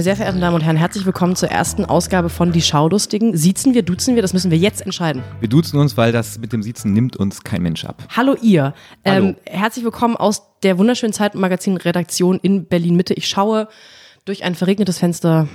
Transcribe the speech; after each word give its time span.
Meine 0.00 0.04
sehr 0.04 0.16
verehrten 0.16 0.40
Damen 0.40 0.54
und 0.54 0.62
Herren, 0.62 0.78
herzlich 0.78 1.04
willkommen 1.04 1.36
zur 1.36 1.50
ersten 1.50 1.84
Ausgabe 1.84 2.30
von 2.30 2.52
Die 2.52 2.62
Schaulustigen. 2.62 3.36
Siezen 3.36 3.74
wir, 3.74 3.82
duzen 3.82 4.14
wir, 4.14 4.22
das 4.22 4.32
müssen 4.32 4.50
wir 4.50 4.56
jetzt 4.56 4.80
entscheiden. 4.80 5.22
Wir 5.40 5.48
duzen 5.50 5.78
uns, 5.78 5.98
weil 5.98 6.10
das 6.10 6.38
mit 6.38 6.54
dem 6.54 6.62
Siezen 6.62 6.94
nimmt 6.94 7.18
uns 7.18 7.44
kein 7.44 7.60
Mensch 7.60 7.84
ab. 7.84 8.02
Hallo 8.16 8.34
ihr. 8.40 8.72
Hallo. 9.04 9.26
Ähm, 9.26 9.36
herzlich 9.44 9.84
willkommen 9.84 10.16
aus 10.16 10.56
der 10.62 10.78
wunderschönen 10.78 11.12
Zeitmagazin-Redaktion 11.12 12.38
in 12.40 12.64
Berlin-Mitte. 12.64 13.12
Ich 13.12 13.28
schaue 13.28 13.68
durch 14.24 14.42
ein 14.42 14.54
verregnetes 14.54 14.96
Fenster 14.96 15.48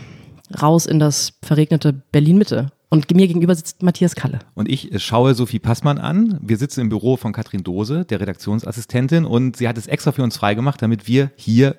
raus 0.62 0.86
in 0.86 1.00
das 1.00 1.34
verregnete 1.42 1.94
Berlin-Mitte. 2.12 2.72
Und 2.90 3.10
mir 3.16 3.26
gegenüber 3.26 3.56
sitzt 3.56 3.82
Matthias 3.82 4.14
Kalle. 4.14 4.42
Und 4.54 4.70
ich 4.70 4.92
schaue 5.04 5.34
Sophie 5.34 5.58
Passmann 5.58 5.98
an. 5.98 6.38
Wir 6.40 6.58
sitzen 6.58 6.82
im 6.82 6.90
Büro 6.90 7.18
von 7.18 7.34
Katrin 7.34 7.64
Dose, 7.64 8.06
der 8.06 8.22
Redaktionsassistentin, 8.22 9.26
und 9.26 9.58
sie 9.58 9.68
hat 9.68 9.80
es 9.80 9.88
extra 9.88 10.12
für 10.12 10.22
uns 10.22 10.38
freigemacht, 10.38 10.84
damit 10.84 11.08
wir 11.08 11.32
hier 11.36 11.78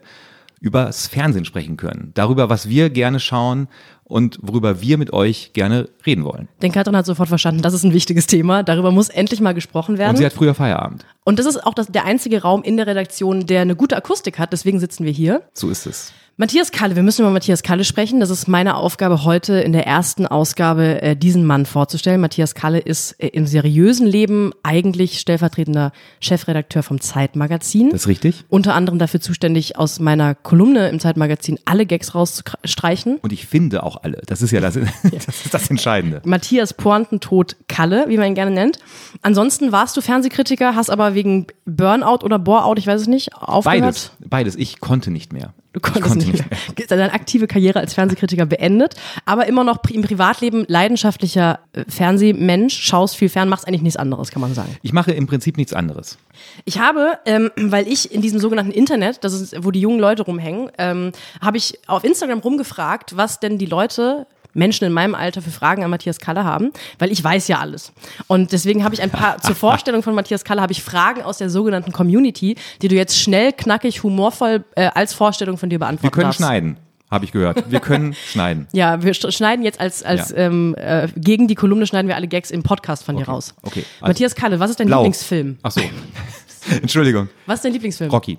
übers 0.67 1.07
Fernsehen 1.07 1.45
sprechen 1.45 1.77
können. 1.77 2.11
Darüber, 2.15 2.51
was 2.51 2.69
wir 2.69 2.91
gerne 2.91 3.21
schauen 3.21 3.69
und 4.03 4.39
worüber 4.43 4.81
wir 4.81 4.99
mit 4.99 5.13
euch 5.13 5.53
gerne 5.53 5.89
reden 6.05 6.25
wollen. 6.25 6.49
Denn 6.61 6.73
Katrin 6.73 6.97
hat 6.97 7.07
sofort 7.07 7.29
verstanden, 7.29 7.63
das 7.63 7.73
ist 7.73 7.85
ein 7.85 7.93
wichtiges 7.93 8.27
Thema. 8.27 8.65
Darüber 8.65 8.91
muss 8.91 9.09
endlich 9.09 9.41
mal 9.41 9.55
gesprochen 9.55 9.97
werden. 9.97 10.11
Und 10.11 10.17
sie 10.17 10.27
hat 10.27 10.33
früher 10.33 10.55
Feierabend. 10.55 11.07
Und 11.25 11.39
das 11.39 11.47
ist 11.47 11.65
auch 11.65 11.75
das, 11.75 11.87
der 11.87 12.05
einzige 12.05 12.43
Raum 12.43 12.63
in 12.65 12.77
der 12.77 12.89
Redaktion, 12.89 13.47
der 13.47 13.63
eine 13.63 13.77
gute 13.77 13.97
Akustik 13.97 14.41
hat. 14.41 14.53
Deswegen 14.53 14.81
sitzen 14.81 15.05
wir 15.05 15.13
hier. 15.13 15.43
So 15.55 15.71
ist 15.71 15.87
es. 15.87 16.13
Matthias 16.39 16.71
Kalle, 16.71 16.97
wir 16.97 17.03
müssen 17.03 17.23
über 17.23 17.31
Matthias 17.31 17.63
Kalle 17.63 17.83
sprechen. 17.83 18.21
Das 18.21 18.29
ist 18.29 18.47
meine 18.47 18.77
Aufgabe 18.77 19.25
heute 19.25 19.55
in 19.55 19.73
der 19.73 19.87
ersten 19.87 20.27
Ausgabe, 20.27 21.01
äh, 21.01 21.17
diesen 21.17 21.47
Mann 21.47 21.65
vorzustellen. 21.65 22.21
Matthias 22.21 22.55
Kalle 22.55 22.79
ist 22.79 23.13
äh, 23.13 23.29
im 23.29 23.47
seriösen 23.47 24.07
Leben 24.07 24.53
eigentlich 24.63 25.19
stellvertretender 25.19 25.93
Chefredakteur 26.21 26.83
vom 26.83 27.01
Zeitmagazin. 27.01 27.89
Das 27.89 28.03
ist 28.03 28.09
richtig. 28.09 28.45
Unter 28.51 28.75
anderem 28.75 28.99
dafür 28.99 29.23
zuständig, 29.23 29.79
aus 29.79 29.99
meiner 29.99 30.35
Kolumne 30.35 30.91
im 30.91 31.01
Zeitmagazin 31.01 31.59
alle 31.65 31.87
Gags 31.87 32.15
rauszustreichen. 32.15 33.17
Und 33.23 33.33
ich 33.33 33.47
finde 33.47 33.83
auch 33.83 34.03
alle. 34.03 34.21
Das 34.27 34.43
ist 34.43 34.51
ja 34.51 34.61
das, 34.61 34.75
das, 35.05 35.29
ist 35.29 35.55
das 35.55 35.71
Entscheidende. 35.71 36.21
Matthias 36.27 36.75
Pointentod 36.75 37.57
Kalle, 37.67 38.05
wie 38.09 38.19
man 38.19 38.27
ihn 38.27 38.35
gerne 38.35 38.51
nennt. 38.51 38.79
Ansonsten 39.23 39.73
warst 39.73 39.97
du 39.97 40.03
Fernsehkritiker, 40.03 40.75
hast 40.75 40.91
aber 40.91 41.15
wegen 41.15 41.47
Burnout 41.65 42.23
oder 42.23 42.39
Boreout, 42.39 42.75
ich 42.77 42.87
weiß 42.87 43.01
es 43.01 43.07
nicht, 43.07 43.33
aufgehört. 43.33 43.65
Beides, 43.81 44.11
beides. 44.21 44.57
Ich 44.57 44.81
konnte 44.81 45.11
nicht 45.11 45.33
mehr. 45.33 45.55
Du 45.77 45.81
konntest 45.81 46.17
nicht 46.17 46.33
mehr. 46.33 46.87
Deine 46.89 47.13
aktive 47.13 47.47
Karriere 47.47 47.81
als 47.81 47.93
Fernsehkritiker 47.93 48.47
beendet, 48.47 48.95
aber 49.27 49.47
immer 49.47 49.63
noch 49.63 49.85
im 49.91 50.01
Privatleben 50.01 50.65
leidenschaftlicher 50.69 51.59
äh, 51.75 51.85
Fernsehmensch, 51.87 52.81
schaust 52.81 53.15
viel 53.15 53.29
fern, 53.29 53.51
machst 53.51 53.69
eigentlich 53.69 53.83
nichts 53.83 53.99
anderes, 53.99 54.31
kann 54.31 54.41
man 54.41 54.55
sagen. 54.55 54.75
Ich 54.81 54.95
mache 54.95 55.13
im 55.13 55.27
Prinzip 55.27 55.59
nichts 55.59 55.75
anderes. 55.75 56.17
Ich 56.65 56.79
habe, 56.79 57.19
ähm, 57.27 57.51
weil 57.57 57.87
ich 57.89 58.11
in 58.11 58.23
diesem 58.23 58.41
sogenannten 58.41 58.71
Internet, 58.73 59.23
das 59.23 59.35
ist, 59.35 59.65
wo 59.65 59.71
die 59.71 59.81
jungen 59.81 60.01
Leute 60.01 60.23
rumhängen, 60.23 60.71
ähm, 60.79 61.13
habe 61.43 61.59
ich 61.59 61.79
auf 61.87 62.05
Instagram 62.05 62.39
rumgefragt, 62.39 63.19
was 63.19 63.39
denn 63.39 63.59
die 63.59 63.67
Leute 63.67 64.27
Menschen 64.57 64.85
in 64.85 64.93
meinem 64.93 65.15
Alter 65.15 65.43
für 65.43 65.51
Fragen 65.51 65.85
an 65.85 65.91
Matthias 65.91 66.19
Kalle 66.19 66.45
haben, 66.45 66.71
weil 66.99 67.13
ich 67.13 67.23
weiß 67.23 67.49
ja 67.49 67.61
alles. 67.61 67.93
Und 68.27 68.53
deswegen 68.53 68.83
habe 68.85 68.95
ich 68.95 69.03
ein 69.03 69.11
paar, 69.11 69.41
zur 69.43 69.55
Vorstellung 69.67 70.03
von 70.03 70.15
Matthias 70.15 70.45
Kalle 70.45 70.61
habe 70.63 70.73
ich 70.73 70.83
Fragen 70.83 71.23
aus 71.23 71.39
der 71.39 71.51
sogenannten 71.51 71.93
Community, 71.93 72.57
die 72.83 72.89
du 72.89 72.95
jetzt 72.95 73.19
schnell, 73.21 73.53
knackig, 73.53 74.03
humorvoll 74.03 74.65
äh, 74.75 74.87
als 74.95 75.15
Vorstellung 75.15 75.59
von 75.59 75.71
dir 75.71 75.79
beantworten 75.79 76.03
Wir 76.05 76.11
können 76.11 76.25
darfst. 76.25 76.39
schneiden, 76.39 76.77
habe 77.11 77.25
ich 77.25 77.33
gehört. 77.33 77.71
Wir 77.71 77.81
können 77.81 78.15
schneiden. 78.33 78.67
Ja, 78.73 79.03
wir 79.03 79.13
sch- 79.15 79.31
schneiden 79.31 79.65
jetzt 79.65 79.79
als, 79.81 80.03
als 80.03 80.31
Ja. 80.31 80.37
ähm, 80.39 80.75
äh, 80.79 81.09
gegen 81.17 81.47
die 81.49 81.55
Kolumne 81.55 81.87
schneiden 81.87 82.09
wir 82.09 82.17
alle 82.17 82.27
Gags 82.29 82.51
im 82.51 82.63
Podcast 82.63 83.05
von 83.05 83.17
dir 83.17 83.23
Okay, 83.23 83.31
raus. 83.31 83.55
okay, 83.63 83.85
also- 84.01 84.09
Matthias 84.11 84.35
Kalle, 84.35 84.59
was 84.59 84.71
ist 84.71 84.81
dein 84.81 84.87
Blau. 84.89 84.99
Lieblingsfilm? 85.03 85.59
Ach 85.63 85.71
so. 85.71 85.81
Entschuldigung. 86.83 87.29
Was 87.47 87.57
ist 87.61 87.65
dein 87.65 87.73
Lieblingsfilm? 87.73 88.11
Rocky. 88.11 88.39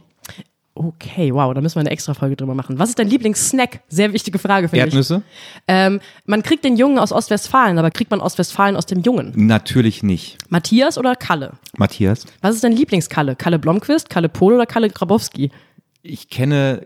Okay, 0.80 1.34
wow, 1.34 1.54
da 1.54 1.62
müssen 1.62 1.76
wir 1.76 1.80
eine 1.82 1.90
extra 1.90 2.14
Folge 2.14 2.36
drüber 2.36 2.54
machen. 2.54 2.78
Was 2.78 2.90
ist 2.90 3.00
dein 3.00 3.08
Lieblingssnack? 3.08 3.80
Sehr 3.88 4.14
wichtige 4.14 4.38
Frage, 4.38 4.68
finde 4.70 4.86
ich. 4.88 4.94
Erdnüsse? 4.94 5.24
Ähm, 5.68 6.00
man 6.26 6.44
kriegt 6.44 6.64
den 6.64 6.78
Jungen 6.78 7.00
aus 7.00 7.12
Ostwestfalen, 7.12 7.80
aber 7.80 7.90
kriegt 7.90 8.12
man 8.12 8.20
Ostwestfalen 8.20 8.76
aus 8.76 8.86
dem 8.86 9.02
Jungen? 9.02 9.34
Natürlich 9.36 10.04
nicht. 10.04 10.38
Matthias 10.50 10.98
oder 10.98 11.16
Kalle? 11.16 11.54
Matthias? 11.78 12.26
Was 12.42 12.54
ist 12.56 12.64
dein 12.64 12.74
Lieblingskalle? 12.74 13.36
Kalle 13.36 13.58
Blomqvist, 13.58 14.10
Kalle 14.10 14.30
Pohl 14.30 14.54
oder 14.54 14.66
Kalle 14.68 14.90
Grabowski? 14.90 15.50
Ich 16.04 16.30
kenne, 16.30 16.86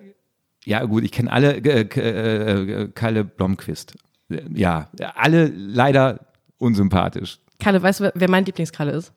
ja 0.63 0.83
gut, 0.85 1.03
ich 1.03 1.11
kenne 1.11 1.31
alle, 1.31 1.57
äh, 1.57 1.81
äh, 1.81 2.83
äh, 2.83 2.87
Kalle 2.95 3.25
Blomqvist. 3.25 3.95
Äh, 4.29 4.41
Ja, 4.53 4.89
alle 5.15 5.47
leider 5.47 6.19
unsympathisch. 6.57 7.39
Kalle, 7.59 7.83
weißt 7.83 7.99
du, 7.99 8.11
wer 8.15 8.29
mein 8.29 8.45
Lieblingskalle 8.45 8.91
ist? 8.93 9.11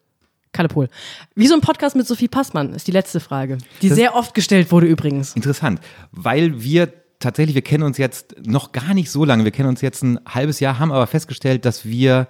Kalle 0.55 0.69
Pohl. 0.69 0.89
Wie 1.35 1.47
so 1.47 1.55
ein 1.55 1.61
Podcast 1.61 1.95
mit 1.97 2.07
Sophie 2.07 2.29
Passmann 2.29 2.73
ist 2.73 2.87
die 2.87 2.93
letzte 2.93 3.21
Frage, 3.21 3.59
die 3.83 3.91
Das- 3.91 3.97
sehr 3.99 4.15
oft 4.17 4.33
gestellt 4.33 4.73
wurde 4.73 4.87
übrigens. 4.87 5.35
Interessant, 5.37 5.81
weil 6.13 6.63
wir 6.63 6.91
tatsächlich, 7.19 7.55
wir 7.55 7.63
kennen 7.63 7.83
uns 7.83 7.99
jetzt 7.99 8.37
noch 8.47 8.73
gar 8.73 8.95
nicht 8.95 9.11
so 9.11 9.25
lange, 9.25 9.45
wir 9.45 9.51
kennen 9.51 9.69
uns 9.69 9.83
jetzt 9.83 10.03
ein 10.03 10.19
halbes 10.27 10.61
Jahr, 10.61 10.79
haben 10.79 10.93
aber 10.93 11.07
festgestellt, 11.07 11.65
dass 11.65 11.85
wir 11.85 12.27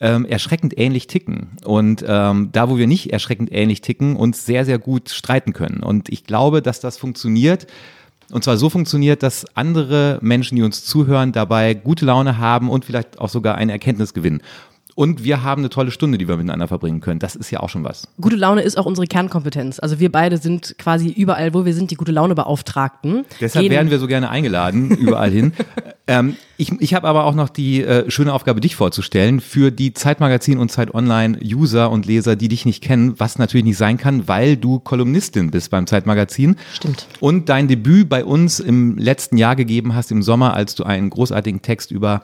ähm, 0.00 0.24
erschreckend 0.24 0.76
ähnlich 0.78 1.06
ticken 1.06 1.50
und 1.64 2.04
ähm, 2.06 2.48
da, 2.50 2.68
wo 2.68 2.76
wir 2.76 2.86
nicht 2.88 3.12
erschreckend 3.12 3.52
ähnlich 3.52 3.80
ticken, 3.82 4.16
uns 4.16 4.44
sehr, 4.44 4.64
sehr 4.64 4.78
gut 4.78 5.10
streiten 5.10 5.52
können. 5.52 5.82
Und 5.82 6.08
ich 6.08 6.24
glaube, 6.24 6.60
dass 6.62 6.80
das 6.80 6.96
funktioniert. 6.98 7.66
Und 8.32 8.42
zwar 8.42 8.56
so 8.56 8.70
funktioniert, 8.70 9.22
dass 9.22 9.44
andere 9.54 10.18
Menschen, 10.22 10.56
die 10.56 10.62
uns 10.62 10.84
zuhören, 10.84 11.32
dabei 11.32 11.74
gute 11.74 12.06
Laune 12.06 12.38
haben 12.38 12.70
und 12.70 12.84
vielleicht 12.84 13.18
auch 13.20 13.28
sogar 13.28 13.56
eine 13.56 13.72
Erkenntnis 13.72 14.14
gewinnen. 14.14 14.40
Und 14.94 15.24
wir 15.24 15.42
haben 15.42 15.62
eine 15.62 15.70
tolle 15.70 15.90
Stunde, 15.90 16.18
die 16.18 16.28
wir 16.28 16.36
miteinander 16.36 16.68
verbringen 16.68 17.00
können. 17.00 17.18
Das 17.18 17.34
ist 17.34 17.50
ja 17.50 17.60
auch 17.60 17.68
schon 17.68 17.84
was. 17.84 18.08
Gute 18.20 18.36
Laune 18.36 18.62
ist 18.62 18.76
auch 18.76 18.86
unsere 18.86 19.06
Kernkompetenz. 19.06 19.78
Also 19.80 20.00
wir 20.00 20.12
beide 20.12 20.36
sind 20.38 20.74
quasi 20.78 21.08
überall, 21.08 21.54
wo 21.54 21.64
wir 21.64 21.74
sind, 21.74 21.90
die 21.90 21.94
gute 21.94 22.12
Laune 22.12 22.34
Beauftragten. 22.34 23.24
Deshalb 23.40 23.62
Gehen- 23.64 23.72
werden 23.72 23.90
wir 23.90 23.98
so 23.98 24.06
gerne 24.06 24.28
eingeladen, 24.30 24.90
überall 24.90 25.30
hin. 25.30 25.52
ähm, 26.06 26.36
ich 26.58 26.72
ich 26.80 26.94
habe 26.94 27.08
aber 27.08 27.24
auch 27.24 27.34
noch 27.34 27.48
die 27.48 27.82
äh, 27.82 28.10
schöne 28.10 28.32
Aufgabe, 28.32 28.60
dich 28.60 28.76
vorzustellen 28.76 29.40
für 29.40 29.70
die 29.70 29.94
Zeitmagazin 29.94 30.58
und 30.58 30.70
Zeit 30.70 30.94
Online 30.94 31.38
User 31.42 31.90
und 31.90 32.06
Leser, 32.06 32.36
die 32.36 32.48
dich 32.48 32.66
nicht 32.66 32.82
kennen, 32.82 33.18
was 33.18 33.38
natürlich 33.38 33.64
nicht 33.64 33.78
sein 33.78 33.96
kann, 33.96 34.28
weil 34.28 34.56
du 34.56 34.78
Kolumnistin 34.78 35.50
bist 35.50 35.70
beim 35.70 35.86
Zeitmagazin. 35.86 36.56
Stimmt. 36.74 37.06
Und 37.20 37.48
dein 37.48 37.66
Debüt 37.68 38.08
bei 38.08 38.24
uns 38.24 38.60
im 38.60 38.96
letzten 38.98 39.36
Jahr 39.38 39.56
gegeben 39.56 39.94
hast, 39.94 40.12
im 40.12 40.22
Sommer, 40.22 40.54
als 40.54 40.74
du 40.74 40.84
einen 40.84 41.10
großartigen 41.10 41.62
Text 41.62 41.90
über 41.90 42.22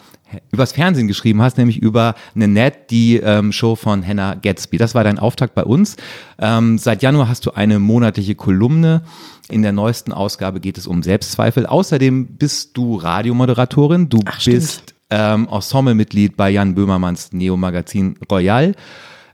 übers 0.52 0.72
Fernsehen 0.72 1.08
geschrieben 1.08 1.42
hast, 1.42 1.58
nämlich 1.58 1.78
über 1.78 2.14
Nanette, 2.34 2.78
die 2.90 3.16
ähm, 3.16 3.52
Show 3.52 3.76
von 3.76 4.06
Hannah 4.06 4.34
Gatsby. 4.34 4.78
Das 4.78 4.94
war 4.94 5.04
dein 5.04 5.18
Auftakt 5.18 5.54
bei 5.54 5.64
uns. 5.64 5.96
Ähm, 6.38 6.78
seit 6.78 7.02
Januar 7.02 7.28
hast 7.28 7.46
du 7.46 7.52
eine 7.52 7.78
monatliche 7.78 8.34
Kolumne. 8.34 9.02
In 9.48 9.62
der 9.62 9.72
neuesten 9.72 10.12
Ausgabe 10.12 10.60
geht 10.60 10.78
es 10.78 10.86
um 10.86 11.02
Selbstzweifel. 11.02 11.66
Außerdem 11.66 12.26
bist 12.36 12.76
du 12.76 12.96
Radiomoderatorin. 12.96 14.08
Du 14.08 14.20
Ach, 14.26 14.44
bist 14.44 14.94
ähm, 15.10 15.48
Ensemblemitglied 15.50 16.36
bei 16.36 16.50
Jan 16.50 16.74
Böhmermanns 16.74 17.32
Neo-Magazin 17.32 18.16
Royal. 18.30 18.74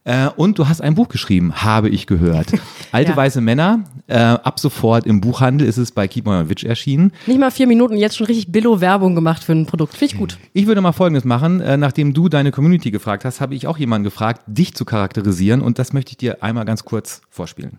Äh, 0.06 0.28
und 0.36 0.58
du 0.58 0.68
hast 0.68 0.82
ein 0.82 0.94
Buch 0.94 1.08
geschrieben, 1.08 1.54
habe 1.62 1.88
ich 1.88 2.06
gehört. 2.06 2.52
Alte 2.92 3.12
Ja. 3.12 3.16
weiße 3.16 3.40
Männer. 3.40 3.84
Äh, 4.06 4.18
ab 4.18 4.60
sofort 4.60 5.06
im 5.06 5.22
Buchhandel 5.22 5.66
ist 5.66 5.78
es 5.78 5.92
bei 5.92 6.06
Keep 6.06 6.26
My 6.26 6.48
Witch 6.50 6.62
erschienen. 6.64 7.12
Nicht 7.26 7.40
mal 7.40 7.50
vier 7.50 7.66
Minuten 7.66 7.96
jetzt 7.96 8.16
schon 8.18 8.26
richtig 8.26 8.52
Billo-Werbung 8.52 9.14
gemacht 9.14 9.42
für 9.42 9.52
ein 9.52 9.64
Produkt. 9.64 9.94
Finde 9.96 10.12
ich 10.12 10.18
gut. 10.18 10.38
Ich 10.52 10.66
würde 10.66 10.82
mal 10.82 10.92
Folgendes 10.92 11.24
machen. 11.24 11.60
Äh, 11.62 11.78
nachdem 11.78 12.12
du 12.12 12.28
deine 12.28 12.50
Community 12.52 12.90
gefragt 12.90 13.24
hast, 13.24 13.40
habe 13.40 13.54
ich 13.54 13.66
auch 13.66 13.78
jemanden 13.78 14.04
gefragt, 14.04 14.42
dich 14.46 14.74
zu 14.74 14.84
charakterisieren. 14.84 15.62
Und 15.62 15.78
das 15.78 15.94
möchte 15.94 16.10
ich 16.10 16.16
dir 16.18 16.42
einmal 16.42 16.66
ganz 16.66 16.84
kurz 16.84 17.22
vorspielen. 17.30 17.78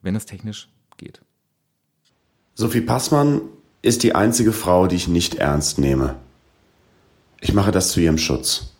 Wenn 0.00 0.16
es 0.16 0.24
technisch 0.24 0.68
geht. 0.96 1.20
Sophie 2.54 2.80
Passmann 2.80 3.42
ist 3.82 4.02
die 4.02 4.14
einzige 4.14 4.52
Frau, 4.52 4.86
die 4.86 4.96
ich 4.96 5.08
nicht 5.08 5.34
ernst 5.34 5.78
nehme. 5.78 6.16
Ich 7.40 7.52
mache 7.52 7.70
das 7.72 7.90
zu 7.90 8.00
ihrem 8.00 8.16
Schutz. 8.16 8.73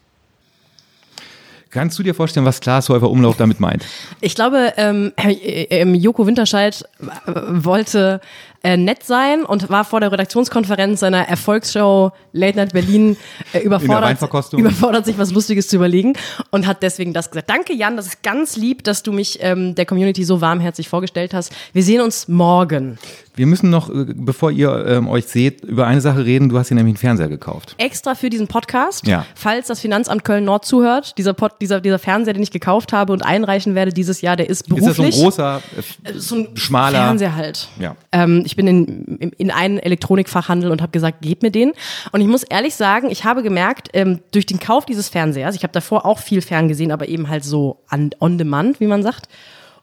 Kannst 1.75 1.99
du 1.99 2.05
dir 2.05 2.15
vorstellen, 2.15 2.47
was 2.47 2.61
Klaas 2.61 2.88
Häufer 2.88 3.11
Umlauf 3.11 3.37
damit 3.37 3.59
meint? 3.59 3.85
Ich 4.21 4.37
glaube, 4.37 4.75
ähm, 4.76 5.12
äh, 5.17 5.65
ähm, 5.71 5.97
Joko 5.97 6.25
Winterscheid 6.25 6.85
äh, 7.00 7.32
wollte 7.35 8.21
äh, 8.62 8.76
nett 8.76 9.03
sein 9.03 9.44
und 9.44 9.71
war 9.71 9.85
vor 9.85 9.99
der 9.99 10.12
Redaktionskonferenz 10.12 11.00
seiner 11.00 11.29
Erfolgsshow 11.29 12.12
Late 12.32 12.59
Night 12.59 12.73
Berlin 12.75 13.17
äh, 13.53 13.59
überfordert, 13.65 14.23
überfordert, 14.53 15.05
sich 15.05 15.19
was 15.19 15.32
Lustiges 15.32 15.67
zu 15.67 15.75
überlegen 15.75 16.12
und 16.53 16.69
hat 16.69 16.85
deswegen 16.85 17.12
das 17.12 17.29
gesagt. 17.29 17.50
Danke, 17.50 17.75
Jan, 17.75 17.97
das 17.97 18.06
ist 18.06 18.23
ganz 18.23 18.56
lieb, 18.56 18.85
dass 18.85 19.03
du 19.03 19.12
mich 19.12 19.41
ähm, 19.43 19.75
der 19.75 19.85
Community 19.85 20.23
so 20.23 20.41
warmherzig 20.41 20.88
vorgestellt 20.88 21.35
hast. 21.35 21.53
Wir 21.73 21.82
sehen 21.82 22.00
uns 22.00 22.29
morgen. 22.29 22.99
Wir 23.37 23.47
müssen 23.47 23.69
noch, 23.69 23.91
äh, 23.91 24.07
bevor 24.15 24.51
ihr 24.53 24.87
ähm, 24.87 25.09
euch 25.09 25.25
seht, 25.27 25.65
über 25.65 25.87
eine 25.89 26.01
Sache 26.01 26.25
reden. 26.25 26.49
Du 26.49 26.57
hast 26.59 26.71
dir 26.71 26.77
nämlich 26.77 26.93
einen 26.93 26.99
Fernseher 26.99 27.29
gekauft. 27.29 27.75
Extra 27.79 28.15
für 28.15 28.31
diesen 28.31 28.47
Podcast, 28.47 29.07
Ja. 29.09 29.27
falls 29.35 29.67
das 29.67 29.81
Finanzamt 29.81 30.25
Köln-Nord 30.25 30.65
zuhört, 30.65 31.19
dieser, 31.19 31.35
Pod, 31.35 31.53
dieser, 31.61 31.81
dieser 31.81 31.99
Fernseher, 31.99 32.35
den 32.35 32.43
ich 32.45 32.53
gekauft 32.53 32.93
habe 32.93 33.13
und 33.13 33.25
einreichen 33.25 33.75
werde 33.75 33.93
dieses 33.93 34.21
Jahr, 34.21 34.37
der 34.37 34.49
ist 34.49 34.69
Ist 34.69 34.71
das 34.71 34.79
so 34.79 34.85
ein 34.87 34.95
beruflich. 35.11 35.17
großer, 35.21 35.63
äh, 36.05 36.13
so 36.15 36.37
ein 36.37 36.57
schmaler- 36.57 36.99
Fernseher 36.99 37.35
halt. 37.35 37.69
Ja. 37.81 37.97
Ähm, 38.13 38.43
ich 38.47 38.55
bin 38.55 38.67
in, 38.69 39.17
in, 39.19 39.31
in 39.31 39.51
einen 39.51 39.79
Elektronikfachhandel 39.79 40.71
und 40.71 40.81
habe 40.81 40.93
gesagt, 40.93 41.21
gebt 41.23 41.43
mir 41.43 41.51
den. 41.51 41.73
Und 42.13 42.21
ich 42.21 42.29
muss 42.29 42.45
ehrlich 42.45 42.75
sagen, 42.77 43.11
ich 43.11 43.25
habe 43.25 43.43
gemerkt, 43.43 43.89
ähm, 43.95 44.21
durch 44.31 44.47
den 44.47 44.61
Kauf 44.61 44.87
dieses 44.87 45.09
Fernsehers, 45.09 45.57
ich 45.57 45.65
habe 45.65 45.73
davor 45.73 46.07
auch 46.07 46.21
viel 46.21 46.41
fern 46.41 46.69
gesehen, 46.69 46.93
aber 46.93 47.09
eben 47.09 47.29
halt 47.29 47.43
so 47.45 47.79
an, 47.89 48.11
on 48.21 48.39
demand, 48.39 48.79
wie 48.79 48.87
man 48.87 49.03
sagt. 49.03 49.29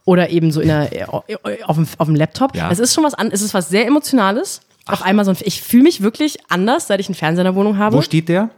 Oder 0.06 0.30
eben 0.30 0.51
so 0.51 0.62
in 0.62 0.68
der, 0.68 1.13
auf, 1.13 1.75
dem, 1.75 1.88
auf 1.98 2.07
dem 2.07 2.15
Laptop. 2.15 2.56
Ja. 2.56 2.71
Es 2.71 2.80
ist 2.80 2.94
schon 2.94 3.03
was 3.03 3.13
an, 3.13 3.30
es 3.31 3.42
ist 3.42 3.53
was 3.53 3.69
sehr 3.69 3.86
Emotionales. 3.86 4.62
Auf 4.88 5.06
Amazon. 5.06 5.38
Ich 5.42 5.62
fühle 5.62 5.83
mich 5.83 6.01
wirklich 6.01 6.38
anders, 6.50 6.88
seit 6.88 7.00
ich 7.00 7.07
einen 7.07 7.15
Fernseher 7.15 7.42
in 7.42 7.53
der 7.53 7.56
Wohnung 7.56 7.77
habe. 7.77 7.95
Wo 7.95 8.01
steht 8.01 8.27
der? 8.30 8.50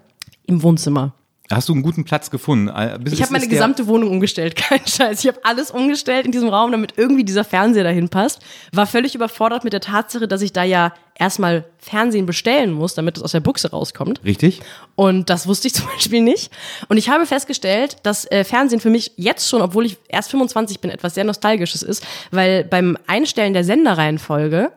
Im 0.46 0.64
Wohnzimmer. 0.64 1.14
Hast 1.52 1.68
du 1.68 1.74
einen 1.74 1.84
guten 1.84 2.06
Platz 2.06 2.32
gefunden? 2.32 2.70
Äh, 2.70 2.98
bis- 3.02 3.14
Ich 3.14 3.22
habe 3.22 3.34
meine 3.34 3.48
gesamte 3.48 3.86
Wohnung 3.88 4.10
umgestellt, 4.10 4.56
kein 4.58 4.80
Scheiß. 4.88 5.20
Ich 5.24 5.28
habe 5.28 5.40
alles 5.44 5.70
umgestellt 5.70 6.26
in 6.26 6.32
diesem 6.32 6.48
Raum, 6.48 6.72
damit 6.72 6.94
irgendwie 6.96 7.26
dieser 7.26 7.44
Fernseher 7.44 7.84
dahin 7.84 8.08
passt. 8.10 8.40
War 8.72 8.88
völlig 8.88 9.14
überfordert 9.14 9.66
mit 9.66 9.74
der 9.74 9.82
Tatsache, 9.82 10.28
dass 10.30 10.42
ich 10.42 10.54
da 10.54 10.64
ja 10.64 10.94
erstmal 11.18 11.66
Fernsehen 11.78 12.26
bestellen 12.26 12.72
muss, 12.72 12.96
damit 12.96 13.18
es 13.18 13.24
aus 13.24 13.32
der 13.34 13.40
Buchse 13.40 13.72
rauskommt. 13.72 14.22
Richtig? 14.24 14.62
Und 14.96 15.30
das 15.30 15.48
wusste 15.48 15.68
ich 15.68 15.74
zum 15.76 15.88
Beispiel 15.88 16.22
nicht. 16.22 16.52
Und 16.88 16.98
ich 16.98 17.10
habe 17.10 17.26
festgestellt, 17.26 17.98
dass 18.04 18.30
äh, 18.32 18.44
Fernsehen 18.44 18.80
für 18.80 18.90
mich 18.90 19.12
jetzt 19.18 19.50
schon, 19.50 19.62
obwohl 19.62 19.86
ich 19.86 19.98
erst 20.08 20.32
25 20.32 20.80
bin, 20.80 20.92
etwas 20.92 21.16
sehr 21.16 21.24
Nostalgisches 21.24 21.84
ist, 21.84 22.06
weil 22.32 22.64
beim 22.64 22.98
Einstellen 23.08 23.54
der 23.54 23.64
Senderreihenfolge 23.64 24.72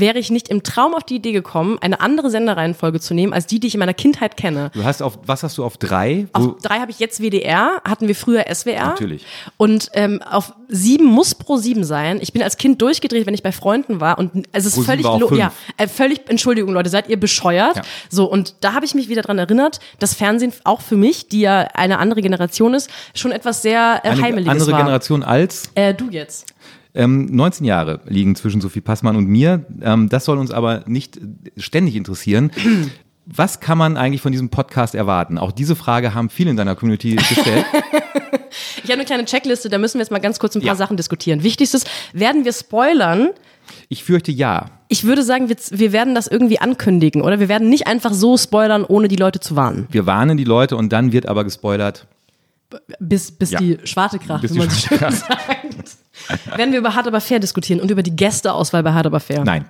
wäre 0.00 0.18
ich 0.18 0.30
nicht 0.30 0.48
im 0.48 0.62
Traum 0.62 0.94
auf 0.94 1.04
die 1.04 1.16
Idee 1.16 1.32
gekommen, 1.32 1.78
eine 1.80 2.00
andere 2.00 2.30
Senderreihenfolge 2.30 3.00
zu 3.00 3.14
nehmen, 3.14 3.32
als 3.32 3.46
die, 3.46 3.60
die 3.60 3.68
ich 3.68 3.74
in 3.74 3.80
meiner 3.80 3.94
Kindheit 3.94 4.36
kenne. 4.36 4.70
Du 4.74 4.84
hast 4.84 5.02
auf, 5.02 5.18
was 5.24 5.42
hast 5.42 5.58
du 5.58 5.64
auf 5.64 5.76
drei? 5.78 6.26
Auf 6.32 6.56
drei 6.62 6.78
habe 6.78 6.90
ich 6.90 6.98
jetzt 6.98 7.20
WDR, 7.20 7.80
hatten 7.84 8.08
wir 8.08 8.14
früher 8.14 8.44
SWR. 8.52 8.88
Natürlich. 8.88 9.24
Und 9.56 9.90
ähm, 9.94 10.22
auf 10.22 10.52
sieben 10.68 11.06
muss 11.06 11.34
pro 11.34 11.56
sieben 11.56 11.84
sein. 11.84 12.18
Ich 12.20 12.32
bin 12.32 12.42
als 12.42 12.56
Kind 12.56 12.82
durchgedreht, 12.82 13.26
wenn 13.26 13.34
ich 13.34 13.42
bei 13.42 13.52
Freunden 13.52 14.00
war. 14.00 14.18
Und 14.18 14.46
es 14.52 14.66
ist 14.66 14.74
Pro 14.74 14.82
völlig, 14.82 15.06
ja, 15.38 15.52
äh, 15.76 15.88
völlig, 15.88 16.28
Entschuldigung, 16.28 16.72
Leute, 16.72 16.90
seid 16.90 17.08
ihr 17.08 17.18
bescheuert? 17.18 17.76
Ja. 17.76 17.82
So, 18.10 18.30
und 18.30 18.56
da 18.60 18.74
habe 18.74 18.84
ich 18.84 18.94
mich 18.94 19.08
wieder 19.08 19.22
dran 19.22 19.38
erinnert, 19.38 19.80
dass 19.98 20.14
Fernsehen 20.14 20.52
auch 20.64 20.80
für 20.80 20.96
mich, 20.96 21.28
die 21.28 21.40
ja 21.40 21.60
eine 21.74 21.98
andere 21.98 22.20
Generation 22.20 22.74
ist, 22.74 22.90
schon 23.14 23.32
etwas 23.32 23.62
sehr 23.62 24.00
äh, 24.02 24.10
eine 24.10 24.22
Heimeliges 24.22 24.50
andere 24.50 24.72
war. 24.72 24.78
Generation 24.80 25.22
als 25.22 25.70
Äh, 25.74 25.94
du 25.94 26.10
jetzt. 26.10 26.46
Ähm, 26.96 27.26
19 27.26 27.64
Jahre 27.66 28.00
liegen 28.06 28.34
zwischen 28.34 28.60
Sophie 28.60 28.80
Passmann 28.80 29.16
und 29.16 29.26
mir. 29.28 29.64
Ähm, 29.82 30.08
das 30.08 30.24
soll 30.24 30.38
uns 30.38 30.50
aber 30.50 30.82
nicht 30.86 31.20
ständig 31.56 31.94
interessieren. 31.96 32.50
Was 33.28 33.58
kann 33.58 33.76
man 33.76 33.96
eigentlich 33.96 34.22
von 34.22 34.30
diesem 34.30 34.50
Podcast 34.50 34.94
erwarten? 34.94 35.36
Auch 35.38 35.50
diese 35.50 35.74
Frage 35.74 36.14
haben 36.14 36.30
viele 36.30 36.50
in 36.50 36.56
deiner 36.56 36.74
Community 36.76 37.16
gestellt. 37.16 37.64
Ich 38.78 38.90
habe 38.90 38.94
eine 39.00 39.04
kleine 39.04 39.24
Checkliste, 39.24 39.68
da 39.68 39.78
müssen 39.78 39.94
wir 39.98 40.02
jetzt 40.02 40.10
mal 40.12 40.20
ganz 40.20 40.38
kurz 40.38 40.54
ein 40.54 40.60
paar 40.60 40.68
Ja. 40.68 40.74
Sachen 40.76 40.96
diskutieren. 40.96 41.42
Wichtigstes, 41.42 41.84
werden 42.12 42.44
wir 42.44 42.52
spoilern? 42.52 43.30
Ich 43.88 44.04
fürchte 44.04 44.30
ja. 44.30 44.66
Ich 44.88 45.02
würde 45.04 45.24
sagen, 45.24 45.48
wir, 45.48 45.56
wir 45.72 45.92
werden 45.92 46.14
das 46.14 46.26
irgendwie 46.28 46.60
ankündigen, 46.60 47.20
oder? 47.22 47.40
Wir 47.40 47.48
werden 47.48 47.68
nicht 47.68 47.86
einfach 47.88 48.12
so 48.14 48.36
spoilern, 48.38 48.84
ohne 48.84 49.08
die 49.08 49.16
Leute 49.16 49.40
zu 49.40 49.56
warnen. 49.56 49.88
Wir 49.90 50.06
warnen 50.06 50.36
die 50.36 50.44
Leute 50.44 50.76
und 50.76 50.92
dann 50.92 51.10
wird 51.12 51.26
aber 51.26 51.42
gespoilert. 51.42 52.06
Bis, 53.00 53.32
bis 53.32 53.50
Ja. 53.50 53.58
die 53.58 53.78
Schwarte 53.84 54.18
kracht, 54.20 54.42
Bis 54.42 54.54
wie 54.54 54.58
man 54.58 54.70
so 54.70 54.76
schön 54.88 54.98
sagt. 54.98 55.24
Werden 56.56 56.72
wir 56.72 56.78
über 56.78 56.94
Hard 56.94 57.06
aber 57.06 57.20
fair 57.20 57.38
diskutieren 57.38 57.80
und 57.80 57.90
über 57.90 58.02
die 58.02 58.14
Gästeauswahl 58.14 58.82
bei 58.82 58.92
Hard 58.92 59.06
aber 59.06 59.20
fair? 59.20 59.44
Nein. 59.44 59.66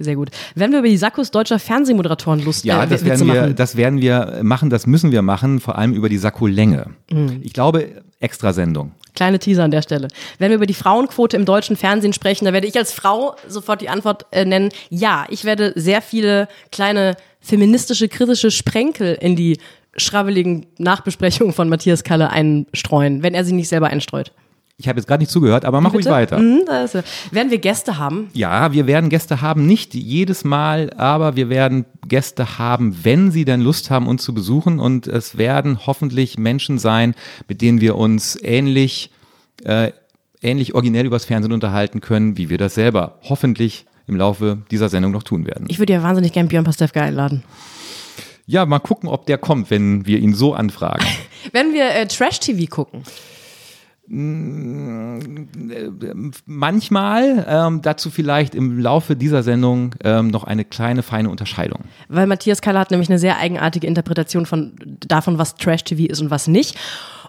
Sehr 0.00 0.14
gut. 0.14 0.30
Werden 0.54 0.72
wir 0.72 0.78
über 0.80 0.88
die 0.88 0.96
Sakkos 0.96 1.30
deutscher 1.30 1.58
Fernsehmoderatoren 1.58 2.44
Lust 2.44 2.64
Ja, 2.64 2.84
äh, 2.84 2.86
das 2.86 3.04
Witze 3.04 3.26
werden, 3.26 3.26
wir, 3.26 3.40
machen? 3.40 3.56
das 3.56 3.76
werden 3.76 4.00
wir 4.00 4.40
machen, 4.42 4.70
das 4.70 4.86
müssen 4.86 5.10
wir 5.10 5.22
machen, 5.22 5.60
vor 5.60 5.76
allem 5.76 5.92
über 5.92 6.08
die 6.08 6.18
Sakkolänge. 6.18 6.90
Mhm. 7.10 7.40
Ich 7.42 7.52
glaube, 7.52 8.02
Extrasendung. 8.20 8.92
Kleine 9.14 9.38
Teaser 9.40 9.64
an 9.64 9.70
der 9.72 9.82
Stelle. 9.82 10.08
Wenn 10.38 10.50
wir 10.50 10.56
über 10.56 10.66
die 10.66 10.74
Frauenquote 10.74 11.36
im 11.36 11.44
deutschen 11.44 11.76
Fernsehen 11.76 12.12
sprechen, 12.12 12.44
da 12.44 12.52
werde 12.52 12.68
ich 12.68 12.76
als 12.76 12.92
Frau 12.92 13.34
sofort 13.48 13.80
die 13.80 13.88
Antwort 13.88 14.26
äh, 14.30 14.44
nennen. 14.44 14.70
Ja, 14.90 15.26
ich 15.30 15.44
werde 15.44 15.72
sehr 15.74 16.02
viele 16.02 16.46
kleine 16.70 17.16
feministische, 17.40 18.08
kritische 18.08 18.50
Sprenkel 18.50 19.16
in 19.20 19.34
die 19.34 19.58
schrabbeligen 19.96 20.66
Nachbesprechungen 20.78 21.52
von 21.52 21.68
Matthias 21.68 22.04
Kalle 22.04 22.30
einstreuen, 22.30 23.22
wenn 23.22 23.34
er 23.34 23.44
sie 23.44 23.52
nicht 23.52 23.68
selber 23.68 23.88
einstreut. 23.88 24.32
Ich 24.80 24.86
habe 24.86 25.00
jetzt 25.00 25.08
gerade 25.08 25.20
nicht 25.20 25.32
zugehört, 25.32 25.64
aber 25.64 25.80
mach 25.80 25.92
ruhig 25.92 26.04
Bitte? 26.04 26.14
weiter. 26.14 26.38
Mhm, 26.38 26.62
er. 26.68 26.88
Werden 27.32 27.50
wir 27.50 27.58
Gäste 27.58 27.98
haben? 27.98 28.30
Ja, 28.32 28.72
wir 28.72 28.86
werden 28.86 29.10
Gäste 29.10 29.40
haben, 29.40 29.66
nicht 29.66 29.92
jedes 29.92 30.44
Mal, 30.44 30.92
aber 30.96 31.34
wir 31.34 31.48
werden 31.50 31.84
Gäste 32.06 32.60
haben, 32.60 32.96
wenn 33.02 33.32
sie 33.32 33.44
denn 33.44 33.60
Lust 33.60 33.90
haben, 33.90 34.06
uns 34.06 34.22
zu 34.22 34.32
besuchen. 34.32 34.78
Und 34.78 35.08
es 35.08 35.36
werden 35.36 35.84
hoffentlich 35.84 36.38
Menschen 36.38 36.78
sein, 36.78 37.16
mit 37.48 37.60
denen 37.60 37.80
wir 37.80 37.96
uns 37.96 38.38
ähnlich, 38.40 39.10
äh, 39.64 39.90
ähnlich 40.42 40.76
originell 40.76 41.06
übers 41.06 41.24
Fernsehen 41.24 41.52
unterhalten 41.52 42.00
können, 42.00 42.36
wie 42.38 42.48
wir 42.48 42.58
das 42.58 42.76
selber 42.76 43.18
hoffentlich 43.24 43.84
im 44.06 44.14
Laufe 44.14 44.58
dieser 44.70 44.88
Sendung 44.88 45.10
noch 45.10 45.24
tun 45.24 45.44
werden. 45.44 45.66
Ich 45.68 45.80
würde 45.80 45.94
ja 45.94 46.04
wahnsinnig 46.04 46.32
gern 46.32 46.46
Björn 46.46 46.62
Pastewka 46.62 47.00
einladen. 47.00 47.42
Ja, 48.46 48.64
mal 48.64 48.78
gucken, 48.78 49.08
ob 49.08 49.26
der 49.26 49.38
kommt, 49.38 49.72
wenn 49.72 50.06
wir 50.06 50.20
ihn 50.20 50.34
so 50.34 50.54
anfragen. 50.54 51.04
Wenn 51.52 51.72
wir 51.72 51.94
äh, 51.94 52.06
Trash-TV 52.06 52.66
gucken, 52.68 53.02
Manchmal, 56.46 57.46
ähm, 57.48 57.82
dazu 57.82 58.10
vielleicht 58.10 58.54
im 58.54 58.78
Laufe 58.78 59.16
dieser 59.16 59.42
Sendung 59.42 59.94
ähm, 60.02 60.28
noch 60.28 60.44
eine 60.44 60.64
kleine, 60.64 61.02
feine 61.02 61.28
Unterscheidung. 61.28 61.80
weil 62.08 62.26
Matthias 62.26 62.62
Kalle 62.62 62.78
hat 62.78 62.90
nämlich 62.90 63.10
eine 63.10 63.18
sehr 63.18 63.36
eigenartige 63.38 63.86
Interpretation 63.86 64.46
von 64.46 64.72
davon, 65.06 65.36
was 65.38 65.56
Trash-TV 65.56 66.10
ist 66.10 66.20
und 66.20 66.30
was 66.30 66.46
nicht. 66.48 66.78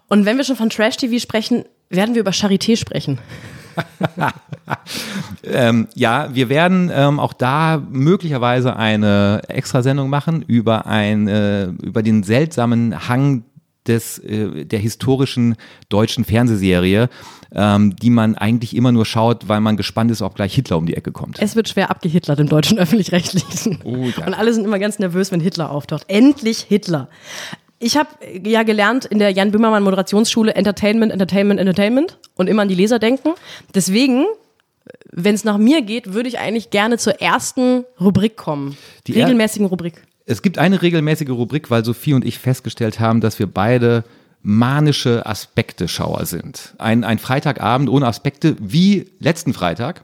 Und 0.07 0.25
wenn 0.25 0.37
wir 0.37 0.45
schon 0.45 0.55
von 0.55 0.69
Trash-TV 0.69 1.19
sprechen, 1.19 1.65
werden 1.89 2.15
wir 2.15 2.21
über 2.21 2.31
Charité 2.31 2.77
sprechen. 2.77 3.19
Ähm, 5.43 5.87
ja, 5.95 6.29
wir 6.33 6.49
werden 6.49 6.91
ähm, 6.93 7.19
auch 7.19 7.33
da 7.33 7.81
möglicherweise 7.89 8.75
eine 8.75 9.41
Extrasendung 9.47 10.09
machen 10.09 10.43
über 10.43 10.85
ein, 10.85 11.27
äh, 11.27 11.67
über 11.81 12.03
den 12.03 12.23
seltsamen 12.23 13.07
Hang 13.07 13.45
des, 13.89 14.19
äh, 14.19 14.65
der 14.65 14.79
historischen 14.79 15.55
deutschen 15.89 16.23
Fernsehserie, 16.23 17.09
ähm, 17.53 17.95
die 17.95 18.09
man 18.09 18.35
eigentlich 18.35 18.75
immer 18.75 18.91
nur 18.91 19.05
schaut, 19.05 19.47
weil 19.49 19.59
man 19.59 19.75
gespannt 19.75 20.11
ist, 20.11 20.21
ob 20.21 20.35
gleich 20.35 20.53
Hitler 20.53 20.77
um 20.77 20.85
die 20.85 20.95
Ecke 20.95 21.11
kommt. 21.11 21.41
Es 21.41 21.55
wird 21.55 21.67
schwer 21.67 21.89
abgehitlert 21.89 22.39
im 22.39 22.47
deutschen 22.47 22.77
Öffentlich-Rechtlichen. 22.79 23.79
Oh 23.83 24.07
ja. 24.15 24.25
Und 24.25 24.33
alle 24.33 24.53
sind 24.53 24.63
immer 24.63 24.79
ganz 24.79 24.99
nervös, 24.99 25.31
wenn 25.31 25.41
Hitler 25.41 25.71
auftaucht. 25.71 26.05
Endlich 26.07 26.59
Hitler. 26.59 27.09
Ich 27.79 27.97
habe 27.97 28.09
ja 28.43 28.63
gelernt 28.63 29.05
in 29.05 29.19
der 29.19 29.31
Jan 29.31 29.51
Böhmermann 29.51 29.83
Moderationsschule 29.83 30.53
Entertainment, 30.53 31.11
Entertainment, 31.11 31.59
Entertainment 31.59 32.17
und 32.35 32.47
immer 32.47 32.63
an 32.63 32.67
die 32.67 32.75
Leser 32.75 32.99
denken. 32.99 33.29
Deswegen, 33.73 34.25
wenn 35.11 35.33
es 35.33 35.45
nach 35.45 35.57
mir 35.57 35.81
geht, 35.81 36.13
würde 36.13 36.27
ich 36.27 36.39
eigentlich 36.39 36.71
gerne 36.71 36.97
zur 36.97 37.21
ersten 37.21 37.85
Rubrik 37.99 38.35
kommen. 38.35 38.77
Die 39.07 39.13
regelmäßigen 39.13 39.65
Rubrik. 39.65 40.03
Es 40.29 40.43
gibt 40.43 40.59
eine 40.59 40.83
regelmäßige 40.83 41.31
Rubrik, 41.31 41.71
weil 41.71 41.83
Sophie 41.83 42.13
und 42.13 42.23
ich 42.23 42.37
festgestellt 42.37 42.99
haben, 42.99 43.19
dass 43.19 43.39
wir 43.39 43.47
beide 43.47 44.03
manische 44.43 45.25
Aspekte-Schauer 45.25 46.27
sind. 46.27 46.75
Ein, 46.77 47.03
ein 47.03 47.17
Freitagabend 47.17 47.89
ohne 47.89 48.05
Aspekte, 48.05 48.55
wie 48.59 49.09
letzten 49.19 49.55
Freitag, 49.55 50.03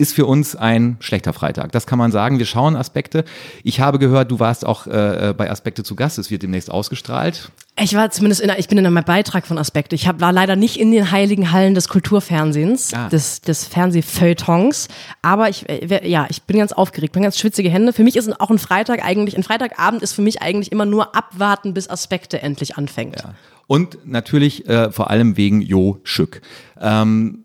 ist 0.00 0.14
für 0.14 0.24
uns 0.24 0.56
ein 0.56 0.96
schlechter 1.00 1.34
Freitag. 1.34 1.72
Das 1.72 1.86
kann 1.86 1.98
man 1.98 2.10
sagen. 2.10 2.38
Wir 2.38 2.46
schauen 2.46 2.74
Aspekte. 2.74 3.22
Ich 3.62 3.80
habe 3.80 3.98
gehört, 3.98 4.30
du 4.30 4.40
warst 4.40 4.64
auch 4.64 4.86
äh, 4.86 5.34
bei 5.36 5.50
Aspekte 5.50 5.82
zu 5.84 5.94
Gast. 5.94 6.16
Es 6.18 6.30
wird 6.30 6.42
demnächst 6.42 6.70
ausgestrahlt. 6.70 7.52
Ich 7.78 7.94
war 7.94 8.10
zumindest 8.10 8.40
in, 8.40 8.50
ich 8.56 8.66
bin 8.66 8.78
in 8.78 8.86
einem 8.86 9.04
Beitrag 9.04 9.46
von 9.46 9.58
Aspekte. 9.58 9.94
Ich 9.94 10.08
hab, 10.08 10.22
war 10.22 10.32
leider 10.32 10.56
nicht 10.56 10.78
in 10.80 10.90
den 10.90 11.10
heiligen 11.10 11.52
Hallen 11.52 11.74
des 11.74 11.88
Kulturfernsehens, 11.88 12.94
Ah. 12.94 13.10
des, 13.10 13.42
des 13.42 13.66
Fernsehfeuilletons. 13.66 14.88
Aber 15.20 15.50
ich, 15.50 15.68
äh, 15.68 16.08
ja, 16.08 16.26
ich 16.30 16.44
bin 16.44 16.56
ganz 16.56 16.72
aufgeregt, 16.72 17.12
bin 17.12 17.22
ganz 17.22 17.38
schwitzige 17.38 17.68
Hände. 17.68 17.92
Für 17.92 18.02
mich 18.02 18.16
ist 18.16 18.40
auch 18.40 18.50
ein 18.50 18.58
Freitag 18.58 19.04
eigentlich, 19.04 19.36
ein 19.36 19.42
Freitagabend 19.42 20.02
ist 20.02 20.14
für 20.14 20.22
mich 20.22 20.40
eigentlich 20.40 20.72
immer 20.72 20.86
nur 20.86 21.14
abwarten, 21.14 21.74
bis 21.74 21.90
Aspekte 21.90 22.40
endlich 22.40 22.76
anfängt. 22.78 23.22
Und 23.66 23.98
natürlich 24.06 24.66
äh, 24.66 24.90
vor 24.90 25.10
allem 25.10 25.36
wegen 25.36 25.60
Jo 25.60 26.00
Schück. 26.04 26.40
Ähm, 26.80 27.44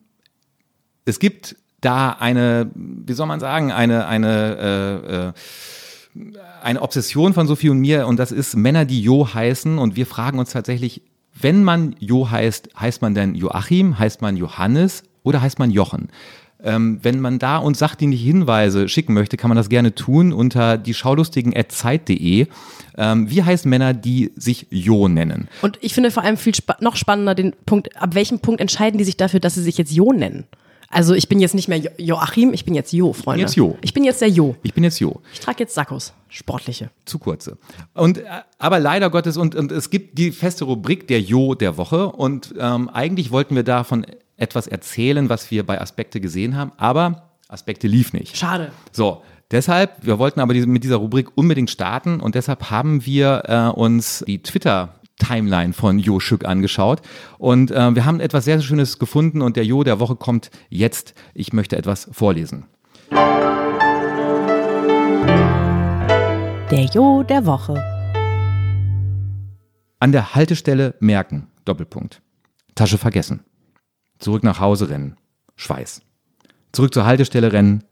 es 1.04 1.20
gibt 1.20 1.58
da 1.86 2.10
eine, 2.20 2.72
wie 2.74 3.14
soll 3.14 3.28
man 3.28 3.40
sagen, 3.40 3.72
eine, 3.72 4.08
eine, 4.08 4.58
äh, 5.06 5.28
äh, 5.28 5.34
eine 6.64 6.82
Obsession 6.82 7.34
von 7.34 7.48
Sophie 7.48 7.70
und 7.70 7.80
mir 7.80 8.08
und 8.08 8.18
das 8.18 8.32
ist 8.32 8.56
Männer, 8.56 8.86
die 8.86 9.02
Jo 9.02 9.34
heißen 9.34 9.78
und 9.78 9.96
wir 9.96 10.06
fragen 10.06 10.40
uns 10.40 10.52
tatsächlich, 10.52 11.02
wenn 11.40 11.64
man 11.64 11.96
Jo 12.00 12.30
heißt, 12.30 12.70
heißt 12.80 13.02
man 13.02 13.14
denn 13.14 13.36
Joachim, 13.36 14.00
heißt 14.00 14.22
man 14.22 14.38
Johannes 14.38 15.04
oder 15.24 15.42
heißt 15.42 15.60
man 15.60 15.70
Jochen? 15.70 16.10
Ähm, 16.64 17.00
wenn 17.04 17.20
man 17.20 17.38
da 17.38 17.58
uns 17.58 17.78
sachdienliche 17.78 18.26
Hinweise 18.26 18.90
schicken 18.90 19.14
möchte, 19.14 19.38
kann 19.38 19.50
man 19.50 19.58
das 19.58 19.70
gerne 19.70 19.94
tun 19.94 20.34
unter 20.34 20.78
die 20.78 20.94
schaulustigen.zeit.de. 20.94 22.48
Ähm, 22.98 23.30
wie 23.30 23.44
heißen 23.44 23.70
Männer, 23.70 23.94
die 23.94 24.32
sich 24.36 24.66
Jo 24.72 25.08
nennen? 25.08 25.48
Und 25.62 25.78
ich 25.82 25.94
finde 25.94 26.10
vor 26.10 26.24
allem 26.24 26.38
viel 26.38 26.56
spa 26.56 26.78
noch 26.80 26.96
spannender 26.96 27.36
den 27.36 27.54
Punkt, 27.66 27.96
ab 28.02 28.16
welchem 28.16 28.40
Punkt 28.40 28.62
entscheiden 28.62 28.98
die 28.98 29.04
sich 29.04 29.18
dafür, 29.18 29.40
dass 29.40 29.56
sie 29.56 29.62
sich 29.62 29.78
jetzt 29.78 29.92
Jo 29.92 30.14
nennen? 30.14 30.46
Also 30.96 31.14
ich 31.14 31.28
bin 31.28 31.42
jetzt 31.42 31.54
nicht 31.56 31.68
mehr 31.68 31.78
jo 31.78 31.90
Joachim, 31.98 32.54
ich 32.54 32.64
bin 32.64 32.74
jetzt 32.74 32.94
Jo, 32.94 33.12
Freunde. 33.12 33.42
jetzt 33.42 33.58
Jo. 33.58 33.78
Ich 33.82 33.94
bin 33.94 34.06
jetzt 34.06 34.22
der 34.22 34.30
Jo. 34.30 34.56
Ich 34.64 34.74
bin 34.74 34.82
jetzt 34.86 34.98
Jo. 35.02 35.20
Ich 35.34 35.42
trage 35.42 35.60
jetzt 35.60 35.76
Sakkos, 35.76 36.14
sportliche. 36.30 36.90
Zu 37.04 37.20
kurze. 37.20 37.58
Und, 37.94 38.20
äh, 38.20 38.24
aber 38.60 38.80
leider 38.80 39.10
Gottes, 39.10 39.36
und, 39.36 39.56
und 39.56 39.74
es 39.74 39.90
gibt 39.90 40.18
die 40.18 40.32
feste 40.32 40.64
Rubrik 40.64 41.06
der 41.10 41.20
Jo 41.20 41.54
der 41.54 41.76
Woche. 41.76 42.08
Und 42.08 42.56
ähm, 42.58 42.88
eigentlich 42.88 43.32
wollten 43.32 43.58
wir 43.58 43.64
davon 43.64 44.06
etwas 44.38 44.68
erzählen, 44.68 45.28
was 45.28 45.52
wir 45.52 45.66
bei 45.66 45.82
Aspekte 45.82 46.22
gesehen 46.22 46.56
haben. 46.56 46.72
Aber 46.78 47.32
Aspekte 47.50 47.88
lief 47.90 48.14
nicht. 48.14 48.38
Schade. 48.38 48.72
So, 48.94 49.22
deshalb, 49.52 49.98
wir 50.02 50.18
wollten 50.18 50.40
aber 50.40 50.54
diese, 50.54 50.66
mit 50.66 50.86
dieser 50.86 50.96
Rubrik 50.96 51.28
unbedingt 51.36 51.70
starten. 51.72 52.22
Und 52.22 52.36
deshalb 52.36 52.72
haben 52.72 53.06
wir 53.06 53.44
äh, 53.48 53.78
uns 53.78 54.24
die 54.26 54.42
Twitter 54.42 54.96
Timeline 55.18 55.74
von 55.74 56.00
Jo 56.00 56.20
Schück 56.20 56.46
angeschaut 56.46 57.02
und 57.38 57.72
äh, 57.72 57.96
wir 57.96 58.06
haben 58.06 58.20
etwas 58.20 58.46
sehr, 58.46 58.58
sehr 58.58 58.68
Schönes 58.68 59.00
gefunden 59.00 59.42
und 59.42 59.56
der 59.56 59.66
Jo 59.66 59.84
der 59.84 60.00
Woche 60.00 60.16
kommt 60.16 60.52
jetzt. 60.70 61.14
Ich 61.34 61.54
möchte 61.54 61.78
etwas 61.78 62.10
vorlesen. 62.12 62.66
Der 66.72 66.86
Jo 66.94 67.24
der 67.24 67.46
Woche. 67.46 67.76
An 70.00 70.12
der 70.12 70.36
Haltestelle 70.36 70.96
merken, 71.00 71.48
Doppelpunkt. 71.64 72.22
Tasche 72.76 72.98
vergessen. 72.98 73.46
Zurück 74.20 74.44
nach 74.44 74.60
Hause 74.60 74.90
rennen, 74.90 75.16
Schweiß. 75.56 76.02
Zurück 76.74 76.94
zur 76.94 77.06
Haltestelle 77.06 77.54
rennen, 77.54 77.84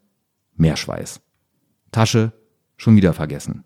mehr 0.56 0.76
Schweiß. 0.76 1.22
Tasche 1.92 2.34
schon 2.76 2.96
wieder 2.96 3.14
vergessen. 3.14 3.64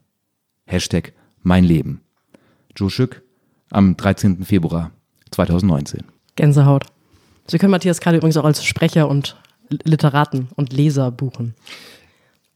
Hashtag 0.65 1.13
mein 1.41 1.63
Leben. 1.63 2.01
Joe 2.75 2.89
Schück 2.89 3.23
am 3.71 3.97
13. 3.97 4.43
Februar 4.43 4.91
2019. 5.31 6.03
Gänsehaut. 6.35 6.85
Sie 7.47 7.57
können 7.57 7.71
Matthias 7.71 7.99
Kalle 7.99 8.17
übrigens 8.17 8.37
auch 8.37 8.45
als 8.45 8.63
Sprecher 8.63 9.09
und 9.09 9.37
Literaten 9.69 10.49
und 10.55 10.73
Leser 10.73 11.11
buchen. 11.11 11.55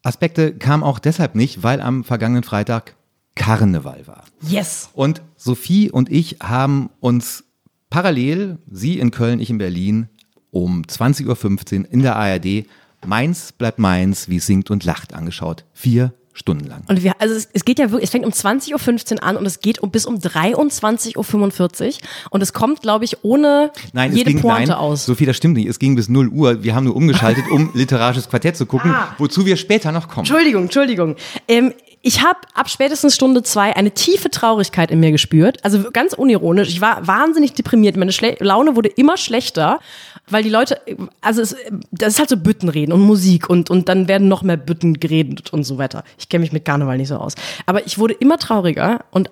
Aspekte 0.03 0.53
kam 0.53 0.83
auch 0.83 0.99
deshalb 0.99 1.35
nicht, 1.35 1.63
weil 1.63 1.81
am 1.81 2.03
vergangenen 2.03 2.43
Freitag 2.43 2.95
Karneval 3.35 4.07
war. 4.07 4.23
Yes! 4.41 4.89
Und 4.93 5.21
Sophie 5.37 5.91
und 5.91 6.11
ich 6.11 6.37
haben 6.41 6.89
uns 6.99 7.43
parallel, 7.89 8.57
sie 8.69 8.99
in 8.99 9.11
Köln, 9.11 9.39
ich 9.39 9.49
in 9.49 9.57
Berlin, 9.57 10.09
um 10.49 10.81
20.15 10.81 11.79
Uhr 11.79 11.91
in 11.91 12.01
der 12.01 12.15
ARD 12.15 12.65
Meins 13.05 13.51
bleibt 13.51 13.79
meins, 13.79 14.29
wie 14.29 14.37
es 14.37 14.45
singt 14.45 14.69
und 14.69 14.83
lacht 14.83 15.13
angeschaut. 15.13 15.65
Vier 15.73 16.13
Stunden 16.33 16.65
lang. 16.67 16.83
Und 16.87 17.03
wir, 17.03 17.13
also 17.19 17.35
es, 17.35 17.49
es 17.53 17.65
geht 17.65 17.77
ja 17.79 17.91
wirklich, 17.91 18.05
es 18.05 18.09
fängt 18.11 18.25
um 18.25 18.31
20.15 18.31 19.13
Uhr 19.15 19.23
an 19.23 19.35
und 19.37 19.45
es 19.45 19.59
geht 19.59 19.79
um, 19.79 19.91
bis 19.91 20.05
um 20.05 20.15
23.45 20.15 21.87
Uhr 21.87 21.93
und 22.29 22.41
es 22.41 22.53
kommt, 22.53 22.81
glaube 22.81 23.05
ich, 23.05 23.23
ohne 23.23 23.71
Nein, 23.93 24.13
jede 24.15 24.29
es 24.29 24.35
ging, 24.35 24.41
Pointe 24.41 24.69
nein, 24.71 24.77
aus. 24.79 25.05
Sophie, 25.05 25.25
das 25.25 25.37
stimmt 25.37 25.55
nicht. 25.57 25.67
Es 25.67 25.79
ging 25.79 25.95
bis 25.95 26.09
0 26.09 26.29
Uhr. 26.29 26.63
Wir 26.63 26.75
haben 26.75 26.85
nur 26.85 26.95
umgeschaltet, 26.95 27.43
um 27.51 27.71
literarisches 27.73 28.29
Quartett 28.29 28.55
zu 28.57 28.65
gucken, 28.65 28.91
Ah. 28.91 29.15
wozu 29.17 29.45
wir 29.45 29.57
später 29.57 29.91
noch 29.91 30.07
kommen. 30.07 30.19
Entschuldigung, 30.25 30.63
Entschuldigung. 30.63 31.15
Ähm, 31.47 31.73
ich 32.03 32.23
habe 32.23 32.39
ab 32.53 32.69
spätestens 32.69 33.13
Stunde 33.13 33.43
zwei 33.43 33.75
eine 33.75 33.91
tiefe 33.91 34.31
Traurigkeit 34.31 34.89
in 34.89 34.99
mir 34.99 35.11
gespürt. 35.11 35.63
Also 35.63 35.91
ganz 35.91 36.13
unironisch. 36.13 36.69
Ich 36.69 36.81
war 36.81 37.05
wahnsinnig 37.07 37.53
deprimiert. 37.53 37.95
Meine 37.95 38.11
Schle 38.11 38.37
Laune 38.39 38.75
wurde 38.75 38.89
immer 38.89 39.17
schlechter, 39.17 39.79
weil 40.27 40.41
die 40.41 40.49
Leute, 40.49 40.81
also 41.21 41.41
es, 41.41 41.55
das 41.91 42.13
ist 42.13 42.19
halt 42.19 42.29
so 42.29 42.37
Büttenreden 42.37 42.91
und 42.91 43.01
Musik 43.01 43.49
und, 43.49 43.69
und 43.69 43.87
dann 43.87 44.07
werden 44.07 44.27
noch 44.27 44.41
mehr 44.41 44.57
Bütten 44.57 44.99
geredet 44.99 45.53
und 45.53 45.63
so 45.63 45.77
weiter. 45.77 46.03
Ich 46.17 46.27
kenne 46.27 46.41
mich 46.41 46.51
mit 46.51 46.65
Karneval 46.65 46.97
nicht 46.97 47.09
so 47.09 47.17
aus. 47.17 47.35
Aber 47.67 47.85
ich 47.85 47.99
wurde 47.99 48.15
immer 48.15 48.37
trauriger 48.37 49.05
und 49.11 49.29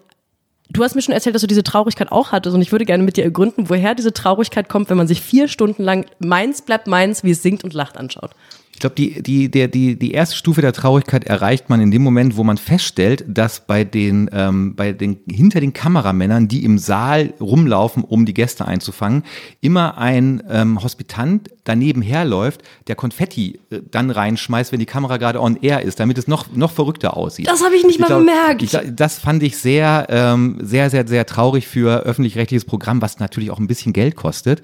Du 0.72 0.84
hast 0.84 0.94
mir 0.94 1.02
schon 1.02 1.16
erzählt, 1.16 1.34
dass 1.34 1.42
du 1.42 1.48
diese 1.48 1.64
Traurigkeit 1.64 2.12
auch 2.12 2.32
hattest 2.32 2.56
und 2.56 2.62
ich 2.62 2.72
würde 2.72 2.86
gerne 2.86 3.02
mit 3.02 3.18
dir 3.18 3.24
ergründen, 3.24 3.70
woher 3.72 3.96
diese 3.96 4.14
Traurigkeit 4.14 4.70
kommt, 4.70 4.92
wenn 4.92 4.98
man 4.98 5.08
sich 5.08 5.20
vier 5.20 5.48
Stunden 5.48 5.82
lang 5.82 6.06
meins 6.20 6.62
bleibt 6.62 6.86
meins, 6.86 7.24
wie 7.24 7.32
es 7.32 7.42
singt 7.42 7.64
und 7.64 7.74
lacht 7.74 7.98
anschaut. 7.98 8.36
Ich 8.80 8.82
glaube, 8.82 8.96
die, 8.96 9.22
die, 9.22 9.52
der, 9.52 9.68
die, 9.68 10.00
die 10.00 10.12
erste 10.12 10.38
Stufe 10.38 10.62
der 10.62 10.72
Traurigkeit 10.72 11.26
erreicht 11.26 11.70
man 11.70 11.82
in 11.82 11.92
dem 11.92 12.02
Moment, 12.02 12.38
wo 12.38 12.46
man 12.46 12.56
feststellt, 12.56 13.26
dass 13.28 13.68
bei 13.68 13.84
den, 13.84 14.30
ähm, 14.32 14.74
bei 14.74 14.94
den, 14.94 15.18
hinter 15.30 15.60
den 15.60 15.74
Kameramännern, 15.74 16.48
die 16.48 16.64
im 16.64 16.78
Saal 16.78 17.34
rumlaufen, 17.42 18.06
um 18.06 18.26
die 18.26 18.34
Gäste 18.34 18.66
einzufangen, 18.66 19.24
immer 19.60 19.98
ein 19.98 20.42
ähm, 20.50 20.82
Hospitant 20.82 21.50
daneben 21.66 22.02
herläuft, 22.02 22.62
der 22.88 22.96
Konfetti 22.96 23.60
äh, 23.70 23.82
dann 23.92 24.12
reinschmeißt, 24.12 24.72
wenn 24.72 24.80
die 24.80 24.86
Kamera 24.86 25.18
gerade 25.18 25.42
on 25.42 25.58
air 25.62 25.82
ist, 25.82 26.00
damit 26.00 26.18
es 26.18 26.30
noch, 26.30 26.56
noch 26.56 26.72
verrückter 26.72 27.18
aussieht. 27.18 27.50
Das 27.50 27.62
habe 27.62 27.76
ich 27.76 27.84
nicht 27.84 28.00
mal 28.00 28.08
glaub, 28.08 28.20
bemerkt. 28.20 28.62
Ich, 28.62 28.78
das 28.94 29.20
fand 29.20 29.44
ich 29.44 29.58
sehr, 29.58 30.08
ähm, 30.10 30.58
sehr, 30.62 30.90
sehr, 30.90 31.06
sehr 31.06 31.26
traurig 31.26 31.68
für 31.68 32.04
öffentlich-rechtliches 32.04 32.64
Programm, 32.64 33.02
was 33.02 33.20
natürlich 33.20 33.52
auch 33.52 33.60
ein 33.60 33.68
bisschen 33.68 33.92
Geld 33.92 34.16
kostet. 34.16 34.62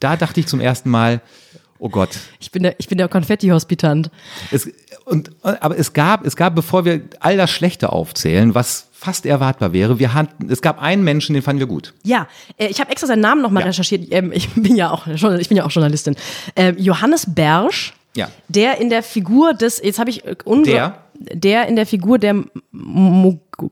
Da 0.00 0.18
dachte 0.18 0.38
ich 0.40 0.46
zum 0.48 0.60
ersten 0.60 0.90
Mal, 0.90 1.22
oh 1.84 1.90
Gott, 1.90 2.08
Ich 2.40 2.50
bin 2.50 2.62
der, 2.62 2.74
ich 2.78 2.88
bin 2.88 2.96
der 2.96 3.08
Konfetti-Hospitant. 3.08 4.10
und, 5.04 5.30
aber 5.42 5.78
es 5.78 5.92
gab, 5.92 6.24
es 6.26 6.34
gab, 6.34 6.54
bevor 6.54 6.84
wir 6.86 7.02
all 7.20 7.36
das 7.36 7.50
Schlechte 7.50 7.92
aufzählen, 7.92 8.54
was 8.54 8.86
fast 8.92 9.26
erwartbar 9.26 9.74
wäre, 9.74 9.98
wir 9.98 10.14
hatten, 10.14 10.50
es 10.50 10.62
gab 10.62 10.80
einen 10.80 11.04
Menschen, 11.04 11.34
den 11.34 11.42
fanden 11.42 11.60
wir 11.60 11.66
gut. 11.66 11.92
Ja, 12.04 12.26
äh, 12.56 12.68
ich 12.68 12.80
habe 12.80 12.90
extra 12.90 13.06
seinen 13.06 13.20
Namen 13.20 13.42
nochmal 13.42 13.64
Ja. 13.64 13.66
recherchiert. 13.68 14.06
Ähm, 14.10 14.32
ich 14.32 14.48
bin 14.54 14.76
ja 14.76 14.90
auch, 14.90 15.06
ich 15.06 15.48
bin 15.48 15.58
ja 15.58 15.66
auch 15.66 15.70
Journalistin. 15.70 16.16
Ähm, 16.56 16.76
Johannes 16.78 17.26
Bersch, 17.34 17.92
Ja. 18.16 18.28
der 18.48 18.80
in 18.80 18.90
der 18.90 19.02
Figur 19.02 19.54
des, 19.54 19.80
jetzt 19.82 19.98
habe 19.98 20.10
ich 20.10 20.24
äh, 20.24 20.36
Der? 20.64 20.98
der 21.14 21.66
in 21.68 21.76
der 21.76 21.86
Figur 21.86 22.18
der 22.18 22.44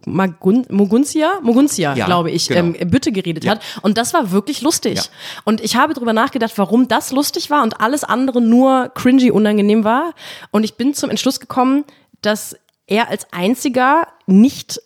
Magun- 0.06 0.66
Muguntia, 0.70 1.32
Muguntia, 1.42 1.94
Ja, 1.94 2.06
glaube 2.06 2.30
ich, 2.30 2.48
genau. 2.48 2.76
ähm, 2.78 2.90
Bütte 2.90 3.12
geredet 3.12 3.44
Ja. 3.44 3.52
hat. 3.52 3.60
Und 3.82 3.98
das 3.98 4.14
war 4.14 4.30
wirklich 4.30 4.62
lustig. 4.62 4.96
Ja. 4.96 5.02
Und 5.44 5.60
ich 5.60 5.76
habe 5.76 5.94
darüber 5.94 6.12
nachgedacht, 6.12 6.52
warum 6.56 6.88
das 6.88 7.10
lustig 7.12 7.50
war 7.50 7.62
und 7.62 7.80
alles 7.80 8.04
andere 8.04 8.40
nur 8.40 8.90
cringy 8.94 9.30
unangenehm 9.30 9.84
war. 9.84 10.14
Und 10.50 10.64
ich 10.64 10.74
bin 10.74 10.94
zum 10.94 11.10
Entschluss 11.10 11.40
gekommen, 11.40 11.84
dass 12.20 12.56
er 12.86 13.08
als 13.08 13.26
einziger 13.32 14.06
nicht 14.26 14.80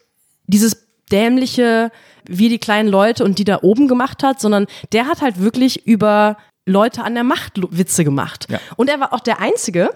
dieses 0.47 0.87
dämliche, 1.13 1.91
wie 2.29 2.49
die 2.49 2.59
kleinen 2.59 2.89
Leute 2.89 3.25
und 3.25 3.39
die 3.39 3.45
da 3.45 3.61
oben 3.63 3.87
gemacht 3.89 4.23
hat, 4.23 4.41
sondern 4.41 4.67
der 4.93 5.07
hat 5.07 5.21
halt 5.23 5.41
wirklich 5.41 5.87
über 5.87 6.37
Leute 6.67 7.03
an 7.03 7.15
der 7.15 7.25
Macht 7.25 7.53
Witze 7.71 8.05
gemacht. 8.05 8.47
Ja. 8.51 8.61
Und 8.77 8.91
er 8.91 9.01
war 9.01 9.13
auch 9.13 9.21
der 9.21 9.41
Einzige, 9.41 9.91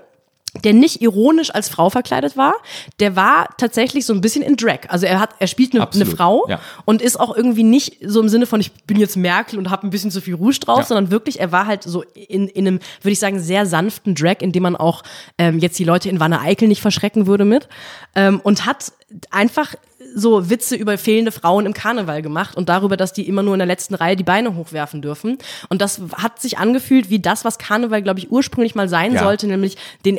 der 0.64 0.72
nicht 0.72 1.00
ironisch 1.00 1.54
als 1.54 1.68
Frau 1.68 1.90
verkleidet 1.90 2.36
war, 2.36 2.54
der 2.98 3.14
war 3.14 3.56
tatsächlich 3.56 4.04
so 4.04 4.12
ein 4.12 4.20
bisschen 4.20 4.42
in 4.42 4.56
Drag. 4.56 4.80
Also 4.88 5.06
er 5.06 5.20
hat, 5.20 5.30
er 5.38 5.46
spielt 5.46 5.74
eine, 5.74 5.88
eine 5.88 6.06
Frau 6.06 6.46
ja. 6.48 6.58
und 6.84 7.02
ist 7.02 7.20
auch 7.20 7.36
irgendwie 7.36 7.62
nicht 7.62 7.98
so 8.04 8.20
im 8.20 8.28
Sinne 8.28 8.46
von, 8.46 8.60
ich 8.60 8.72
bin 8.84 8.98
jetzt 8.98 9.16
Merkel 9.16 9.58
und 9.58 9.70
habe 9.70 9.86
ein 9.86 9.90
bisschen 9.90 10.10
zu 10.10 10.20
viel 10.20 10.34
Rouge 10.34 10.58
drauf, 10.58 10.78
Ja. 10.78 10.84
sondern 10.86 11.12
wirklich, 11.12 11.38
er 11.38 11.52
war 11.52 11.66
halt 11.66 11.84
so 11.84 12.02
in, 12.14 12.48
in 12.48 12.66
einem, 12.66 12.80
würde 13.00 13.12
ich 13.12 13.20
sagen, 13.20 13.38
sehr 13.38 13.64
sanften 13.64 14.16
Drag, 14.16 14.40
in 14.40 14.50
dem 14.50 14.64
man 14.64 14.74
auch 14.74 15.02
ähm, 15.38 15.60
jetzt 15.60 15.78
die 15.78 15.84
Leute 15.84 16.08
in 16.08 16.18
Wanne 16.18 16.40
Eickel 16.40 16.66
nicht 16.66 16.82
verschrecken 16.82 17.28
würde 17.28 17.44
mit. 17.44 17.68
Ähm, 18.16 18.40
und 18.40 18.66
hat 18.66 18.92
einfach 19.30 19.74
so 20.14 20.50
Witze 20.50 20.76
über 20.76 20.98
fehlende 20.98 21.32
Frauen 21.32 21.66
im 21.66 21.74
Karneval 21.74 22.22
gemacht 22.22 22.56
und 22.56 22.68
darüber, 22.68 22.96
dass 22.96 23.12
die 23.12 23.28
immer 23.28 23.42
nur 23.42 23.54
in 23.54 23.58
der 23.58 23.66
letzten 23.66 23.94
Reihe 23.94 24.16
die 24.16 24.24
Beine 24.24 24.54
hochwerfen 24.54 25.02
dürfen. 25.02 25.38
Und 25.68 25.80
das 25.80 26.00
hat 26.14 26.40
sich 26.40 26.58
angefühlt 26.58 27.10
wie 27.10 27.20
das, 27.20 27.44
was 27.44 27.58
Karneval, 27.58 28.02
glaube 28.02 28.18
ich, 28.18 28.30
ursprünglich 28.30 28.74
mal 28.74 28.88
sein 28.88 29.14
Ja. 29.14 29.20
sollte, 29.20 29.46
nämlich 29.46 29.76
den 30.04 30.18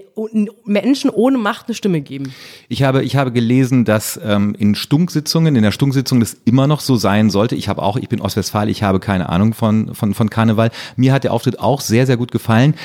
Menschen 0.65 1.09
ohne 1.09 1.37
Macht 1.37 1.67
eine 1.67 1.75
Stimme 1.75 2.01
geben. 2.01 2.33
Ich 2.69 2.83
habe, 2.83 3.03
ich 3.03 3.15
habe 3.15 3.31
gelesen, 3.31 3.85
dass 3.85 4.19
ähm, 4.23 4.55
in 4.57 4.75
Stunksitzungen, 4.75 5.55
in 5.55 5.63
der 5.63 5.71
Stunksitzung 5.71 6.19
das 6.19 6.37
immer 6.45 6.67
noch 6.67 6.79
so 6.79 6.95
sein 6.95 7.29
sollte. 7.29 7.55
Ich 7.55 7.67
habe 7.67 7.81
auch, 7.81 7.97
ich 7.97 8.09
bin 8.09 8.21
Ostwestfalen, 8.21 8.69
ich 8.69 8.83
habe 8.83 8.99
keine 8.99 9.29
Ahnung 9.29 9.53
von, 9.53 9.93
von, 9.95 10.13
von 10.13 10.29
Karneval. 10.29 10.71
Mir 10.95 11.13
hat 11.13 11.23
der 11.23 11.33
Auftritt 11.33 11.59
auch 11.59 11.81
sehr, 11.81 12.05
sehr 12.05 12.17
gut 12.17 12.31
gefallen. 12.31 12.75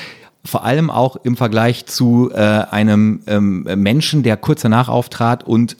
Vor 0.45 0.63
allem 0.63 0.89
auch 0.89 1.17
im 1.23 1.35
Vergleich 1.35 1.85
zu 1.87 2.31
äh, 2.33 2.37
einem 2.37 3.21
ähm, 3.27 3.63
Menschen, 3.75 4.23
der 4.23 4.37
kurz 4.37 4.61
danach 4.61 4.87
auftrat 4.87 5.43
und 5.43 5.75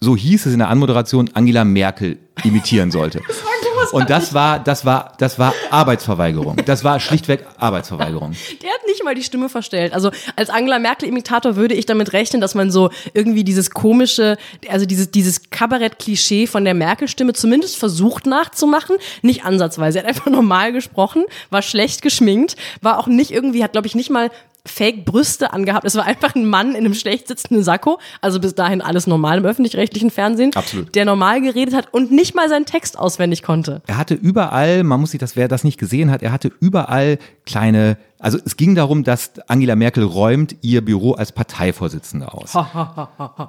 so 0.00 0.16
hieß 0.16 0.46
es 0.46 0.52
in 0.52 0.60
der 0.60 0.68
Anmoderation, 0.68 1.30
Angela 1.34 1.64
Merkel 1.64 2.18
imitieren 2.44 2.90
sollte. 2.90 3.20
Und 3.92 4.10
das 4.10 4.34
war, 4.34 4.58
das 4.58 4.84
war, 4.84 5.14
das 5.18 5.38
war 5.38 5.54
Arbeitsverweigerung. 5.70 6.56
Das 6.66 6.84
war 6.84 7.00
schlichtweg 7.00 7.44
Arbeitsverweigerung. 7.58 8.32
Der 8.62 8.70
hat 8.70 8.86
nicht 8.86 9.02
mal 9.04 9.14
die 9.14 9.22
Stimme 9.22 9.48
verstellt. 9.48 9.92
Also 9.92 10.10
als 10.36 10.50
Angela 10.50 10.78
Merkel-Imitator 10.78 11.56
würde 11.56 11.74
ich 11.74 11.86
damit 11.86 12.12
rechnen, 12.12 12.40
dass 12.40 12.54
man 12.54 12.70
so 12.70 12.90
irgendwie 13.14 13.44
dieses 13.44 13.70
komische, 13.70 14.36
also 14.68 14.86
dieses, 14.86 15.10
dieses 15.10 15.50
Kabarett-Klischee 15.50 16.46
von 16.46 16.64
der 16.64 16.74
Merkel-Stimme 16.74 17.32
zumindest 17.32 17.76
versucht 17.76 18.26
nachzumachen. 18.26 18.96
Nicht 19.22 19.44
ansatzweise. 19.44 19.98
Er 19.98 20.04
hat 20.04 20.08
einfach 20.08 20.26
normal 20.30 20.72
gesprochen, 20.72 21.24
war 21.50 21.62
schlecht 21.62 22.02
geschminkt, 22.02 22.56
war 22.82 22.98
auch 22.98 23.06
nicht 23.06 23.30
irgendwie, 23.30 23.62
hat 23.62 23.72
glaube 23.72 23.86
ich 23.86 23.94
nicht 23.94 24.10
mal 24.10 24.30
Fake-Brüste 24.68 25.52
angehabt. 25.52 25.84
Es 25.84 25.96
war 25.96 26.04
einfach 26.04 26.34
ein 26.34 26.46
Mann 26.46 26.70
in 26.70 26.84
einem 26.84 26.94
schlecht 26.94 27.28
sitzenden 27.28 27.64
Sakko. 27.64 27.98
Also 28.20 28.40
bis 28.40 28.54
dahin 28.54 28.80
alles 28.80 29.06
normal 29.06 29.38
im 29.38 29.44
öffentlich-rechtlichen 29.44 30.10
Fernsehen. 30.10 30.54
Absolut. 30.54 30.94
Der 30.94 31.04
normal 31.04 31.40
geredet 31.40 31.74
hat 31.74 31.92
und 31.92 32.10
nicht 32.10 32.34
mal 32.34 32.48
seinen 32.48 32.66
Text 32.66 32.98
auswendig 32.98 33.42
konnte. 33.42 33.82
Er 33.86 33.96
hatte 33.96 34.14
überall, 34.14 34.84
man 34.84 35.00
muss 35.00 35.12
sich 35.12 35.20
das, 35.20 35.36
wer 35.36 35.48
das 35.48 35.64
nicht 35.64 35.78
gesehen 35.78 36.10
hat, 36.10 36.22
er 36.22 36.32
hatte 36.32 36.52
überall 36.60 37.18
kleine, 37.46 37.96
also 38.18 38.38
es 38.44 38.56
ging 38.56 38.74
darum, 38.74 39.04
dass 39.04 39.32
Angela 39.48 39.74
Merkel 39.76 40.04
räumt 40.04 40.56
ihr 40.60 40.84
Büro 40.84 41.12
als 41.12 41.32
Parteivorsitzende 41.32 42.32
aus. 42.32 42.54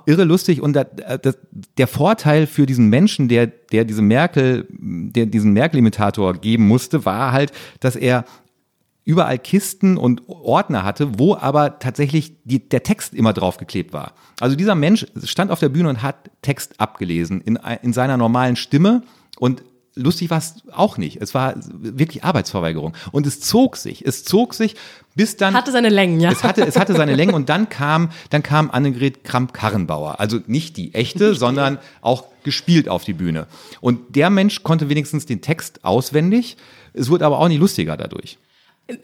Irre 0.05 0.23
lustig 0.23 0.61
und 0.61 0.73
da, 0.73 0.83
das, 0.83 1.37
der 1.77 1.87
Vorteil 1.87 2.47
für 2.47 2.65
diesen 2.65 2.87
Menschen, 2.87 3.27
der, 3.27 3.47
der 3.47 3.85
diese 3.85 4.01
Merkel, 4.01 4.67
der 4.69 5.25
diesen 5.25 5.51
Merkel-Imitator 5.53 6.33
geben 6.33 6.67
musste, 6.67 7.05
war 7.05 7.31
halt, 7.31 7.51
dass 7.79 7.95
er 7.95 8.25
überall 9.09 9.39
Kisten 9.39 9.97
und 9.97 10.29
Ordner 10.29 10.83
hatte, 10.83 11.17
wo 11.17 11.35
aber 11.35 11.79
tatsächlich 11.79 12.33
die, 12.43 12.69
der 12.69 12.83
Text 12.83 13.15
immer 13.15 13.33
draufgeklebt 13.33 13.91
war. 13.91 14.13
Also 14.39 14.55
dieser 14.55 14.75
Mensch 14.75 15.07
stand 15.23 15.49
auf 15.49 15.59
der 15.59 15.69
Bühne 15.69 15.89
und 15.89 16.03
hat 16.03 16.29
Text 16.43 16.79
abgelesen 16.79 17.41
in, 17.41 17.57
in 17.81 17.91
seiner 17.91 18.17
normalen 18.17 18.55
Stimme 18.55 19.01
und 19.39 19.63
lustig 19.95 20.29
war 20.29 20.37
es 20.37 20.61
auch 20.71 20.99
nicht. 20.99 21.19
Es 21.23 21.33
war 21.33 21.55
wirklich 21.57 22.23
Arbeitsverweigerung. 22.23 22.93
Und 23.11 23.25
es 23.25 23.41
zog 23.41 23.77
sich, 23.77 24.05
es 24.05 24.25
zog 24.25 24.53
sich, 24.53 24.75
bis 25.15 25.37
dann. 25.37 25.55
Hatte 25.55 25.71
seine 25.71 25.89
Längen, 25.89 26.19
ja. 26.19 26.31
Es 26.31 26.43
hatte, 26.43 26.63
es 26.63 26.77
hatte 26.77 26.93
seine 26.93 27.15
Längen 27.15 27.33
und 27.33 27.49
dann 27.49 27.67
kam, 27.67 28.11
dann 28.29 28.43
kam 28.43 28.69
Annegret 28.69 29.23
Kramp-Karrenbauer. 29.23 30.19
Also 30.19 30.39
nicht 30.45 30.77
die 30.77 30.93
echte, 30.93 31.33
sondern 31.33 31.79
auch 32.01 32.25
gespielt 32.43 32.87
auf 32.87 33.05
die 33.05 33.13
Bühne. 33.13 33.47
Und 33.81 34.15
der 34.15 34.29
Mensch 34.29 34.61
konnte 34.61 34.87
wenigstens 34.87 35.25
den 35.25 35.41
Text 35.41 35.83
auswendig. 35.83 36.57
Es 36.93 37.09
wurde 37.09 37.25
aber 37.25 37.39
auch 37.39 37.47
nicht 37.47 37.59
lustiger 37.59 37.97
dadurch. 37.97 38.37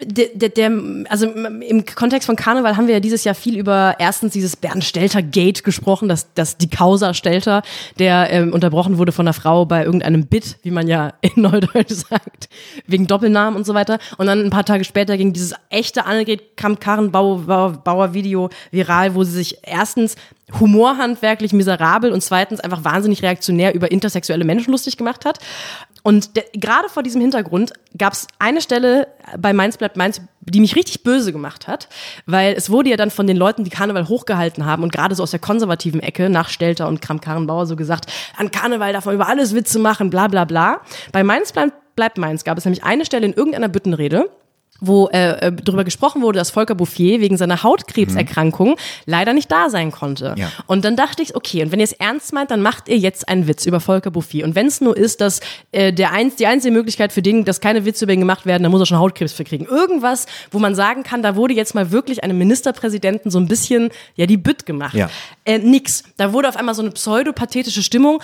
Der, 0.01 0.27
der, 0.34 0.50
der, 0.50 0.72
also 1.10 1.27
im 1.27 1.86
Kontext 1.86 2.25
von 2.25 2.36
Karneval 2.36 2.75
haben 2.77 2.88
wir 2.88 2.96
ja 2.96 3.00
dieses 3.00 3.24
Jahr 3.24 3.36
viel 3.36 3.58
über 3.58 3.96
erstens 4.00 4.34
dieses 4.34 4.56
Bernd 4.56 4.84
Stelter 4.84 5.22
Gate 5.22 5.63
gesprochen, 5.63 6.10
dass, 6.10 6.34
dass 6.34 6.58
die 6.58 6.70
Causa 6.70 7.13
Stelter, 7.13 7.62
der 8.00 8.32
ähm, 8.32 8.54
unterbrochen 8.54 8.98
wurde 8.98 9.12
von 9.12 9.27
einer 9.27 9.34
Frau 9.34 9.65
bei 9.65 9.84
irgendeinem 9.84 10.25
Bit, 10.25 10.58
wie 10.63 10.72
man 10.72 10.88
ja 10.88 11.13
in 11.22 11.42
Neudeutsch 11.42 11.94
sagt, 11.94 12.50
wegen 12.88 13.08
Doppelnamen 13.08 13.56
und 13.56 13.65
so 13.65 13.74
weiter. 13.74 14.00
Und 14.18 14.27
dann 14.27 14.44
ein 14.44 14.50
paar 14.50 14.65
Tage 14.65 14.84
später 14.84 15.18
ging 15.18 15.34
dieses 15.34 15.54
echte 15.70 16.06
Annegret 16.06 16.58
Kamp-Karrenbauer 16.58 18.13
Video 18.13 18.50
viral, 18.72 19.15
wo 19.15 19.24
sie 19.24 19.32
sich 19.32 19.58
erstens 19.63 20.15
humorhandwerklich 20.59 21.53
miserabel 21.53 22.11
und 22.11 22.21
zweitens 22.21 22.59
einfach 22.59 22.83
wahnsinnig 22.83 23.23
reaktionär 23.23 23.73
über 23.73 23.91
intersexuelle 23.91 24.45
Menschen 24.45 24.71
lustig 24.71 24.97
gemacht 24.97 25.25
hat. 25.25 25.39
Und 26.03 26.29
gerade 26.53 26.87
vor 26.87 27.01
diesem 27.01 27.19
Hintergrund 27.19 27.73
gab 27.97 28.13
es 28.13 28.27
eine 28.37 28.61
Stelle 28.61 29.07
bei 29.39 29.53
Mainz 29.53 29.77
bleibt 29.77 29.97
Mainz, 29.97 30.21
die 30.41 30.59
mich 30.59 30.75
richtig 30.75 31.01
böse 31.01 31.31
gemacht 31.31 31.67
hat, 31.67 31.89
weil 32.27 32.53
es 32.53 32.69
wurde 32.69 32.91
ja 32.91 32.95
dann 32.95 33.09
von 33.09 33.25
den 33.25 33.37
Leuten, 33.37 33.63
die 33.63 33.71
Karneval 33.71 34.07
hochgehalten 34.07 34.65
haben 34.65 34.83
und 34.83 34.91
gerade 34.91 35.15
so 35.15 35.23
aus 35.23 35.31
der 35.31 35.39
konservativen 35.39 35.99
Ecke 36.01 36.29
nach 36.29 36.49
Stelter 36.49 36.87
und 36.87 37.01
Kram-Karrenbauer 37.01 37.65
so 37.65 37.75
gesagt, 37.75 38.11
an 38.37 38.51
Karneval 38.51 38.93
darf 38.93 39.05
man 39.05 39.15
über 39.15 39.27
alles 39.27 39.55
Witze 39.55 39.79
machen, 39.79 40.11
bla 40.11 40.27
bla 40.27 40.45
bla. 40.45 40.81
Bei 41.11 41.23
Mainz 41.23 41.51
bleibt 41.51 42.17
Mainz 42.19 42.43
gab 42.43 42.59
es 42.59 42.65
nämlich 42.65 42.83
eine 42.83 43.03
Stelle 43.05 43.25
in 43.25 43.33
irgendeiner 43.33 43.67
Büttenrede, 43.69 44.29
wo 44.82 45.08
äh, 45.08 45.48
äh, 45.48 45.51
darüber 45.53 45.84
gesprochen 45.84 46.22
wurde, 46.22 46.39
dass 46.39 46.51
Volker 46.51 46.75
Bouffier 46.75 47.22
wegen 47.22 47.38
seiner 47.38 47.63
Hautkrebserkrankung 47.63 48.72
mhm. 48.72 48.75
leider 49.05 49.34
nicht 49.34 49.51
da 49.51 49.70
sein 49.70 49.91
konnte. 49.91 50.36
Ja. 50.38 50.51
Und 50.67 50.84
dann 50.84 50.96
dachte 50.96 51.22
ich, 51.24 51.36
okay, 51.36 51.63
und 51.63 51.72
wenn 51.72 51.79
ihr 51.79 51.86
es 51.86 51.94
ernst 51.94 52.34
meint, 52.34 52.51
dann 52.51 52.62
macht 52.62 52.89
ihr 52.89 52.98
jetzt 52.98 53.29
einen 53.29 53.48
Witz 53.48 53.65
über 53.65 53.79
Volker 53.79 54.12
Bouffier. 54.12 54.44
Und 54.44 54.55
wenn 54.55 54.67
es 54.67 54.82
nur 54.82 54.96
ist, 54.96 55.22
dass 55.22 55.39
äh, 55.72 55.94
der 55.94 56.12
eins, 56.12 56.36
die 56.36 56.48
einzige 56.48 56.74
Möglichkeit 56.74 57.13
für 57.13 57.22
den, 57.22 57.46
dass 57.46 57.62
keine 57.62 57.86
Witze 57.86 58.05
über 58.05 58.13
ihn 58.13 58.20
gemacht 58.20 58.46
werden, 58.46 58.63
dann 58.63 58.72
muss 58.72 58.82
er 58.82 58.86
schon 58.86 59.00
Hautkrebs 59.00 59.34
verkriegen. 59.34 59.65
Irgendwas, 59.65 60.25
wo 60.51 60.60
man 60.60 60.75
sagen 60.75 61.03
kann, 61.03 61.24
da 61.24 61.36
wurde 61.36 61.53
jetzt 61.53 61.74
mal 61.74 61.91
wirklich 61.91 62.24
einem 62.24 62.38
Ministerpräsidenten 62.38 63.32
so 63.32 63.39
ein 63.39 63.48
bisschen 63.48 63.89
ja 64.15 64.25
die 64.25 64.38
Bütt 64.38 64.65
gemacht. 64.65 64.96
Ja. 64.96 65.10
Äh, 65.46 65.60
nix. 65.60 66.03
Da 66.17 66.34
wurde 66.34 66.50
auf 66.50 66.58
einmal 66.58 66.75
so 66.75 66.82
eine 66.82 66.91
pseudopathetische 66.91 67.82
Stimmung. 67.82 68.22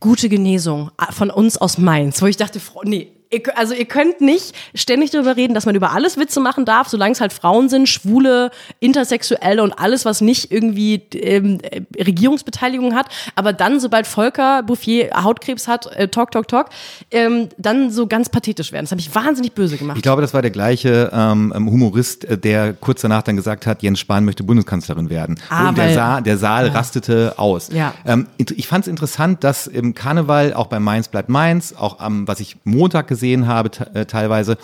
Gute 0.00 0.28
Genesung 0.28 0.90
äh, 1.00 1.12
von 1.12 1.30
uns 1.30 1.56
aus 1.56 1.78
Mainz, 1.78 2.20
wo 2.20 2.26
ich 2.26 2.36
dachte, 2.36 2.60
nee, 2.84 3.08
ihr, 3.30 3.42
also 3.56 3.74
ihr 3.74 3.84
könnt 3.84 4.20
nicht 4.20 4.54
ständig 4.74 5.10
darüber 5.10 5.36
reden, 5.36 5.54
dass 5.54 5.66
man 5.66 5.74
über 5.74 5.92
alles 5.92 6.16
Witze 6.16 6.40
machen 6.40 6.64
darf, 6.64 6.88
solange 6.88 7.12
es 7.12 7.20
halt 7.20 7.32
Frauen 7.32 7.68
sind, 7.68 7.88
Schwule, 7.88 8.50
Intersexuelle 8.80 9.62
und 9.62 9.72
alles, 9.72 10.04
was 10.04 10.20
nicht 10.20 10.50
irgendwie 10.50 11.02
ähm, 11.14 11.58
äh, 11.62 11.82
Regierungsbeteiligung 12.02 12.94
hat. 12.94 13.06
Aber 13.36 13.52
dann, 13.52 13.80
sobald 13.80 14.06
Volker 14.06 14.62
Bouffier 14.62 15.10
Hautkrebs 15.22 15.68
hat, 15.68 15.86
äh, 15.94 16.08
talk, 16.08 16.32
talk, 16.32 16.48
talk, 16.48 16.70
ähm, 17.10 17.48
dann 17.56 17.90
so 17.90 18.06
ganz 18.06 18.28
pathetisch 18.28 18.72
werden. 18.72 18.84
Das 18.84 18.90
hat 18.90 18.98
mich 18.98 19.14
wahnsinnig 19.14 19.52
böse 19.52 19.76
gemacht. 19.76 19.96
Ich 19.96 20.02
glaube, 20.02 20.22
das 20.22 20.34
war 20.34 20.42
der 20.42 20.50
gleiche 20.50 21.10
ähm, 21.12 21.52
Humorist, 21.54 22.24
äh, 22.24 22.36
der 22.36 22.72
kurz 22.74 23.02
danach 23.02 23.22
dann 23.22 23.36
gesagt 23.36 23.66
hat, 23.66 23.82
Jens 23.82 24.00
Spahn 24.00 24.24
möchte 24.24 24.42
Bundeskanzlerin 24.42 25.08
werden. 25.08 25.38
Ah, 25.48 25.68
und 25.68 25.78
der, 25.78 25.94
Saal, 25.94 26.22
der 26.22 26.38
Saal 26.38 26.66
ja. 26.66 26.72
rastete 26.72 27.34
aus. 27.36 27.70
Ja. 27.72 27.94
Ähm, 28.04 28.26
ich 28.38 28.66
fand 28.66 28.84
es 28.84 28.88
interessant, 28.88 29.44
dass 29.44 29.66
im 29.66 29.94
Karneval, 29.94 30.52
auch 30.54 30.66
bei 30.66 30.80
Mainz 30.80 31.08
bleibt 31.08 31.28
Mainz, 31.28 31.74
auch 31.76 32.00
am, 32.00 32.26
was 32.26 32.40
ich 32.40 32.56
Montag 32.64 33.06
gesagt 33.06 33.19
gesehen 33.20 33.46
habe 33.46 33.70
äh, 33.94 34.06
teilweise, 34.06 34.56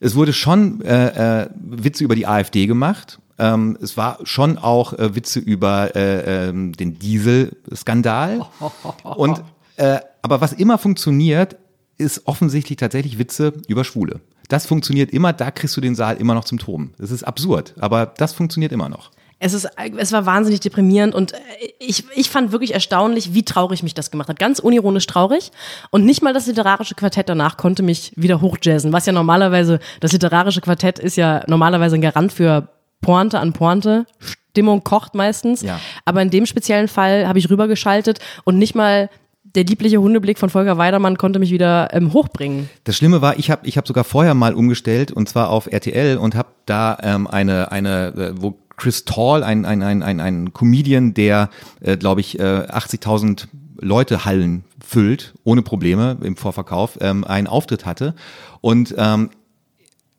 es 0.00 0.14
wurde 0.14 0.32
schon 0.32 0.80
äh, 0.82 1.42
äh, 1.42 1.48
Witze 1.56 2.04
über 2.04 2.14
die 2.14 2.26
AfD 2.26 2.66
gemacht. 2.66 3.18
Ähm, 3.38 3.76
es 3.82 3.96
war 3.96 4.18
schon 4.22 4.56
auch 4.56 4.92
äh, 4.92 5.16
Witze 5.16 5.40
über 5.40 5.96
äh, 5.96 6.48
äh, 6.48 6.52
den 6.52 6.98
Dieselskandal. 6.98 8.46
Und 9.02 9.42
äh, 9.76 9.98
aber 10.22 10.40
was 10.40 10.52
immer 10.52 10.78
funktioniert, 10.78 11.56
ist 11.98 12.26
offensichtlich 12.26 12.76
tatsächlich 12.76 13.18
Witze 13.18 13.52
über 13.66 13.82
Schwule. 13.82 14.20
Das 14.48 14.66
funktioniert 14.66 15.10
immer, 15.10 15.32
da 15.32 15.50
kriegst 15.50 15.76
du 15.76 15.80
den 15.80 15.94
Saal 15.96 16.16
immer 16.16 16.34
noch 16.34 16.44
zum 16.44 16.58
Toben. 16.58 16.94
Das 16.98 17.10
ist 17.10 17.24
absurd, 17.24 17.74
aber 17.80 18.06
das 18.06 18.32
funktioniert 18.32 18.72
immer 18.72 18.88
noch. 18.88 19.10
Es, 19.40 19.54
ist, 19.54 19.68
es 19.96 20.12
war 20.12 20.26
wahnsinnig 20.26 20.60
deprimierend 20.60 21.14
und 21.14 21.32
äh, 21.32 21.36
ich, 21.78 22.04
ich 22.14 22.28
fand 22.28 22.50
wirklich 22.50 22.74
erstaunlich, 22.74 23.34
wie 23.34 23.44
traurig 23.44 23.82
mich 23.82 23.94
das 23.94 24.10
gemacht 24.10 24.28
hat. 24.28 24.38
Ganz 24.38 24.58
unironisch 24.58 25.06
traurig. 25.06 25.52
Und 25.90 26.04
nicht 26.04 26.22
mal 26.22 26.32
das 26.32 26.46
literarische 26.46 26.94
Quartett 26.94 27.28
danach 27.28 27.56
konnte 27.56 27.82
mich 27.82 28.12
wieder 28.16 28.40
hochjazzen, 28.40 28.92
was 28.92 29.06
ja 29.06 29.12
normalerweise, 29.12 29.78
das 30.00 30.12
literarische 30.12 30.60
Quartett 30.60 30.98
ist 30.98 31.16
ja 31.16 31.44
normalerweise 31.46 31.94
ein 31.94 32.00
Garant 32.00 32.32
für 32.32 32.68
Pointe 33.00 33.38
an 33.38 33.52
Pointe. 33.52 34.06
Stimmung 34.50 34.82
kocht 34.82 35.14
meistens. 35.14 35.62
Ja. 35.62 35.78
Aber 36.04 36.20
in 36.20 36.30
dem 36.30 36.44
speziellen 36.44 36.88
Fall 36.88 37.28
habe 37.28 37.38
ich 37.38 37.48
rübergeschaltet 37.48 38.18
und 38.44 38.58
nicht 38.58 38.74
mal 38.74 39.08
der 39.44 39.64
liebliche 39.64 39.98
Hundeblick 39.98 40.38
von 40.38 40.50
Volker 40.50 40.78
Weidermann 40.78 41.16
konnte 41.16 41.38
mich 41.38 41.50
wieder 41.50 41.88
ähm, 41.92 42.12
hochbringen. 42.12 42.68
Das 42.84 42.96
Schlimme 42.96 43.22
war, 43.22 43.38
ich 43.38 43.50
habe 43.50 43.66
ich 43.66 43.78
hab 43.78 43.86
sogar 43.86 44.04
vorher 44.04 44.34
mal 44.34 44.54
umgestellt 44.54 45.12
und 45.12 45.28
zwar 45.28 45.50
auf 45.50 45.66
RTL 45.66 46.18
und 46.18 46.34
habe 46.34 46.48
da 46.66 46.98
ähm, 47.02 47.26
eine, 47.26 47.72
eine 47.72 48.08
äh, 48.08 48.32
wo 48.36 48.58
Chris 48.78 49.04
Tall, 49.04 49.42
ein, 49.42 49.66
ein, 49.66 49.82
ein, 49.82 50.02
ein, 50.02 50.20
ein 50.20 50.54
Comedian, 50.54 51.12
der, 51.12 51.50
äh, 51.80 51.96
glaube 51.96 52.22
ich, 52.22 52.38
äh, 52.38 52.42
80.000 52.42 53.48
Leute 53.80 54.24
Hallen 54.24 54.64
füllt, 54.84 55.34
ohne 55.44 55.62
Probleme 55.62 56.16
im 56.22 56.36
Vorverkauf, 56.36 56.98
ähm, 57.00 57.24
einen 57.24 57.46
Auftritt 57.46 57.84
hatte. 57.84 58.14
Und 58.60 58.94
ähm, 58.96 59.30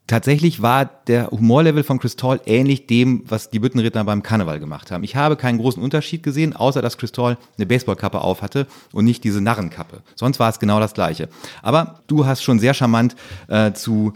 tatsächlich 0.06 0.62
war 0.62 0.84
der 1.06 1.30
Humorlevel 1.30 1.82
von 1.82 1.98
Chris 1.98 2.16
Tall 2.16 2.40
ähnlich 2.46 2.86
dem, 2.86 3.24
was 3.28 3.50
die 3.50 3.58
Büttenritter 3.58 4.02
beim 4.04 4.22
Karneval 4.22 4.60
gemacht 4.60 4.90
haben. 4.90 5.04
Ich 5.04 5.16
habe 5.16 5.36
keinen 5.36 5.58
großen 5.58 5.82
Unterschied 5.82 6.22
gesehen, 6.22 6.54
außer 6.54 6.82
dass 6.82 6.98
Chris 6.98 7.12
Tall 7.12 7.38
eine 7.56 7.66
Baseballkappe 7.66 8.20
auf 8.20 8.42
hatte 8.42 8.66
und 8.92 9.04
nicht 9.04 9.24
diese 9.24 9.40
Narrenkappe. 9.40 10.02
Sonst 10.14 10.38
war 10.38 10.50
es 10.50 10.58
genau 10.58 10.80
das 10.80 10.94
Gleiche. 10.94 11.28
Aber 11.62 12.00
du 12.06 12.26
hast 12.26 12.42
schon 12.42 12.58
sehr 12.58 12.74
charmant 12.74 13.14
äh, 13.48 13.72
zu 13.72 14.14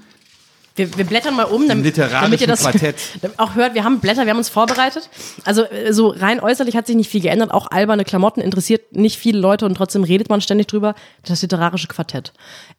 wir, 0.77 0.97
wir 0.99 1.05
blättern 1.05 1.37
mal 1.37 1.45
um, 1.45 1.69
damit, 1.69 1.97
damit 1.97 2.41
ihr 2.41 2.47
das 2.47 2.63
Quartett. 2.63 2.97
auch 3.37 3.55
hört. 3.55 3.75
Wir 3.75 3.85
haben 3.85 4.01
Blätter, 4.01 4.25
wir 4.25 4.31
haben 4.31 4.39
uns 4.39 4.49
vorbereitet. 4.49 5.09
Also 5.45 5.63
äh, 5.63 5.93
so 5.93 6.09
rein 6.09 6.41
äußerlich 6.41 6.77
hat 6.77 6.87
sich 6.87 6.97
nicht 6.97 7.09
viel 7.09 7.21
geändert. 7.21 7.53
Auch 7.53 7.71
alberne 7.71 8.05
Klamotten 8.05 8.41
interessiert 8.41 8.95
nicht 8.95 9.19
viele 9.19 9.39
Leute 9.39 9.67
und 9.67 9.77
trotzdem 9.77 10.03
redet 10.03 10.31
man 10.31 10.41
ständig 10.41 10.67
drüber. 10.67 10.95
Das 11.25 11.43
literarische 11.43 11.87
Quartett. 11.87 12.33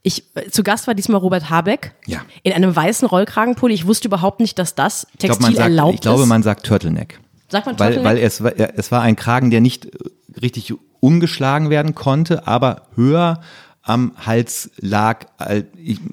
Ich 0.04 0.26
äh, 0.36 0.50
zu 0.50 0.62
Gast 0.64 0.88
war 0.88 0.94
diesmal 0.94 1.22
Robert 1.22 1.50
Habeck 1.50 1.94
ja. 2.06 2.22
in 2.44 2.52
einem 2.52 2.76
weißen 2.76 3.08
Rollkragenpulli. 3.08 3.74
Ich 3.74 3.88
wusste 3.88 4.10
überhaupt 4.10 4.42
nicht, 4.42 4.60
dass 4.60 4.76
das 4.76 5.08
Textil 5.18 5.50
ich 5.50 5.56
glaub, 5.56 5.64
erlaubt 5.64 5.94
ist. 5.94 5.96
Ich 5.96 6.02
glaube, 6.02 6.26
man 6.26 6.44
sagt 6.44 6.66
Turtleneck. 6.66 7.20
Sagt 7.48 7.66
man 7.66 7.78
Turtleneck? 7.78 8.04
Weil, 8.04 8.18
weil 8.18 8.24
es, 8.24 8.42
es 8.42 8.92
war 8.92 9.04
ein 9.04 9.16
Kragen, 9.16 9.52
der 9.52 9.62
nicht 9.62 9.88
richtig 10.42 10.74
umgeschlagen 11.00 11.70
werden 11.70 11.96
konnte, 11.96 12.46
aber 12.46 12.88
höher 12.96 13.40
am 13.88 14.14
Hals 14.26 14.72
lag. 14.78 15.28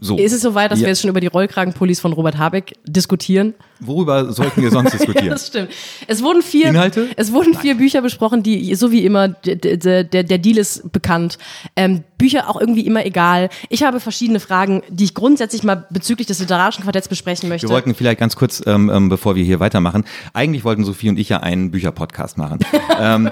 So. 0.01 0.19
Ist 0.19 0.33
es 0.33 0.43
soweit, 0.43 0.71
dass 0.71 0.81
ja. 0.81 0.85
wir 0.85 0.89
jetzt 0.91 1.01
schon 1.01 1.09
über 1.09 1.21
die 1.21 1.27
Rollkragenpullis 1.27 2.01
von 2.01 2.13
Robert 2.13 2.37
Habeck 2.37 2.75
diskutieren? 2.85 3.55
Worüber 3.81 4.31
sollten 4.31 4.61
wir 4.61 4.71
sonst 4.71 4.93
diskutieren? 4.93 5.25
ja, 5.27 5.33
das 5.33 5.47
stimmt. 5.47 5.71
Es 6.07 6.23
wurden 6.23 6.43
vier, 6.43 6.69
Inhalte? 6.69 7.09
Es 7.17 7.33
wurden 7.33 7.55
vier 7.55 7.77
Bücher 7.77 8.03
besprochen, 8.03 8.43
die, 8.43 8.75
so 8.75 8.93
wie 8.93 9.07
immer, 9.07 9.29
der, 9.29 10.05
der, 10.05 10.23
der 10.23 10.39
Deal 10.39 10.59
ist 10.59 10.93
bekannt. 10.93 11.39
Ähm, 11.75 12.05
Bücher 12.19 12.51
auch 12.51 12.61
irgendwie 12.61 12.87
immer 12.87 13.07
egal. 13.07 13.49
Ich 13.71 13.83
habe 13.83 14.01
verschiedene 14.01 14.39
Fragen, 14.39 14.83
die 14.91 15.05
ich 15.05 15.15
grundsätzlich 15.15 15.63
mal 15.63 15.87
bezüglich 15.89 16.27
des 16.27 16.41
literarischen 16.41 16.85
Quartetts 16.85 17.09
besprechen 17.09 17.49
möchte. 17.49 17.69
Wir 17.69 17.75
wollten 17.75 17.95
vielleicht 17.95 18.21
ganz 18.21 18.37
kurz, 18.37 18.63
ähm, 18.67 18.91
ähm 18.93 19.09
bevor 19.09 19.35
wir 19.35 19.45
hier 19.45 19.61
weitermachen, 19.61 20.05
eigentlich 20.35 20.63
wollten 20.65 20.85
Sophie 20.85 21.09
und 21.09 21.19
ich 21.19 21.31
ja 21.31 21.39
einen 21.39 21.71
Bücherpodcast 21.71 22.37
machen. 22.37 22.59
ähm, 23.01 23.31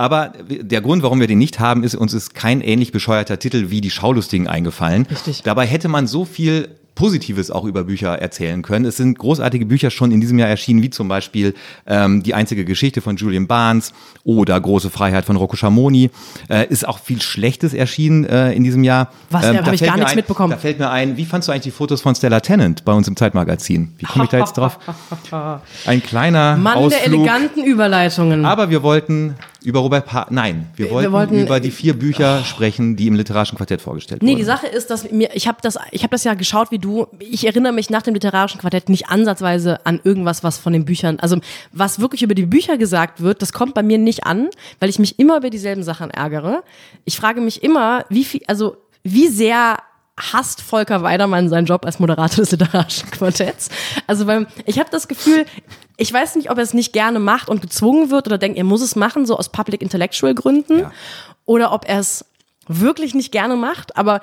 aber 0.00 0.32
der 0.48 0.80
Grund, 0.80 1.02
warum 1.02 1.20
wir 1.20 1.26
den 1.26 1.36
nicht 1.36 1.60
haben, 1.60 1.84
ist, 1.84 1.94
uns 1.94 2.14
ist 2.14 2.34
kein 2.34 2.62
ähnlich 2.62 2.90
bescheuerter 2.90 3.38
Titel 3.38 3.68
wie 3.68 3.82
die 3.82 3.90
Schaulustigen 3.90 4.48
eingefallen. 4.48 5.06
Richtig. 5.10 5.42
Dabei 5.42 5.66
hätte 5.66 5.88
man 5.88 6.06
so 6.06 6.24
viel 6.24 6.70
Positives 6.94 7.50
auch 7.50 7.64
über 7.64 7.84
Bücher 7.84 8.18
erzählen 8.18 8.62
können. 8.62 8.86
Es 8.86 8.96
sind 8.96 9.18
großartige 9.18 9.66
Bücher 9.66 9.90
schon 9.90 10.10
in 10.10 10.20
diesem 10.20 10.38
Jahr 10.38 10.48
erschienen, 10.48 10.82
wie 10.82 10.88
zum 10.88 11.08
Beispiel 11.08 11.54
ähm, 11.86 12.22
Die 12.22 12.32
einzige 12.32 12.64
Geschichte 12.64 13.02
von 13.02 13.16
Julian 13.16 13.46
Barnes 13.46 13.92
oder 14.24 14.58
Große 14.58 14.88
Freiheit 14.88 15.26
von 15.26 15.36
Rocco 15.36 15.56
Schamoni. 15.56 16.10
Äh, 16.48 16.66
ist 16.68 16.88
auch 16.88 16.98
viel 16.98 17.20
Schlechtes 17.20 17.74
erschienen 17.74 18.24
äh, 18.24 18.52
in 18.52 18.64
diesem 18.64 18.84
Jahr. 18.84 19.12
Was, 19.28 19.44
ähm, 19.44 19.56
da 19.56 19.66
habe 19.66 19.74
ich 19.74 19.82
gar 19.82 19.96
nichts 19.96 20.12
ein, 20.12 20.16
mitbekommen. 20.16 20.50
Da 20.50 20.56
fällt 20.56 20.78
mir 20.78 20.90
ein, 20.90 21.18
wie 21.18 21.26
fandst 21.26 21.48
du 21.48 21.52
eigentlich 21.52 21.64
die 21.64 21.70
Fotos 21.72 22.00
von 22.00 22.14
Stella 22.14 22.40
Tennant 22.40 22.86
bei 22.86 22.92
uns 22.92 23.06
im 23.06 23.16
Zeitmagazin? 23.16 23.92
Wie 23.98 24.06
komme 24.06 24.24
ich 24.24 24.30
da 24.30 24.38
jetzt 24.38 24.54
drauf? 24.54 24.78
Ein 25.86 26.02
kleiner 26.02 26.56
Mann 26.56 26.78
Ausflug. 26.78 26.90
der 26.90 27.06
eleganten 27.06 27.64
Überleitungen. 27.64 28.44
Aber 28.44 28.70
wir 28.70 28.82
wollten 28.82 29.36
über 29.62 29.80
Robert 29.80 30.06
pa 30.06 30.26
Nein, 30.30 30.68
wir 30.76 30.90
wollten, 30.90 31.08
wir 31.08 31.12
wollten, 31.12 31.38
über 31.38 31.60
die 31.60 31.70
vier 31.70 31.98
Bücher 31.98 32.40
oh. 32.40 32.44
sprechen, 32.44 32.96
die 32.96 33.06
im 33.06 33.14
literarischen 33.14 33.56
Quartett 33.56 33.80
vorgestellt 33.80 34.22
nee, 34.22 34.30
wurden. 34.30 34.36
Nee, 34.36 34.40
die 34.40 34.46
Sache 34.46 34.66
ist, 34.66 34.90
dass 34.90 35.10
mir, 35.10 35.30
ich 35.34 35.48
habe 35.48 35.58
das, 35.62 35.78
ich 35.90 36.02
habe 36.02 36.10
das 36.10 36.24
ja 36.24 36.34
geschaut 36.34 36.70
wie 36.70 36.78
du. 36.78 37.06
Ich 37.18 37.46
erinnere 37.46 37.72
mich 37.72 37.90
nach 37.90 38.02
dem 38.02 38.14
literarischen 38.14 38.60
Quartett 38.60 38.88
nicht 38.88 39.08
ansatzweise 39.08 39.84
an 39.84 40.00
irgendwas, 40.02 40.42
was 40.42 40.58
von 40.58 40.72
den 40.72 40.84
Büchern, 40.84 41.20
also 41.20 41.38
was 41.72 42.00
wirklich 42.00 42.22
über 42.22 42.34
die 42.34 42.46
Bücher 42.46 42.78
gesagt 42.78 43.20
wird, 43.20 43.42
das 43.42 43.52
kommt 43.52 43.74
bei 43.74 43.82
mir 43.82 43.98
nicht 43.98 44.24
an, 44.24 44.48
weil 44.78 44.88
ich 44.88 44.98
mich 44.98 45.18
immer 45.18 45.36
über 45.36 45.50
dieselben 45.50 45.82
Sachen 45.82 46.10
ärgere. 46.10 46.62
Ich 47.04 47.16
frage 47.16 47.40
mich 47.40 47.62
immer, 47.62 48.04
wie 48.08 48.24
viel, 48.24 48.40
also 48.46 48.76
wie 49.02 49.28
sehr 49.28 49.78
hasst 50.20 50.60
Volker 50.60 51.02
Weidermann 51.02 51.48
seinen 51.48 51.66
Job 51.66 51.84
als 51.84 51.98
Moderator 51.98 52.36
des 52.44 52.52
literarischen 52.52 53.10
Quartetts. 53.10 53.68
Also 54.06 54.26
weil 54.26 54.46
ich 54.66 54.78
habe 54.78 54.90
das 54.90 55.08
Gefühl, 55.08 55.46
ich 55.96 56.12
weiß 56.12 56.36
nicht, 56.36 56.50
ob 56.50 56.58
er 56.58 56.64
es 56.64 56.74
nicht 56.74 56.92
gerne 56.92 57.18
macht 57.18 57.48
und 57.48 57.62
gezwungen 57.62 58.10
wird 58.10 58.26
oder 58.26 58.38
denkt, 58.38 58.58
er 58.58 58.64
muss 58.64 58.82
es 58.82 58.96
machen, 58.96 59.26
so 59.26 59.36
aus 59.36 59.50
Public 59.50 59.82
Intellectual 59.82 60.34
Gründen, 60.34 60.80
ja. 60.80 60.92
oder 61.44 61.72
ob 61.72 61.88
er 61.88 62.00
es 62.00 62.24
wirklich 62.68 63.14
nicht 63.14 63.32
gerne 63.32 63.56
macht, 63.56 63.96
aber 63.96 64.20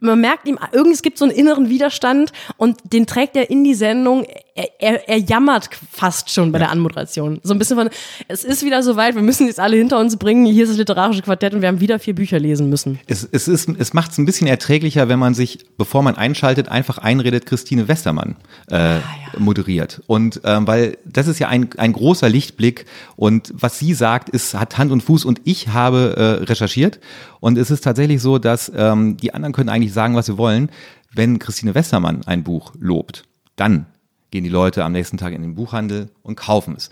man 0.00 0.20
merkt 0.20 0.46
ihm, 0.46 0.58
irgendwie 0.72 0.94
es 0.94 1.02
gibt 1.02 1.18
so 1.18 1.24
einen 1.24 1.34
inneren 1.34 1.68
Widerstand 1.68 2.32
und 2.56 2.78
den 2.92 3.06
trägt 3.06 3.36
er 3.36 3.50
in 3.50 3.64
die 3.64 3.74
Sendung. 3.74 4.24
Er, 4.54 4.68
er, 4.80 5.08
er 5.08 5.18
jammert 5.18 5.70
fast 5.90 6.30
schon 6.30 6.52
bei 6.52 6.58
ja. 6.58 6.66
der 6.66 6.72
Anmoderation. 6.72 7.40
So 7.42 7.52
ein 7.52 7.58
bisschen 7.58 7.76
von, 7.76 7.90
es 8.28 8.44
ist 8.44 8.64
wieder 8.64 8.82
soweit, 8.82 9.14
wir 9.14 9.22
müssen 9.22 9.46
jetzt 9.46 9.60
alle 9.60 9.76
hinter 9.76 9.98
uns 9.98 10.16
bringen, 10.16 10.46
hier 10.46 10.64
ist 10.64 10.70
das 10.70 10.78
literarische 10.78 11.22
Quartett 11.22 11.54
und 11.54 11.62
wir 11.62 11.68
haben 11.68 11.80
wieder 11.80 11.98
vier 11.98 12.14
Bücher 12.14 12.38
lesen 12.38 12.68
müssen. 12.68 13.00
Es, 13.06 13.28
es, 13.30 13.48
ist, 13.48 13.68
es 13.68 13.92
macht 13.92 14.12
es 14.12 14.18
ein 14.18 14.26
bisschen 14.26 14.46
erträglicher, 14.46 15.08
wenn 15.08 15.18
man 15.18 15.34
sich, 15.34 15.66
bevor 15.76 16.02
man 16.02 16.16
einschaltet, 16.16 16.68
einfach 16.68 16.98
einredet, 16.98 17.46
Christine 17.46 17.88
Westermann 17.88 18.36
äh, 18.70 18.76
ah, 18.76 18.98
ja. 18.98 19.02
moderiert. 19.38 20.02
Und 20.06 20.40
ähm, 20.44 20.66
weil 20.66 20.98
das 21.04 21.26
ist 21.26 21.38
ja 21.38 21.48
ein, 21.48 21.70
ein 21.76 21.92
großer 21.92 22.28
Lichtblick 22.28 22.86
und 23.16 23.52
was 23.54 23.78
sie 23.78 23.94
sagt, 23.94 24.28
ist, 24.28 24.54
hat 24.54 24.78
Hand 24.78 24.92
und 24.92 25.02
Fuß 25.02 25.24
und 25.24 25.40
ich 25.44 25.68
habe 25.68 26.14
äh, 26.16 26.44
recherchiert 26.44 27.00
und 27.40 27.58
es 27.58 27.70
ist 27.70 27.82
tatsächlich 27.84 28.20
so, 28.20 28.38
dass 28.38 28.70
ähm, 28.74 29.16
die 29.16 29.34
anderen 29.34 29.52
können 29.52 29.68
eigentlich 29.68 29.87
sagen, 29.92 30.14
was 30.14 30.26
sie 30.26 30.38
wollen. 30.38 30.70
Wenn 31.12 31.38
Christine 31.38 31.74
Westermann 31.74 32.22
ein 32.26 32.44
Buch 32.44 32.72
lobt, 32.78 33.24
dann 33.56 33.86
gehen 34.30 34.44
die 34.44 34.50
Leute 34.50 34.84
am 34.84 34.92
nächsten 34.92 35.16
Tag 35.16 35.32
in 35.32 35.42
den 35.42 35.54
Buchhandel 35.54 36.10
und 36.22 36.36
kaufen 36.36 36.74
es. 36.76 36.90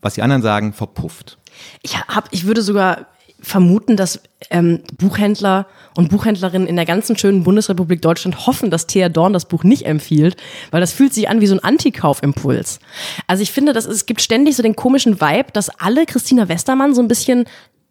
Was 0.00 0.14
die 0.14 0.22
anderen 0.22 0.42
sagen, 0.42 0.72
verpufft. 0.72 1.38
Ich 1.82 1.96
hab, 1.98 2.28
ich 2.32 2.46
würde 2.46 2.62
sogar 2.62 3.06
vermuten, 3.40 3.96
dass 3.96 4.20
ähm, 4.50 4.80
Buchhändler 4.98 5.66
und 5.96 6.08
Buchhändlerinnen 6.08 6.66
in 6.66 6.76
der 6.76 6.86
ganzen 6.86 7.16
schönen 7.16 7.44
Bundesrepublik 7.44 8.02
Deutschland 8.02 8.46
hoffen, 8.46 8.70
dass 8.70 8.86
Thea 8.86 9.08
Dorn 9.08 9.32
das 9.32 9.46
Buch 9.46 9.64
nicht 9.64 9.86
empfiehlt, 9.86 10.36
weil 10.70 10.80
das 10.80 10.92
fühlt 10.92 11.14
sich 11.14 11.28
an 11.28 11.40
wie 11.40 11.46
so 11.46 11.54
ein 11.54 11.62
Antikaufimpuls. 11.62 12.80
Also 13.26 13.42
ich 13.42 13.52
finde, 13.52 13.72
dass 13.72 13.86
es 13.86 14.06
gibt 14.06 14.22
ständig 14.22 14.56
so 14.56 14.62
den 14.62 14.76
komischen 14.76 15.20
Vibe, 15.20 15.52
dass 15.52 15.68
alle 15.68 16.06
Christina 16.06 16.48
Westermann 16.48 16.94
so 16.94 17.02
ein 17.02 17.08
bisschen 17.08 17.44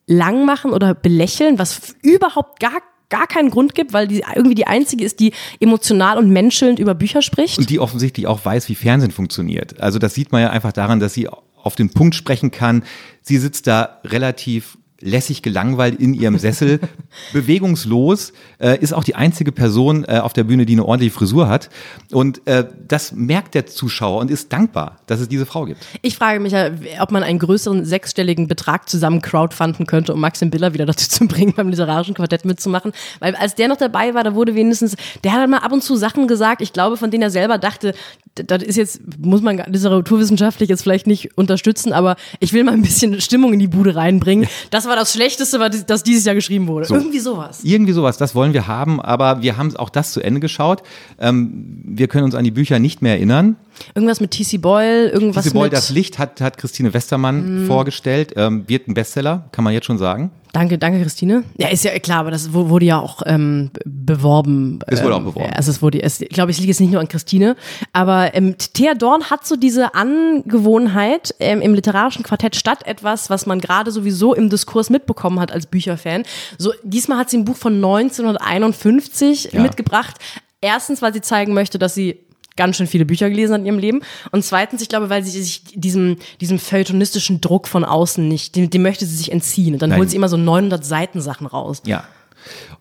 lang 0.07 0.45
machen 0.45 0.71
oder 0.71 0.93
belächeln, 0.93 1.59
was 1.59 1.95
überhaupt 2.01 2.59
gar 2.59 2.81
gar 3.09 3.27
keinen 3.27 3.49
Grund 3.49 3.75
gibt, 3.75 3.93
weil 3.93 4.07
die 4.07 4.23
irgendwie 4.35 4.55
die 4.55 4.67
einzige 4.67 5.03
ist, 5.03 5.19
die 5.19 5.33
emotional 5.59 6.17
und 6.17 6.29
menschelnd 6.29 6.79
über 6.79 6.95
Bücher 6.95 7.21
spricht. 7.21 7.57
Und 7.57 7.69
die 7.69 7.79
offensichtlich 7.79 8.27
auch 8.27 8.43
weiß, 8.43 8.69
wie 8.69 8.75
Fernsehen 8.75 9.11
funktioniert. 9.11 9.79
Also 9.79 9.99
das 9.99 10.13
sieht 10.13 10.31
man 10.31 10.41
ja 10.41 10.49
einfach 10.49 10.71
daran, 10.71 10.99
dass 10.99 11.13
sie 11.13 11.27
auf 11.29 11.75
den 11.75 11.89
Punkt 11.89 12.15
sprechen 12.15 12.51
kann. 12.51 12.83
Sie 13.21 13.37
sitzt 13.37 13.67
da 13.67 13.99
relativ 14.03 14.77
lässig 15.03 15.41
gelangweilt 15.41 15.99
in 15.99 16.13
ihrem 16.13 16.37
Sessel, 16.37 16.79
bewegungslos, 17.33 18.33
äh, 18.59 18.79
ist 18.79 18.93
auch 18.93 19.03
die 19.03 19.15
einzige 19.15 19.51
Person 19.51 20.05
äh, 20.05 20.19
auf 20.19 20.33
der 20.33 20.43
Bühne, 20.45 20.65
die 20.65 20.73
eine 20.73 20.85
ordentliche 20.85 21.13
Frisur 21.13 21.47
hat. 21.47 21.69
Und 22.11 22.45
äh, 22.47 22.65
das 22.87 23.11
merkt 23.11 23.55
der 23.55 23.65
Zuschauer 23.65 24.21
und 24.21 24.31
ist 24.31 24.51
dankbar, 24.51 24.99
dass 25.07 25.19
es 25.19 25.27
diese 25.27 25.45
Frau 25.45 25.65
gibt. 25.65 25.85
Ich 26.01 26.15
frage 26.15 26.39
mich 26.39 26.53
ja, 26.53 26.71
ob 26.99 27.11
man 27.11 27.23
einen 27.23 27.39
größeren 27.39 27.85
sechsstelligen 27.85 28.47
Betrag 28.47 28.89
zusammen 28.89 29.21
crowdfunden 29.21 29.85
könnte, 29.85 30.13
um 30.13 30.19
Maxim 30.19 30.49
Biller 30.49 30.73
wieder 30.73 30.85
dazu 30.93 31.09
zu 31.09 31.27
bringen, 31.27 31.53
beim 31.55 31.69
literarischen 31.69 32.13
Quartett 32.13 32.45
mitzumachen. 32.45 32.93
Weil 33.19 33.35
als 33.35 33.55
der 33.55 33.67
noch 33.67 33.77
dabei 33.77 34.13
war, 34.13 34.23
da 34.23 34.35
wurde 34.35 34.55
wenigstens, 34.55 34.95
der 35.23 35.33
hat 35.33 35.49
mal 35.49 35.57
ab 35.57 35.71
und 35.71 35.83
zu 35.83 35.95
Sachen 35.95 36.27
gesagt, 36.27 36.61
ich 36.61 36.73
glaube, 36.73 36.97
von 36.97 37.11
denen 37.11 37.23
er 37.23 37.29
selber 37.29 37.57
dachte, 37.57 37.93
das 38.35 38.63
ist 38.63 38.77
jetzt, 38.77 39.01
muss 39.19 39.41
man 39.41 39.57
literaturwissenschaftlich 39.57 40.69
jetzt 40.69 40.81
vielleicht 40.81 41.05
nicht 41.05 41.37
unterstützen, 41.37 41.93
aber 41.93 42.15
ich 42.39 42.53
will 42.53 42.63
mal 42.63 42.73
ein 42.73 42.81
bisschen 42.81 43.21
Stimmung 43.21 43.53
in 43.53 43.59
die 43.59 43.67
Bude 43.67 43.95
reinbringen. 43.95 44.47
Das 44.71 44.85
war 44.85 44.92
das 44.95 45.13
Schlechteste, 45.13 45.59
was 45.59 46.03
dieses 46.03 46.25
Jahr 46.25 46.35
geschrieben 46.35 46.67
wurde. 46.67 46.85
So. 46.85 46.95
Irgendwie 46.95 47.19
sowas. 47.19 47.63
Irgendwie 47.63 47.93
sowas, 47.93 48.17
das 48.17 48.35
wollen 48.35 48.53
wir 48.53 48.67
haben, 48.67 49.01
aber 49.01 49.41
wir 49.41 49.57
haben 49.57 49.75
auch 49.77 49.89
das 49.89 50.13
zu 50.13 50.21
Ende 50.21 50.39
geschaut. 50.39 50.83
Ähm, 51.19 51.81
wir 51.85 52.07
können 52.07 52.25
uns 52.25 52.35
an 52.35 52.43
die 52.43 52.51
Bücher 52.51 52.79
nicht 52.79 53.01
mehr 53.01 53.13
erinnern. 53.13 53.57
Irgendwas 53.95 54.19
mit 54.19 54.31
T.C. 54.31 54.57
Boyle, 54.57 55.09
irgendwas 55.09 55.43
T.C. 55.43 55.53
Boyle, 55.53 55.65
mit 55.65 55.73
das 55.73 55.89
Licht 55.89 56.19
hat, 56.19 56.41
hat 56.41 56.57
Christine 56.57 56.93
Westermann 56.93 57.63
mm. 57.63 57.67
vorgestellt. 57.67 58.33
Ähm, 58.35 58.67
wird 58.67 58.87
ein 58.87 58.93
Bestseller, 58.93 59.49
kann 59.51 59.63
man 59.63 59.73
jetzt 59.73 59.85
schon 59.85 59.97
sagen. 59.97 60.31
Danke, 60.53 60.77
danke, 60.77 61.01
Christine. 61.01 61.43
Ja, 61.57 61.69
ist 61.69 61.83
ja 61.83 61.97
klar, 61.97 62.19
aber 62.19 62.29
das 62.29 62.53
wurde 62.53 62.85
ja 62.85 62.99
auch 62.99 63.23
ähm, 63.25 63.71
beworben. 63.85 64.81
Es 64.85 65.03
wurde 65.03 65.15
auch 65.15 65.23
beworben. 65.23 65.51
Also 65.51 65.71
es 65.71 65.81
wurde, 65.81 66.03
es, 66.03 66.21
ich 66.21 66.29
glaube, 66.29 66.51
es 66.51 66.59
liegt 66.59 66.67
jetzt 66.67 66.79
nicht 66.79 66.91
nur 66.91 67.01
an 67.01 67.07
Christine, 67.07 67.55
aber 67.91 68.35
ähm, 68.35 68.55
Thea 68.59 68.93
Dorn 68.93 69.31
hat 69.31 69.47
so 69.47 69.55
diese 69.55 69.95
Angewohnheit 69.95 71.33
ähm, 71.39 71.59
im 71.59 71.73
literarischen 71.73 72.21
Quartett 72.21 72.55
statt 72.55 72.85
etwas, 72.85 73.31
was 73.31 73.47
man 73.47 73.61
gerade 73.61 73.89
sowieso 73.89 74.35
im 74.35 74.51
Diskurs 74.51 74.91
mitbekommen 74.91 75.39
hat 75.39 75.51
als 75.51 75.65
Bücherfan. 75.65 76.21
So 76.59 76.71
diesmal 76.83 77.17
hat 77.17 77.31
sie 77.31 77.37
ein 77.37 77.45
Buch 77.45 77.57
von 77.57 77.73
1951 77.73 79.53
ja. 79.53 79.59
mitgebracht. 79.59 80.17
Erstens, 80.61 81.01
weil 81.01 81.13
sie 81.13 81.21
zeigen 81.21 81.55
möchte, 81.55 81.79
dass 81.79 81.95
sie 81.95 82.19
ganz 82.55 82.77
schön 82.77 82.87
viele 82.87 83.05
Bücher 83.05 83.29
gelesen 83.29 83.55
in 83.55 83.65
ihrem 83.65 83.79
Leben. 83.79 84.01
Und 84.31 84.43
zweitens, 84.43 84.81
ich 84.81 84.89
glaube, 84.89 85.09
weil 85.09 85.23
sie 85.23 85.41
sich 85.41 85.63
diesem, 85.73 86.17
diesem 86.41 86.59
feuilletonistischen 86.59 87.41
Druck 87.41 87.67
von 87.67 87.83
außen 87.83 88.27
nicht, 88.27 88.55
dem, 88.55 88.69
dem 88.69 88.81
möchte 88.81 89.05
sie 89.05 89.15
sich 89.15 89.31
entziehen. 89.31 89.73
Und 89.73 89.81
dann 89.81 89.91
Nein. 89.91 89.99
holt 89.99 90.09
sie 90.09 90.15
immer 90.15 90.29
so 90.29 90.37
900 90.37 90.85
Seiten 90.85 91.21
Sachen 91.21 91.47
raus. 91.47 91.81
Ja. 91.85 92.03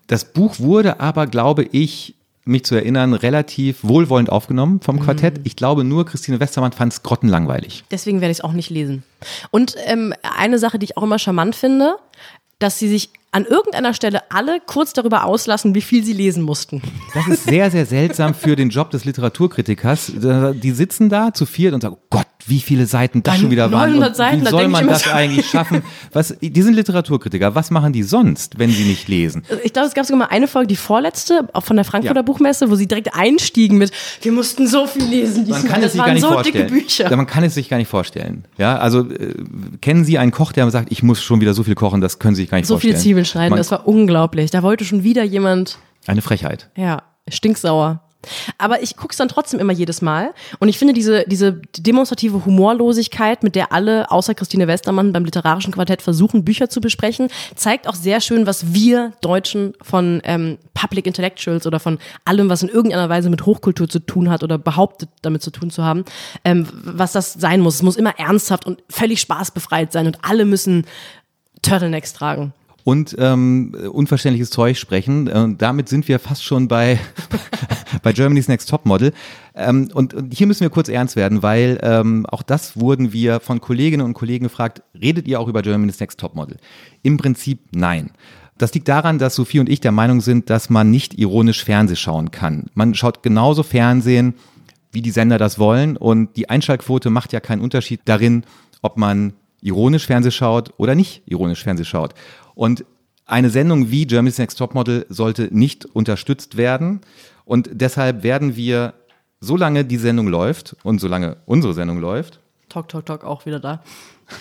Das 0.07 0.25
Buch 0.25 0.59
wurde 0.59 0.99
aber, 0.99 1.27
glaube 1.27 1.63
ich, 1.63 2.15
mich 2.45 2.65
zu 2.65 2.75
erinnern, 2.75 3.13
relativ 3.13 3.83
wohlwollend 3.83 4.29
aufgenommen 4.29 4.81
vom 4.81 4.99
Quartett. 4.99 5.39
Mhm. 5.39 5.43
Ich 5.45 5.55
glaube 5.55 5.83
nur, 5.83 6.05
Christine 6.05 6.39
Westermann 6.39 6.73
fand 6.73 6.91
es 6.91 7.03
grottenlangweilig. 7.03 7.85
Deswegen 7.89 8.21
werde 8.21 8.31
ich 8.31 8.39
es 8.39 8.43
auch 8.43 8.51
nicht 8.51 8.69
lesen. 8.69 9.03
Und 9.51 9.75
ähm, 9.85 10.13
eine 10.37 10.59
Sache, 10.59 10.77
die 10.77 10.85
ich 10.85 10.97
auch 10.97 11.03
immer 11.03 11.19
charmant 11.19 11.55
finde, 11.55 11.95
dass 12.59 12.79
sie 12.79 12.89
sich 12.89 13.11
an 13.33 13.45
irgendeiner 13.45 13.93
Stelle 13.93 14.21
alle 14.29 14.59
kurz 14.65 14.93
darüber 14.93 15.25
auslassen, 15.25 15.73
wie 15.73 15.81
viel 15.81 16.03
sie 16.03 16.13
lesen 16.13 16.43
mussten. 16.43 16.81
Das 17.13 17.27
ist 17.27 17.45
sehr, 17.45 17.71
sehr 17.71 17.85
seltsam 17.85 18.35
für 18.35 18.55
den 18.55 18.69
Job 18.69 18.91
des 18.91 19.05
Literaturkritikers. 19.05 20.13
Die 20.15 20.71
sitzen 20.71 21.09
da 21.09 21.33
zu 21.33 21.45
viert 21.45 21.73
und 21.73 21.81
sagen, 21.81 21.95
oh 21.99 22.05
Gott, 22.09 22.27
wie 22.45 22.59
viele 22.59 22.85
Seiten 22.85 23.23
das 23.23 23.39
schon 23.39 23.51
wieder 23.51 23.71
waren. 23.71 24.01
Und 24.01 24.15
Seiten, 24.15 24.41
wie 24.45 24.49
soll 24.49 24.67
man 24.67 24.87
das 24.87 25.07
eigentlich 25.07 25.47
schaffen? 25.47 25.81
Was, 26.11 26.35
die 26.41 26.61
sind 26.61 26.73
Literaturkritiker. 26.73 27.55
Was 27.55 27.71
machen 27.71 27.93
die 27.93 28.03
sonst, 28.03 28.59
wenn 28.59 28.69
sie 28.69 28.83
nicht 28.83 29.07
lesen? 29.07 29.43
Ich 29.63 29.73
glaube, 29.73 29.87
es 29.87 29.93
gab 29.93 30.05
sogar 30.05 30.27
mal 30.27 30.35
eine 30.35 30.47
Folge, 30.47 30.67
die 30.67 30.75
vorletzte, 30.75 31.47
auch 31.53 31.63
von 31.63 31.75
der 31.75 31.85
Frankfurter 31.85 32.19
ja. 32.19 32.23
Buchmesse, 32.23 32.69
wo 32.69 32.75
sie 32.75 32.87
direkt 32.87 33.15
einstiegen 33.15 33.77
mit, 33.77 33.91
wir 34.21 34.31
mussten 34.31 34.67
so 34.67 34.85
viel 34.85 35.05
lesen. 35.05 35.47
Man 35.47 35.63
kann 35.63 35.81
es 35.81 35.93
sich 35.93 36.01
gar 36.01 36.13
nicht 36.13 36.21
so 36.21 36.31
vorstellen. 36.31 36.83
Ja, 36.97 37.15
man 37.15 37.27
kann 37.27 37.43
es 37.43 37.55
sich 37.55 37.69
gar 37.69 37.77
nicht 37.77 37.89
vorstellen. 37.89 38.45
Ja, 38.57 38.77
also 38.77 39.09
äh, 39.09 39.33
kennen 39.81 40.05
Sie 40.05 40.17
einen 40.17 40.31
Koch, 40.31 40.51
der 40.51 40.69
sagt, 40.69 40.91
ich 40.91 41.01
muss 41.01 41.23
schon 41.23 41.41
wieder 41.41 41.53
so 41.53 41.63
viel 41.63 41.75
kochen, 41.75 42.01
das 42.01 42.19
können 42.19 42.35
Sie 42.35 42.43
sich 42.43 42.51
gar 42.51 42.57
nicht 42.57 42.67
so 42.67 42.75
vorstellen. 42.75 42.93
So 42.93 42.97
viel 42.97 43.03
Zwiebeln 43.03 43.22
schneiden, 43.25 43.51
man, 43.51 43.57
das 43.57 43.71
war 43.71 43.87
unglaublich. 43.87 44.51
Da 44.51 44.63
wollte 44.63 44.85
schon 44.85 45.03
wieder 45.03 45.23
jemand. 45.23 45.77
Eine 46.07 46.21
Frechheit. 46.21 46.69
Ja, 46.75 47.03
stinksauer. 47.29 48.01
Aber 48.57 48.81
ich 48.81 48.95
gucke 48.95 49.11
es 49.11 49.17
dann 49.17 49.27
trotzdem 49.27 49.59
immer 49.59 49.73
jedes 49.73 50.01
Mal. 50.01 50.33
Und 50.59 50.69
ich 50.69 50.77
finde 50.77 50.93
diese, 50.93 51.25
diese 51.27 51.53
demonstrative 51.77 52.45
Humorlosigkeit, 52.45 53.43
mit 53.43 53.55
der 53.55 53.71
alle 53.71 54.09
außer 54.11 54.33
Christine 54.33 54.67
Westermann 54.67 55.13
beim 55.13 55.25
literarischen 55.25 55.73
Quartett 55.73 56.01
versuchen, 56.01 56.45
Bücher 56.45 56.69
zu 56.69 56.81
besprechen, 56.81 57.27
zeigt 57.55 57.87
auch 57.87 57.95
sehr 57.95 58.21
schön, 58.21 58.45
was 58.45 58.73
wir 58.73 59.13
Deutschen 59.21 59.73
von 59.81 60.21
ähm, 60.23 60.57
Public 60.73 61.05
Intellectuals 61.05 61.67
oder 61.67 61.79
von 61.79 61.99
allem, 62.25 62.49
was 62.49 62.63
in 62.63 62.69
irgendeiner 62.69 63.09
Weise 63.09 63.29
mit 63.29 63.45
Hochkultur 63.45 63.89
zu 63.89 63.99
tun 63.99 64.29
hat 64.29 64.43
oder 64.43 64.57
behauptet, 64.57 65.09
damit 65.21 65.41
zu 65.41 65.51
tun 65.51 65.69
zu 65.69 65.83
haben, 65.83 66.05
ähm, 66.45 66.67
was 66.71 67.11
das 67.11 67.33
sein 67.33 67.61
muss. 67.61 67.75
Es 67.75 67.83
muss 67.83 67.95
immer 67.95 68.17
ernsthaft 68.19 68.65
und 68.65 68.83
völlig 68.89 69.21
spaßbefreit 69.21 69.91
sein 69.91 70.07
und 70.07 70.19
alle 70.23 70.45
müssen 70.45 70.85
Turtlenecks 71.61 72.13
tragen 72.13 72.53
und 72.83 73.15
ähm, 73.17 73.75
unverständliches 73.91 74.49
Zeug 74.49 74.77
sprechen. 74.77 75.29
Und 75.29 75.61
damit 75.61 75.87
sind 75.89 76.07
wir 76.07 76.19
fast 76.19 76.43
schon 76.43 76.67
bei, 76.67 76.99
bei 78.03 78.11
Germany's 78.11 78.47
Next 78.47 78.69
Topmodel. 78.69 79.13
Ähm, 79.55 79.89
und, 79.93 80.13
und 80.13 80.33
hier 80.33 80.47
müssen 80.47 80.61
wir 80.61 80.69
kurz 80.69 80.89
ernst 80.89 81.15
werden, 81.15 81.43
weil 81.43 81.79
ähm, 81.81 82.25
auch 82.25 82.43
das 82.43 82.77
wurden 82.77 83.13
wir 83.13 83.39
von 83.39 83.61
Kolleginnen 83.61 84.05
und 84.05 84.13
Kollegen 84.13 84.43
gefragt, 84.43 84.81
redet 84.99 85.27
ihr 85.27 85.39
auch 85.39 85.47
über 85.47 85.61
Germany's 85.61 85.99
Next 85.99 86.19
Topmodel? 86.19 86.57
Im 87.03 87.17
Prinzip 87.17 87.59
nein. 87.71 88.11
Das 88.57 88.73
liegt 88.73 88.87
daran, 88.87 89.17
dass 89.17 89.35
Sophie 89.35 89.59
und 89.59 89.69
ich 89.69 89.79
der 89.79 89.91
Meinung 89.91 90.21
sind, 90.21 90.49
dass 90.49 90.69
man 90.69 90.91
nicht 90.91 91.17
ironisch 91.17 91.63
Fernseh 91.63 91.95
schauen 91.95 92.31
kann. 92.31 92.67
Man 92.73 92.93
schaut 92.93 93.23
genauso 93.23 93.63
Fernsehen, 93.63 94.35
wie 94.91 95.01
die 95.01 95.11
Sender 95.11 95.37
das 95.37 95.57
wollen. 95.57 95.97
Und 95.97 96.37
die 96.37 96.49
Einschaltquote 96.49 97.09
macht 97.09 97.33
ja 97.33 97.39
keinen 97.39 97.61
Unterschied 97.61 98.01
darin, 98.05 98.43
ob 98.81 98.97
man 98.97 99.33
ironisch 99.63 100.05
Fernseh 100.05 100.31
schaut 100.31 100.73
oder 100.77 100.95
nicht 100.95 101.23
ironisch 101.25 101.63
Fernseh 101.63 101.85
schaut. 101.85 102.13
Und 102.53 102.85
eine 103.25 103.49
Sendung 103.49 103.89
wie 103.89 104.05
Germany's 104.05 104.37
Next 104.37 104.57
Topmodel 104.57 105.05
sollte 105.09 105.49
nicht 105.51 105.85
unterstützt 105.85 106.57
werden. 106.57 107.01
Und 107.45 107.69
deshalb 107.71 108.23
werden 108.23 108.55
wir, 108.55 108.93
solange 109.39 109.85
die 109.85 109.97
Sendung 109.97 110.27
läuft 110.27 110.75
und 110.83 110.99
solange 110.99 111.37
unsere 111.45 111.73
Sendung 111.73 111.99
läuft. 111.99 112.39
Talk, 112.69 112.89
talk, 112.89 113.05
talk, 113.05 113.23
auch 113.23 113.45
wieder 113.45 113.59
da. 113.59 113.81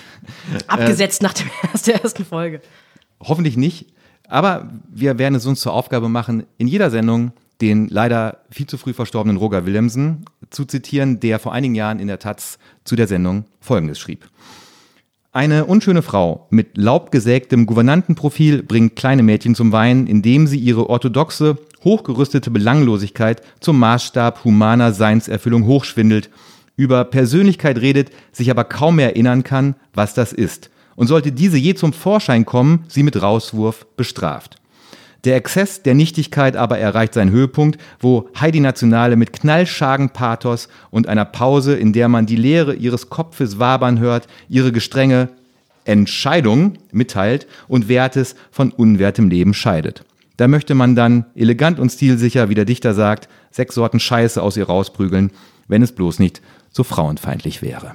Abgesetzt 0.67 1.23
nach 1.23 1.35
der 1.87 2.03
ersten 2.03 2.25
Folge. 2.25 2.61
Hoffentlich 3.21 3.57
nicht. 3.57 3.87
Aber 4.29 4.71
wir 4.89 5.19
werden 5.19 5.35
es 5.35 5.47
uns 5.47 5.61
zur 5.61 5.73
Aufgabe 5.73 6.09
machen, 6.09 6.47
in 6.59 6.67
jeder 6.67 6.91
Sendung 6.91 7.33
den 7.61 7.87
leider 7.89 8.39
viel 8.51 8.67
zu 8.67 8.77
früh 8.77 8.93
verstorbenen 8.93 9.37
Roger 9.37 9.67
Willemsen 9.67 10.25
zu 10.51 10.65
zitieren, 10.65 11.21
der 11.21 11.39
vor 11.39 11.53
einigen 11.53 11.77
Jahren 11.77 12.01
in 12.01 12.09
der 12.09 12.19
Taz 12.19 12.59
zu 12.85 12.97
der 12.97 13.07
Sendung 13.07 13.45
Folgendes 13.61 14.01
schrieb. 14.01 14.29
Eine 15.35 15.65
unschöne 15.65 16.03
Frau 16.03 16.47
mit 16.51 16.77
laubgesägtem 16.77 17.65
Gouvernantenprofil 17.65 18.63
bringt 18.63 18.97
kleine 18.97 19.23
Mädchen 19.23 19.55
zum 19.55 19.73
Weinen, 19.73 20.07
indem 20.07 20.47
sie 20.47 20.59
ihre 20.59 20.91
orthodoxe, 20.91 21.57
hochgerüstete 21.83 22.51
Belanglosigkeit 22.51 23.41
zum 23.59 23.79
Maßstab 23.79 24.45
humaner 24.45 24.93
Seinserfüllung 24.93 25.65
hochschwindelt, 25.65 26.29
über 26.77 27.07
Persönlichkeit 27.07 27.79
redet, 27.79 28.11
sich 28.31 28.51
aber 28.51 28.65
kaum 28.65 28.97
mehr 28.97 29.07
erinnern 29.07 29.43
kann, 29.43 29.75
was 29.95 30.13
das 30.13 30.35
ist. 30.35 30.69
Und 30.97 31.07
sollte 31.07 31.33
diese 31.33 31.57
je 31.57 31.73
zum 31.73 31.95
Vorschein 31.95 32.45
kommen, 32.45 32.85
sie 32.89 33.03
mit 33.03 33.23
Rauswurf 33.23 33.87
bestraft. 33.97 34.62
Der 35.25 35.37
Exzess 35.37 35.83
der 35.83 35.95
Nichtigkeit 35.95 36.57
aber 36.57 36.79
erreicht 36.79 37.15
seinen 37.15 37.31
Höhepunkt, 37.31 37.81
wo 38.01 38.29
Heidi 38.41 38.59
Nationale 38.59 39.15
mit 39.15 39.33
knallschargen 39.33 40.11
Pathos 40.11 40.69
und 40.91 41.07
einer 41.07 41.25
Pause, 41.25 41.77
in 41.77 41.93
der 41.93 42.09
man 42.09 42.27
die 42.27 42.37
Leere 42.37 42.75
ihres 42.75 43.09
Kopfes 43.09 43.61
wabern 43.61 44.01
hört, 44.01 44.27
ihre 44.49 44.73
gestrenge 44.73 45.29
Entscheidung 45.85 46.75
mitteilt 46.91 47.47
und 47.69 47.89
Wertes 47.89 48.35
von 48.51 48.73
unwertem 48.73 49.29
Leben 49.29 49.55
scheidet. 49.55 50.05
Da 50.37 50.49
möchte 50.49 50.75
man 50.75 50.97
dann 50.97 51.27
elegant 51.37 51.79
und 51.79 51.91
stilsicher, 51.91 52.49
wie 52.49 52.55
der 52.55 52.65
Dichter 52.65 52.95
sagt, 52.95 53.29
sechs 53.51 53.77
Sorten 53.77 54.01
Scheiße 54.01 54.43
aus 54.43 54.57
ihr 54.57 54.67
rausprügeln, 54.67 55.31
wenn 55.69 55.83
es 55.83 55.93
bloß 55.93 56.19
nicht 56.19 56.43
so 56.71 56.83
frauenfeindlich 56.83 57.63
wäre. 57.63 57.95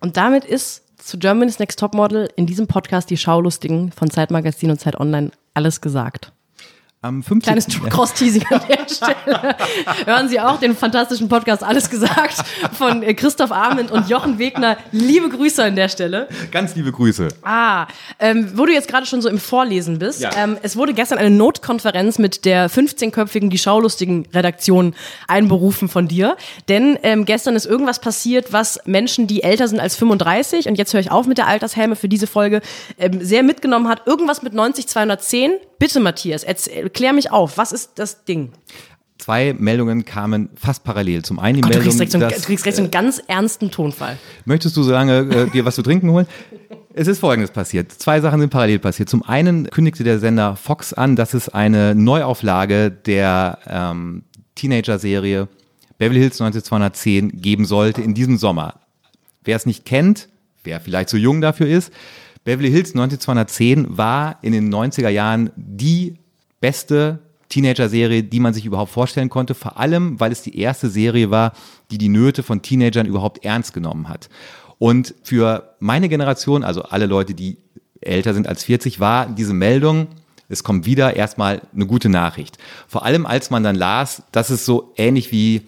Und 0.00 0.16
damit 0.16 0.44
ist 0.44 0.82
zu 0.98 1.18
Germany's 1.18 1.58
Next 1.58 1.78
Topmodel 1.78 2.28
in 2.36 2.46
diesem 2.46 2.66
Podcast 2.66 3.08
die 3.08 3.16
Schaulustigen 3.16 3.92
von 3.92 4.10
Zeitmagazin 4.10 4.70
und 4.70 4.80
Zeit 4.80 4.98
Online 4.98 5.30
alles 5.54 5.80
gesagt. 5.80 6.32
Am 7.00 7.22
15. 7.22 7.42
Kleines 7.42 7.66
Cross-Teasing 7.90 8.44
an 8.50 8.60
der 8.68 8.88
Stelle. 8.88 9.56
Hören 10.04 10.28
Sie 10.28 10.40
auch 10.40 10.58
den 10.58 10.74
fantastischen 10.74 11.28
Podcast 11.28 11.62
Alles 11.62 11.90
gesagt 11.90 12.38
von 12.72 13.04
äh, 13.04 13.14
Christoph 13.14 13.52
Arment 13.52 13.92
und 13.92 14.08
Jochen 14.08 14.40
Wegner. 14.40 14.76
Liebe 14.90 15.28
Grüße 15.28 15.62
an 15.62 15.76
der 15.76 15.88
Stelle. 15.88 16.26
Ganz 16.50 16.74
liebe 16.74 16.90
Grüße. 16.90 17.28
Ah, 17.44 17.86
ähm, 18.18 18.50
wo 18.56 18.66
du 18.66 18.72
jetzt 18.72 18.88
gerade 18.88 19.06
schon 19.06 19.22
so 19.22 19.28
im 19.28 19.38
Vorlesen 19.38 20.00
bist. 20.00 20.22
Ja. 20.22 20.30
Ähm, 20.36 20.56
es 20.62 20.74
wurde 20.74 20.92
gestern 20.92 21.18
eine 21.18 21.30
Notkonferenz 21.30 22.18
mit 22.18 22.44
der 22.44 22.68
15-köpfigen 22.68 23.48
Die 23.48 23.58
Schaulustigen 23.58 24.26
Redaktion 24.34 24.92
einberufen 25.28 25.88
von 25.88 26.08
dir. 26.08 26.36
Denn 26.68 26.98
ähm, 27.04 27.26
gestern 27.26 27.54
ist 27.54 27.66
irgendwas 27.66 28.00
passiert, 28.00 28.52
was 28.52 28.80
Menschen, 28.86 29.28
die 29.28 29.44
älter 29.44 29.68
sind 29.68 29.78
als 29.78 29.94
35, 29.94 30.66
und 30.66 30.74
jetzt 30.74 30.92
höre 30.94 31.00
ich 31.00 31.12
auf 31.12 31.28
mit 31.28 31.38
der 31.38 31.46
Altershelme 31.46 31.94
für 31.94 32.08
diese 32.08 32.26
Folge, 32.26 32.60
ähm, 32.98 33.24
sehr 33.24 33.44
mitgenommen 33.44 33.86
hat. 33.86 34.04
Irgendwas 34.08 34.42
mit 34.42 34.52
90 34.52 34.88
210. 34.88 35.52
Bitte, 35.78 36.00
Matthias, 36.00 36.42
erzähl, 36.42 36.87
klär 36.90 37.12
mich 37.12 37.30
auf. 37.30 37.58
Was 37.58 37.72
ist 37.72 37.92
das 37.98 38.24
Ding? 38.24 38.52
Zwei 39.18 39.54
Meldungen 39.58 40.04
kamen 40.04 40.48
fast 40.54 40.84
parallel. 40.84 41.22
Zum 41.22 41.38
einen 41.38 41.56
die 41.56 41.60
Gott, 41.62 41.74
du 41.74 41.78
Meldung, 41.78 41.98
kriegst 41.98 42.12
so 42.12 42.18
einen, 42.18 42.30
dass, 42.30 42.40
du 42.40 42.46
kriegst 42.46 42.64
direkt 42.64 42.76
so 42.76 42.82
einen 42.82 42.90
ganz 42.90 43.20
ernsten 43.26 43.70
Tonfall. 43.70 44.16
Möchtest 44.44 44.76
du 44.76 44.82
so 44.82 44.92
lange 44.92 45.18
äh, 45.18 45.50
dir 45.50 45.64
was 45.64 45.74
zu 45.74 45.82
trinken 45.82 46.10
holen? 46.10 46.26
Es 46.94 47.08
ist 47.08 47.18
Folgendes 47.18 47.50
passiert. 47.50 47.92
Zwei 47.92 48.20
Sachen 48.20 48.40
sind 48.40 48.50
parallel 48.50 48.78
passiert. 48.78 49.08
Zum 49.08 49.22
einen 49.22 49.70
kündigte 49.70 50.04
der 50.04 50.18
Sender 50.18 50.56
Fox 50.56 50.92
an, 50.92 51.16
dass 51.16 51.34
es 51.34 51.48
eine 51.48 51.94
Neuauflage 51.94 52.90
der 52.90 53.58
ähm, 53.66 54.22
Teenager-Serie 54.54 55.48
Beverly 55.98 56.20
Hills 56.20 56.38
90210 56.38 57.40
geben 57.40 57.64
sollte 57.64 58.02
in 58.02 58.14
diesem 58.14 58.38
Sommer. 58.38 58.80
Wer 59.44 59.56
es 59.56 59.66
nicht 59.66 59.84
kennt, 59.84 60.28
wer 60.62 60.80
vielleicht 60.80 61.08
zu 61.08 61.16
jung 61.16 61.40
dafür 61.40 61.66
ist, 61.66 61.92
Beverly 62.44 62.70
Hills 62.70 62.94
90210 62.94 63.98
war 63.98 64.38
in 64.42 64.52
den 64.52 64.72
90er 64.72 65.08
Jahren 65.08 65.50
die 65.56 66.18
beste 66.60 67.20
Teenager-Serie, 67.48 68.22
die 68.22 68.40
man 68.40 68.54
sich 68.54 68.66
überhaupt 68.66 68.92
vorstellen 68.92 69.30
konnte, 69.30 69.54
vor 69.54 69.78
allem, 69.78 70.20
weil 70.20 70.32
es 70.32 70.42
die 70.42 70.58
erste 70.58 70.88
Serie 70.88 71.30
war, 71.30 71.52
die 71.90 71.98
die 71.98 72.08
Nöte 72.08 72.42
von 72.42 72.62
Teenagern 72.62 73.06
überhaupt 73.06 73.44
ernst 73.44 73.72
genommen 73.72 74.08
hat. 74.08 74.28
Und 74.78 75.14
für 75.22 75.74
meine 75.80 76.08
Generation, 76.08 76.62
also 76.62 76.82
alle 76.82 77.06
Leute, 77.06 77.34
die 77.34 77.58
älter 78.00 78.34
sind 78.34 78.46
als 78.46 78.64
40, 78.64 79.00
war 79.00 79.26
diese 79.26 79.54
Meldung, 79.54 80.08
es 80.48 80.64
kommt 80.64 80.86
wieder 80.86 81.16
erstmal 81.16 81.62
eine 81.74 81.86
gute 81.86 82.08
Nachricht. 82.08 82.58
Vor 82.86 83.04
allem, 83.04 83.26
als 83.26 83.50
man 83.50 83.62
dann 83.62 83.76
las, 83.76 84.22
dass 84.32 84.50
es 84.50 84.64
so 84.64 84.92
ähnlich 84.96 85.30
wie 85.30 85.62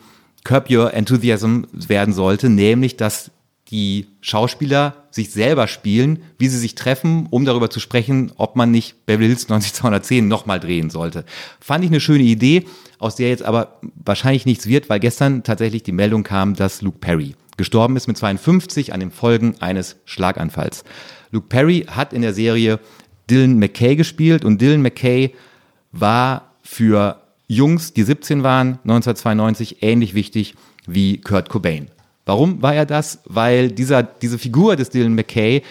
Curb 0.44 0.70
Your 0.70 0.94
Enthusiasm 0.94 1.64
werden 1.72 2.14
sollte, 2.14 2.48
nämlich, 2.48 2.96
dass 2.96 3.31
die 3.70 4.09
Schauspieler 4.20 5.04
sich 5.11 5.30
selber 5.30 5.68
spielen, 5.68 6.22
wie 6.38 6.48
sie 6.48 6.59
sich 6.59 6.74
treffen, 6.74 7.26
um 7.30 7.44
darüber 7.44 7.70
zu 7.70 7.80
sprechen, 7.80 8.33
ob 8.37 8.56
man 8.56 8.70
nicht 8.70 9.06
Beverly 9.06 9.26
Hills 9.28 9.48
90210 9.48 10.26
nochmal 10.26 10.61
drehen 10.61 10.90
sollte. 10.90 11.24
Fand 11.61 11.85
ich 11.85 11.90
eine 11.90 12.00
schöne 12.00 12.24
Idee, 12.24 12.64
aus 12.98 13.16
der 13.16 13.28
jetzt 13.28 13.44
aber 13.44 13.78
wahrscheinlich 14.04 14.46
nichts 14.46 14.66
wird, 14.66 14.88
weil 14.88 15.00
gestern 15.00 15.42
tatsächlich 15.42 15.83
die 15.83 15.92
Meldung 15.92 16.24
kam, 16.24 16.54
dass 16.54 16.83
Luke 16.83 16.98
Perry 16.98 17.35
gestorben 17.56 17.96
ist 17.96 18.09
mit 18.09 18.16
52 18.16 18.92
an 18.92 19.00
den 19.00 19.11
Folgen 19.11 19.54
eines 19.61 19.96
Schlaganfalls. 20.04 20.83
Luke 21.30 21.46
Perry 21.48 21.87
hat 21.88 22.12
in 22.12 22.22
der 22.22 22.35
Serie 22.35 22.80
Dylan 23.28 23.59
McKay 23.59 23.96
gespielt 23.96 24.44
und 24.44 24.61
Dylan 24.61 24.83
McKay 24.83 25.35
war 25.92 26.54
für 26.62 27.20
Jungs, 27.46 27.92
die 27.92 28.02
17 28.02 28.42
waren, 28.42 28.78
1992 28.83 29.83
ähnlich 29.83 30.14
wichtig 30.14 30.54
wie 30.87 31.20
Kurt 31.20 31.48
Cobain. 31.48 31.88
Warum 32.31 32.62
war 32.62 32.73
er 32.73 32.87
das? 32.87 33.19
Weil 33.25 33.73
dieser, 33.73 34.05
diese 34.05 34.38
Figur 34.38 34.77
des 34.77 34.90
Dylan 34.90 35.16
McKay 35.16 35.62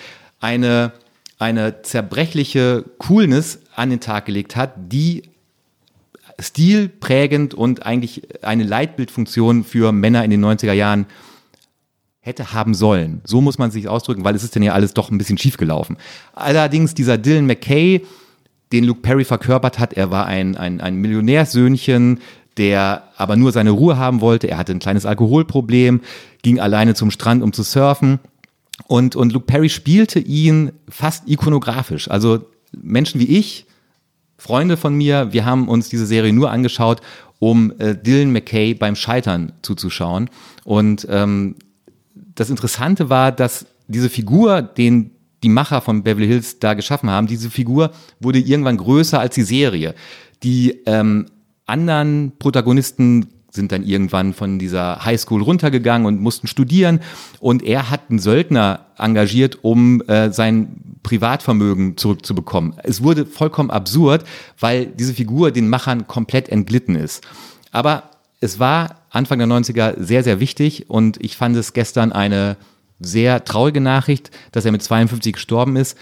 eine, 0.42 0.92
eine 1.38 1.84
zerbrechliche 1.84 2.84
Coolness 2.98 3.60
an 3.78 3.92
den 3.92 4.02
Tag 4.02 4.26
gelegt 4.26 4.58
hat, 4.58 4.74
die 4.76 5.24
stilprägend 6.38 7.54
und 7.54 7.86
eigentlich 7.86 8.44
eine 8.44 8.66
Leitbildfunktion 8.66 9.64
für 9.64 9.94
Männer 9.94 10.26
in 10.26 10.32
den 10.32 10.44
90er 10.44 10.74
Jahren 10.74 11.06
hätte 12.20 12.52
haben 12.52 12.74
sollen. 12.74 13.22
So 13.24 13.40
muss 13.40 13.58
man 13.58 13.72
sich 13.72 13.88
ausdrücken, 13.88 14.26
weil 14.26 14.36
es 14.36 14.44
ist 14.44 14.54
denn 14.54 14.64
ja 14.64 14.74
alles 14.74 14.94
doch 14.94 15.12
ein 15.12 15.18
bisschen 15.18 15.38
schief 15.38 15.56
gelaufen. 15.56 15.96
Allerdings 16.34 16.94
dieser 16.94 17.18
Dylan 17.18 17.46
McKay, 17.46 18.06
den 18.74 18.84
Luke 18.84 19.00
Perry 19.00 19.24
verkörpert 19.24 19.80
hat, 19.80 19.94
er 19.94 20.12
war 20.12 20.26
ein, 20.26 20.58
ein, 20.58 20.82
ein 20.82 20.96
Millionärssöhnchen, 20.96 22.20
der 22.60 23.04
aber 23.16 23.38
nur 23.38 23.54
seine 23.54 23.72
Ruhe 23.72 23.98
haben 23.98 24.20
wollte. 24.20 24.50
Er 24.50 24.58
hatte 24.58 24.74
ein 24.74 24.80
kleines 24.80 25.06
Alkoholproblem, 25.06 26.02
ging 26.42 26.60
alleine 26.60 26.94
zum 26.94 27.10
Strand, 27.10 27.42
um 27.42 27.54
zu 27.54 27.64
surfen. 27.64 28.20
Und, 28.88 29.16
und 29.16 29.32
Luke 29.32 29.46
Perry 29.46 29.70
spielte 29.70 30.20
ihn 30.20 30.74
fast 30.90 31.28
ikonografisch. 31.28 32.12
Also 32.12 32.46
Menschen 32.74 33.22
wie 33.22 33.38
ich, 33.38 33.66
Freunde 34.38 34.76
von 34.76 34.94
mir, 34.94 35.32
wir 35.32 35.46
haben 35.46 35.70
uns 35.70 35.88
diese 35.88 36.06
Serie 36.06 36.34
nur 36.34 36.52
angeschaut, 36.52 37.02
um 37.40 37.74
äh, 37.80 37.96
Dylan 37.96 38.34
McKay 38.34 38.74
beim 38.74 38.98
Scheitern 38.98 39.54
zuzuschauen. 39.62 40.30
Und 40.66 41.08
ähm, 41.10 41.56
das 42.36 42.50
Interessante 42.50 43.10
war, 43.10 43.32
dass 43.32 43.66
diese 43.88 44.10
Figur, 44.10 44.62
den 44.62 45.12
die 45.44 45.50
Macher 45.50 45.80
von 45.80 46.04
Beverly 46.04 46.28
Hills 46.28 46.60
da 46.60 46.74
geschaffen 46.74 47.10
haben, 47.10 47.28
diese 47.28 47.50
Figur 47.50 47.92
wurde 48.20 48.40
irgendwann 48.40 48.76
größer 48.76 49.18
als 49.18 49.36
die 49.36 49.44
Serie. 49.44 49.96
Die 50.44 50.82
ähm, 50.86 51.28
anderen 51.70 52.34
Protagonisten 52.40 53.28
sind 53.52 53.72
dann 53.72 53.84
irgendwann 53.84 54.34
von 54.34 54.60
dieser 54.60 55.04
Highschool 55.04 55.42
runtergegangen 55.42 56.06
und 56.06 56.22
mussten 56.22 56.48
studieren. 56.48 57.00
Und 57.40 57.64
er 57.64 57.90
hat 57.90 58.10
einen 58.10 58.20
Söldner 58.20 58.86
engagiert, 58.98 59.60
um 59.64 60.02
äh, 60.02 60.32
sein 60.32 61.00
Privatvermögen 61.04 61.98
zurückzubekommen. 61.98 62.76
Es 62.84 63.02
wurde 63.02 63.26
vollkommen 63.26 63.72
absurd, 63.72 64.24
weil 64.60 64.86
diese 64.86 65.14
Figur 65.14 65.52
den 65.52 65.70
Machern 65.70 66.08
komplett 66.08 66.50
entglitten 66.50 66.96
ist. 66.96 67.26
Aber 67.72 68.12
es 68.40 68.60
war 68.60 68.98
Anfang 69.10 69.40
der 69.40 69.48
90er 69.48 69.96
sehr, 69.98 70.24
sehr 70.24 70.40
wichtig 70.40 70.90
und 70.90 71.18
ich 71.24 71.36
fand 71.36 71.56
es 71.56 71.74
gestern 71.74 72.12
eine 72.12 72.58
sehr 73.00 73.44
traurige 73.46 73.82
Nachricht, 73.82 74.30
dass 74.52 74.66
er 74.66 74.72
mit 74.72 74.84
52 74.84 75.34
gestorben 75.34 75.76
ist. 75.78 75.98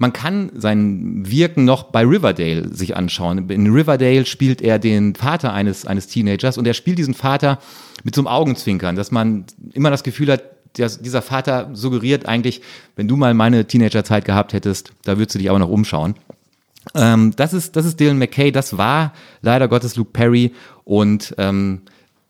Man 0.00 0.12
kann 0.12 0.50
sein 0.54 1.28
Wirken 1.28 1.64
noch 1.64 1.84
bei 1.84 2.04
Riverdale 2.04 2.72
sich 2.72 2.96
anschauen. 2.96 3.50
In 3.50 3.72
Riverdale 3.72 4.24
spielt 4.26 4.62
er 4.62 4.78
den 4.78 5.16
Vater 5.16 5.52
eines, 5.52 5.86
eines 5.86 6.06
Teenagers 6.06 6.56
und 6.56 6.66
er 6.66 6.74
spielt 6.74 6.98
diesen 6.98 7.14
Vater 7.14 7.58
mit 8.04 8.14
so 8.14 8.20
einem 8.20 8.28
Augenzwinkern, 8.28 8.94
dass 8.94 9.10
man 9.10 9.44
immer 9.72 9.90
das 9.90 10.04
Gefühl 10.04 10.30
hat, 10.30 10.44
der, 10.76 10.88
dieser 10.88 11.20
Vater 11.20 11.70
suggeriert 11.72 12.26
eigentlich, 12.26 12.62
wenn 12.94 13.08
du 13.08 13.16
mal 13.16 13.34
meine 13.34 13.66
Teenagerzeit 13.66 14.24
gehabt 14.24 14.52
hättest, 14.52 14.92
da 15.02 15.18
würdest 15.18 15.34
du 15.34 15.40
dich 15.40 15.50
aber 15.50 15.58
noch 15.58 15.68
umschauen. 15.68 16.14
Ähm, 16.94 17.32
das, 17.34 17.52
ist, 17.52 17.74
das 17.74 17.84
ist 17.84 17.98
Dylan 17.98 18.18
McKay, 18.18 18.52
das 18.52 18.78
war 18.78 19.12
leider 19.42 19.66
Gottes 19.66 19.96
Luke 19.96 20.12
Perry 20.12 20.52
und 20.84 21.34
ähm, 21.38 21.82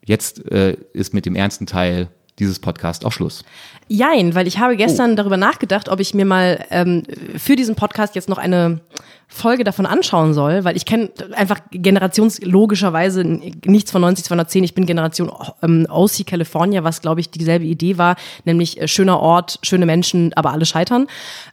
jetzt 0.06 0.50
äh, 0.50 0.76
ist 0.94 1.12
mit 1.12 1.26
dem 1.26 1.34
ernsten 1.34 1.66
Teil 1.66 2.08
dieses 2.38 2.58
Podcast 2.58 3.04
auch 3.04 3.12
Schluss. 3.12 3.44
Jein, 3.88 4.34
weil 4.34 4.46
ich 4.46 4.58
habe 4.58 4.76
gestern 4.76 5.12
Oh. 5.12 5.16
darüber 5.16 5.36
nachgedacht, 5.36 5.88
ob 5.88 6.00
ich 6.00 6.14
mir 6.14 6.24
mal 6.24 6.64
ähm, 6.70 7.02
für 7.36 7.56
diesen 7.56 7.74
Podcast 7.74 8.14
jetzt 8.14 8.28
noch 8.28 8.38
eine 8.38 8.80
Folge 9.30 9.62
davon 9.62 9.84
anschauen 9.84 10.32
soll, 10.32 10.64
weil 10.64 10.74
ich 10.74 10.86
kenne 10.86 11.10
einfach 11.34 11.60
generationslogischerweise 11.70 13.24
nichts 13.24 13.90
von 13.92 14.00
90 14.00 14.24
210. 14.24 14.64
Ich 14.64 14.74
bin 14.74 14.86
Generation 14.86 15.30
ähm, 15.62 15.86
OC 15.90 16.26
California, 16.26 16.82
was 16.82 17.02
glaube 17.02 17.20
ich 17.20 17.30
dieselbe 17.30 17.66
Idee 17.66 17.98
war, 17.98 18.16
nämlich 18.46 18.80
äh, 18.80 18.88
schöner 18.88 19.20
Ort, 19.20 19.58
schöne 19.62 19.84
Menschen, 19.84 20.32
aber 20.32 20.52
alle 20.52 20.64
scheitern 20.64 21.08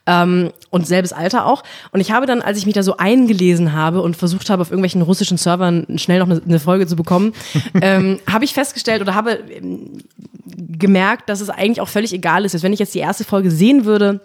ähm, 0.08 0.52
und 0.70 0.88
selbes 0.88 1.12
Alter 1.12 1.46
auch. 1.46 1.64
Und 1.92 2.00
ich 2.00 2.12
habe 2.12 2.26
dann, 2.26 2.42
als 2.42 2.58
ich 2.58 2.66
mich 2.66 2.76
da 2.76 2.82
so 2.82 2.96
eingelesen 2.96 3.74
habe 3.74 4.02
und 4.02 4.16
versucht 4.16 4.50
habe, 4.50 4.62
auf 4.62 4.72
irgendwelchen 4.72 5.02
russischen 5.02 5.38
Servern 5.38 5.86
schnell 5.98 6.20
noch 6.20 6.30
eine, 6.30 6.42
eine 6.42 6.60
Folge 6.60 6.88
zu 6.88 6.96
bekommen, 6.96 7.34
ähm, 7.82 8.20
habe 8.32 8.46
ich 8.46 8.54
festgestellt 8.54 9.02
oder 9.02 9.16
habe 9.16 9.32
ähm, 9.52 9.98
gemerkt, 10.46 11.30
dass 11.30 11.42
es 11.42 11.50
eigentlich 11.50 11.82
auch 11.82 11.90
völlig 11.90 12.14
egal 12.14 12.46
ist. 12.46 12.56
Dass 12.56 12.64
wenn 12.64 12.74
ich 12.74 12.80
jetzt 12.80 12.96
die 12.96 13.00
erste 13.00 13.26
Folge 13.26 13.52
sehen 13.52 13.84
würde, 13.84 14.22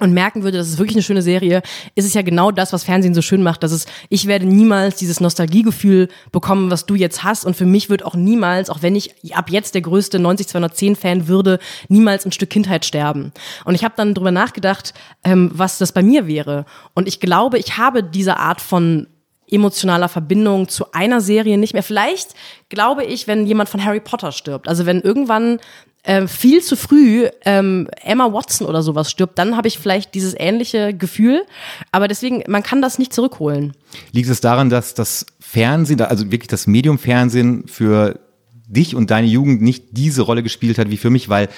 und 0.00 0.12
merken 0.12 0.42
würde, 0.42 0.58
das 0.58 0.68
ist 0.68 0.78
wirklich 0.78 0.96
eine 0.96 1.04
schöne 1.04 1.22
Serie, 1.22 1.62
ist 1.94 2.04
es 2.04 2.14
ja 2.14 2.22
genau 2.22 2.50
das, 2.50 2.72
was 2.72 2.82
Fernsehen 2.82 3.14
so 3.14 3.22
schön 3.22 3.44
macht, 3.44 3.62
dass 3.62 3.70
es, 3.70 3.86
ich 4.08 4.26
werde 4.26 4.44
niemals 4.44 4.96
dieses 4.96 5.20
Nostalgiegefühl 5.20 6.08
bekommen, 6.32 6.70
was 6.70 6.84
du 6.86 6.96
jetzt 6.96 7.22
hast 7.22 7.44
und 7.44 7.54
für 7.54 7.64
mich 7.64 7.90
wird 7.90 8.04
auch 8.04 8.16
niemals, 8.16 8.70
auch 8.70 8.82
wenn 8.82 8.96
ich 8.96 9.14
ab 9.34 9.50
jetzt 9.50 9.74
der 9.74 9.82
größte 9.82 10.18
90-210-Fan 10.18 11.28
würde, 11.28 11.60
niemals 11.88 12.26
ein 12.26 12.32
Stück 12.32 12.50
Kindheit 12.50 12.84
sterben. 12.84 13.32
Und 13.64 13.76
ich 13.76 13.84
habe 13.84 13.94
dann 13.96 14.14
drüber 14.14 14.32
nachgedacht, 14.32 14.94
ähm, 15.22 15.50
was 15.54 15.78
das 15.78 15.92
bei 15.92 16.02
mir 16.02 16.26
wäre 16.26 16.64
und 16.94 17.06
ich 17.06 17.20
glaube, 17.20 17.58
ich 17.58 17.78
habe 17.78 18.02
diese 18.02 18.38
Art 18.38 18.60
von 18.60 19.06
emotionaler 19.48 20.08
Verbindung 20.08 20.68
zu 20.68 20.92
einer 20.92 21.20
Serie 21.20 21.56
nicht 21.56 21.74
mehr. 21.74 21.82
Vielleicht 21.82 22.34
glaube 22.68 23.04
ich, 23.04 23.28
wenn 23.28 23.46
jemand 23.46 23.68
von 23.68 23.84
Harry 23.84 24.00
Potter 24.00 24.32
stirbt, 24.32 24.66
also 24.66 24.86
wenn 24.86 25.00
irgendwann 25.02 25.60
äh, 26.04 26.26
viel 26.26 26.62
zu 26.62 26.76
früh 26.76 27.28
ähm, 27.44 27.88
Emma 28.02 28.32
Watson 28.32 28.66
oder 28.66 28.82
sowas 28.82 29.10
stirbt, 29.10 29.38
dann 29.38 29.56
habe 29.56 29.68
ich 29.68 29.78
vielleicht 29.78 30.14
dieses 30.14 30.34
ähnliche 30.38 30.94
Gefühl. 30.94 31.44
Aber 31.92 32.08
deswegen, 32.08 32.44
man 32.46 32.62
kann 32.62 32.82
das 32.82 32.98
nicht 32.98 33.12
zurückholen. 33.12 33.72
Liegt 34.12 34.28
es 34.28 34.40
daran, 34.40 34.70
dass 34.70 34.94
das 34.94 35.26
Fernsehen, 35.40 36.00
also 36.02 36.30
wirklich 36.30 36.48
das 36.48 36.66
Medium 36.66 36.98
Fernsehen 36.98 37.66
für 37.66 38.20
dich 38.66 38.94
und 38.94 39.10
deine 39.10 39.26
Jugend 39.26 39.62
nicht 39.62 39.84
diese 39.92 40.22
Rolle 40.22 40.42
gespielt 40.42 40.78
hat 40.78 40.90
wie 40.90 40.96
für 40.96 41.10
mich, 41.10 41.28
weil 41.28 41.48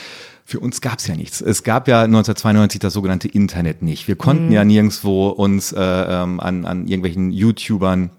für 0.48 0.60
uns 0.60 0.80
gab 0.80 1.00
es 1.00 1.08
ja 1.08 1.16
nichts. 1.16 1.40
Es 1.40 1.64
gab 1.64 1.88
ja 1.88 2.02
1992 2.02 2.78
das 2.78 2.92
sogenannte 2.92 3.26
Internet 3.26 3.82
nicht. 3.82 4.06
Wir 4.06 4.14
konnten 4.14 4.46
mhm. 4.46 4.52
ja 4.52 4.64
nirgendwo 4.64 5.26
uns 5.26 5.72
äh, 5.72 5.80
ähm, 5.80 6.38
an, 6.38 6.64
an 6.64 6.86
irgendwelchen 6.86 7.32
YouTubern 7.32 8.10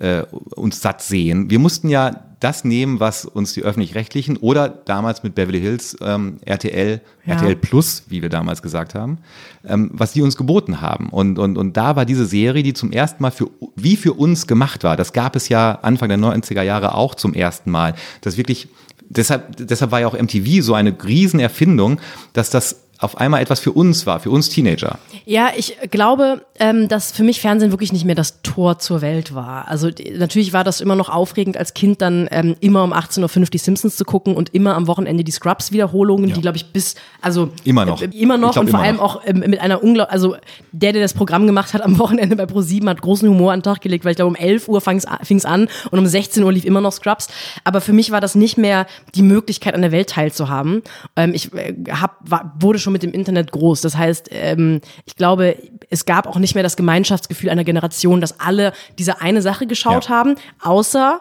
äh, 0.00 0.22
uns 0.56 0.80
satt 0.82 1.00
sehen. 1.00 1.48
Wir 1.48 1.60
mussten 1.60 1.88
ja 1.88 2.24
das 2.40 2.64
nehmen, 2.64 2.98
was 2.98 3.24
uns 3.24 3.52
die 3.52 3.62
öffentlich-rechtlichen 3.62 4.36
oder 4.36 4.68
damals 4.68 5.22
mit 5.22 5.36
Beverly 5.36 5.60
Hills 5.60 5.96
ähm, 6.00 6.38
RTL, 6.44 7.00
ja. 7.24 7.34
RTL 7.34 7.54
Plus, 7.54 8.02
wie 8.08 8.20
wir 8.20 8.30
damals 8.30 8.62
gesagt 8.62 8.96
haben, 8.96 9.18
ähm, 9.64 9.90
was 9.92 10.12
die 10.12 10.22
uns 10.22 10.36
geboten 10.36 10.80
haben. 10.80 11.08
Und, 11.10 11.38
und, 11.38 11.56
und 11.56 11.76
da 11.76 11.94
war 11.94 12.04
diese 12.04 12.26
Serie, 12.26 12.64
die 12.64 12.74
zum 12.74 12.90
ersten 12.90 13.22
Mal 13.22 13.30
für, 13.30 13.48
wie 13.76 13.96
für 13.96 14.14
uns 14.14 14.48
gemacht 14.48 14.82
war. 14.82 14.96
Das 14.96 15.12
gab 15.12 15.36
es 15.36 15.48
ja 15.48 15.78
Anfang 15.82 16.08
der 16.08 16.18
90er 16.18 16.62
Jahre 16.62 16.96
auch 16.96 17.14
zum 17.14 17.32
ersten 17.32 17.70
Mal. 17.70 17.94
Das 18.22 18.36
wirklich 18.36 18.68
deshalb, 19.08 19.56
deshalb 19.56 19.90
war 19.90 20.00
ja 20.00 20.06
auch 20.06 20.18
MTV 20.20 20.62
so 20.62 20.74
eine 20.74 20.96
Riesenerfindung, 21.04 22.00
dass 22.32 22.50
das 22.50 22.85
auf 22.98 23.18
einmal 23.18 23.42
etwas 23.42 23.60
für 23.60 23.72
uns 23.72 24.06
war, 24.06 24.20
für 24.20 24.30
uns 24.30 24.48
Teenager. 24.48 24.98
Ja, 25.24 25.50
ich 25.56 25.76
glaube, 25.90 26.46
ähm, 26.58 26.88
dass 26.88 27.12
für 27.12 27.24
mich 27.24 27.40
Fernsehen 27.40 27.70
wirklich 27.70 27.92
nicht 27.92 28.04
mehr 28.04 28.14
das 28.14 28.42
Tor 28.42 28.78
zur 28.78 29.02
Welt 29.02 29.34
war. 29.34 29.68
Also 29.68 29.90
natürlich 30.16 30.52
war 30.52 30.64
das 30.64 30.80
immer 30.80 30.96
noch 30.96 31.08
aufregend 31.08 31.56
als 31.56 31.74
Kind 31.74 32.00
dann 32.00 32.28
ähm, 32.30 32.56
immer 32.60 32.84
um 32.84 32.92
18.05 32.92 33.40
Uhr 33.40 33.46
die 33.46 33.58
Simpsons 33.58 33.96
zu 33.96 34.04
gucken 34.04 34.34
und 34.34 34.54
immer 34.54 34.74
am 34.74 34.86
Wochenende 34.86 35.24
die 35.24 35.32
Scrubs-Wiederholungen, 35.32 36.28
ja. 36.28 36.34
die 36.34 36.40
glaube 36.40 36.56
ich 36.56 36.72
bis, 36.72 36.94
also 37.20 37.50
immer 37.64 37.84
noch, 37.84 38.00
äh, 38.00 38.06
immer 38.06 38.38
noch 38.38 38.52
glaub, 38.52 38.64
und 38.64 38.70
vor 38.70 38.80
allem 38.80 38.96
noch. 38.96 39.16
auch 39.16 39.22
ähm, 39.26 39.40
mit 39.40 39.60
einer 39.60 39.82
unglaublich, 39.82 40.12
also 40.12 40.36
der, 40.72 40.92
der 40.92 41.02
das 41.02 41.12
Programm 41.12 41.46
gemacht 41.46 41.74
hat 41.74 41.82
am 41.82 41.98
Wochenende 41.98 42.36
bei 42.36 42.44
Pro7 42.44 42.88
hat 42.88 43.02
großen 43.02 43.28
Humor 43.28 43.52
an 43.52 43.60
den 43.60 43.64
Tag 43.64 43.80
gelegt, 43.82 44.04
weil 44.04 44.12
ich 44.12 44.16
glaube 44.16 44.28
um 44.28 44.36
11 44.36 44.68
Uhr 44.68 44.80
fing 44.80 44.96
es 44.96 45.44
an 45.44 45.68
und 45.90 45.98
um 45.98 46.06
16 46.06 46.42
Uhr 46.42 46.52
lief 46.52 46.64
immer 46.64 46.80
noch 46.80 46.92
Scrubs. 46.92 47.28
Aber 47.64 47.80
für 47.80 47.92
mich 47.92 48.10
war 48.10 48.20
das 48.20 48.34
nicht 48.34 48.56
mehr 48.56 48.86
die 49.14 49.22
Möglichkeit 49.22 49.74
an 49.74 49.82
der 49.82 49.92
Welt 49.92 50.10
teilzuhaben. 50.10 50.82
Ähm, 51.16 51.32
ich 51.34 51.52
äh, 51.52 51.74
hab, 51.90 52.18
war, 52.20 52.54
wurde 52.58 52.78
schon 52.78 52.85
mit 52.92 53.02
dem 53.02 53.12
Internet 53.12 53.52
groß. 53.52 53.80
Das 53.80 53.96
heißt, 53.96 54.28
ähm, 54.32 54.80
ich 55.04 55.16
glaube, 55.16 55.56
es 55.90 56.04
gab 56.04 56.26
auch 56.26 56.38
nicht 56.38 56.54
mehr 56.54 56.62
das 56.62 56.76
Gemeinschaftsgefühl 56.76 57.50
einer 57.50 57.64
Generation, 57.64 58.20
dass 58.20 58.40
alle 58.40 58.72
diese 58.98 59.20
eine 59.20 59.42
Sache 59.42 59.66
geschaut 59.66 60.08
ja. 60.08 60.10
haben, 60.10 60.36
außer 60.60 61.20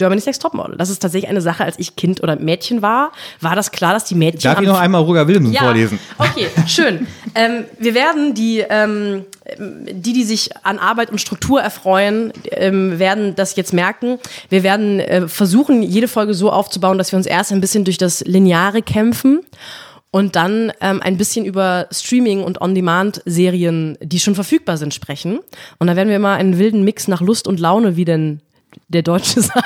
Germany's 0.00 0.24
Next 0.24 0.40
Topmodel. 0.40 0.76
Das 0.78 0.88
ist 0.88 1.00
tatsächlich 1.00 1.28
eine 1.28 1.42
Sache, 1.42 1.62
als 1.62 1.78
ich 1.78 1.94
Kind 1.94 2.22
oder 2.22 2.36
Mädchen 2.36 2.80
war, 2.80 3.12
war 3.40 3.54
das 3.54 3.70
klar, 3.70 3.92
dass 3.92 4.04
die 4.04 4.14
Mädchen. 4.14 4.40
Darf 4.40 4.60
ich 4.60 4.66
noch 4.66 4.80
einmal 4.80 5.02
Roger 5.02 5.28
Willemsen 5.28 5.52
ja, 5.52 5.60
vorlesen? 5.60 5.98
Okay, 6.16 6.46
schön. 6.66 7.06
ähm, 7.34 7.64
wir 7.78 7.94
werden 7.94 8.32
die, 8.32 8.64
ähm, 8.66 9.26
die, 9.58 10.14
die 10.14 10.24
sich 10.24 10.56
an 10.64 10.78
Arbeit 10.78 11.10
und 11.10 11.20
Struktur 11.20 11.60
erfreuen, 11.60 12.32
ähm, 12.50 12.98
werden 12.98 13.34
das 13.34 13.56
jetzt 13.56 13.74
merken. 13.74 14.18
Wir 14.48 14.62
werden 14.62 15.00
äh, 15.00 15.28
versuchen, 15.28 15.82
jede 15.82 16.08
Folge 16.08 16.32
so 16.32 16.50
aufzubauen, 16.50 16.96
dass 16.96 17.12
wir 17.12 17.18
uns 17.18 17.26
erst 17.26 17.52
ein 17.52 17.60
bisschen 17.60 17.84
durch 17.84 17.98
das 17.98 18.20
Lineare 18.24 18.80
kämpfen 18.80 19.40
und 20.10 20.36
dann 20.36 20.72
ähm, 20.80 21.00
ein 21.02 21.16
bisschen 21.16 21.44
über 21.44 21.86
Streaming 21.90 22.42
und 22.42 22.60
On-Demand-Serien, 22.60 23.98
die 24.02 24.20
schon 24.20 24.34
verfügbar 24.34 24.76
sind, 24.76 24.92
sprechen. 24.94 25.40
Und 25.78 25.86
da 25.86 25.96
werden 25.96 26.08
wir 26.08 26.16
immer 26.16 26.32
einen 26.32 26.58
wilden 26.58 26.82
Mix 26.82 27.08
nach 27.08 27.20
Lust 27.20 27.46
und 27.46 27.60
Laune, 27.60 27.96
wie 27.96 28.04
denn 28.04 28.40
der 28.88 29.02
Deutsche 29.02 29.40
sagt. 29.42 29.60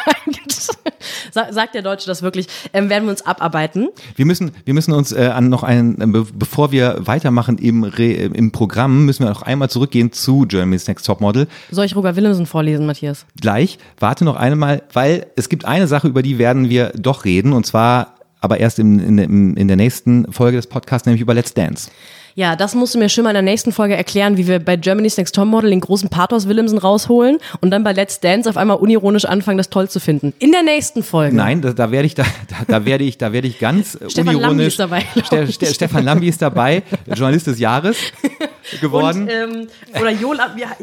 sagt 1.33 1.75
der 1.75 1.83
Deutsche 1.83 2.07
das 2.07 2.23
wirklich, 2.23 2.47
ähm, 2.73 2.89
werden 2.89 3.05
wir 3.05 3.11
uns 3.11 3.23
abarbeiten. 3.23 3.89
Wir 4.17 4.27
müssen, 4.27 4.53
wir 4.65 4.75
müssen 4.75 4.93
uns 4.93 5.13
äh, 5.13 5.31
an 5.35 5.49
noch 5.49 5.63
einen, 5.63 6.01
äh, 6.01 6.25
bevor 6.35 6.73
wir 6.73 6.97
weitermachen 7.01 7.59
im, 7.59 7.85
Re, 7.85 8.05
äh, 8.05 8.27
im 8.27 8.53
Programm, 8.53 9.05
müssen 9.05 9.25
wir 9.25 9.31
noch 9.31 9.43
einmal 9.43 9.71
zurückgehen 9.71 10.13
zu 10.13 10.47
Germany's 10.47 10.87
Next 10.89 11.07
Topmodel. 11.07 11.49
Soll 11.71 11.87
ich 11.87 11.97
Roger 11.97 12.17
Willemsen 12.17 12.47
vorlesen, 12.47 12.87
Matthias? 12.87 13.27
Gleich, 13.41 13.79
warte 13.99 14.25
noch 14.25 14.37
einmal, 14.37 14.83
weil 14.93 15.27
es 15.37 15.49
gibt 15.49 15.65
eine 15.65 15.87
Sache, 15.87 16.09
über 16.09 16.23
die 16.23 16.39
werden 16.39 16.69
wir 16.69 16.93
doch 16.95 17.25
reden, 17.25 17.53
und 17.53 17.67
zwar 17.67 18.15
aber 18.45 18.61
erst 18.61 18.79
in, 18.79 19.19
in, 19.19 19.57
in 19.57 19.69
der 19.69 19.77
nächsten 19.77 20.31
Folge 20.31 20.59
des 20.59 20.67
Podcasts, 20.67 21.07
nämlich 21.07 21.23
über 21.23 21.33
Let's 21.35 21.55
Dance. 21.55 21.91
Ja, 22.37 22.57
das 22.57 22.75
musst 22.75 22.97
du 22.97 22.99
mir 22.99 23.09
schon 23.09 23.23
mal 23.23 23.31
in 23.31 23.35
der 23.35 23.43
nächsten 23.43 23.71
Folge 23.71 23.95
erklären, 23.95 24.37
wie 24.37 24.49
wir 24.49 24.59
bei 24.59 24.75
Germany's 24.75 25.17
Next 25.17 25.37
Top 25.37 25.47
Model 25.47 25.71
den 25.71 25.79
großen 25.79 26.09
Pathos 26.09 26.49
Willemsen 26.49 26.79
rausholen 26.79 27.39
und 27.61 27.71
dann 27.71 27.85
bei 27.85 27.93
Let's 27.93 28.19
Dance 28.19 28.51
auf 28.51 28.57
einmal 28.57 28.79
unironisch 28.79 29.25
anfangen, 29.25 29.57
das 29.57 29.71
toll 29.71 29.89
zu 29.89 30.01
finden. 30.01 30.33
In 30.41 30.51
der 30.51 30.65
nächsten 30.65 31.05
Folge. 31.05 31.37
Nein, 31.37 31.63
da, 31.63 31.73
da 31.73 31.93
werde 31.93 32.07
ich 32.07 32.17
da, 32.17 32.25
da, 32.67 32.85
werde 32.85 33.05
ich, 33.05 33.19
da 33.19 33.33
werde 33.33 33.47
ich 33.47 33.61
ganz 33.61 33.97
Stefan 34.09 34.35
unironisch. 34.35 34.77
Lambi 34.79 34.97
ist 34.99 35.15
dabei. 35.15 35.47
Ste 35.47 35.53
Ste 35.53 35.67
Stefan 35.67 36.05
Lambi 36.05 36.29
ist 36.29 36.43
dabei, 36.43 36.83
Journalist 37.07 37.47
des 37.47 37.61
Jahres 37.61 37.97
geworden. 38.81 39.23
Und, 39.23 39.31
ähm, 39.31 39.69
oder 40.01 40.11
Jo, 40.11 40.35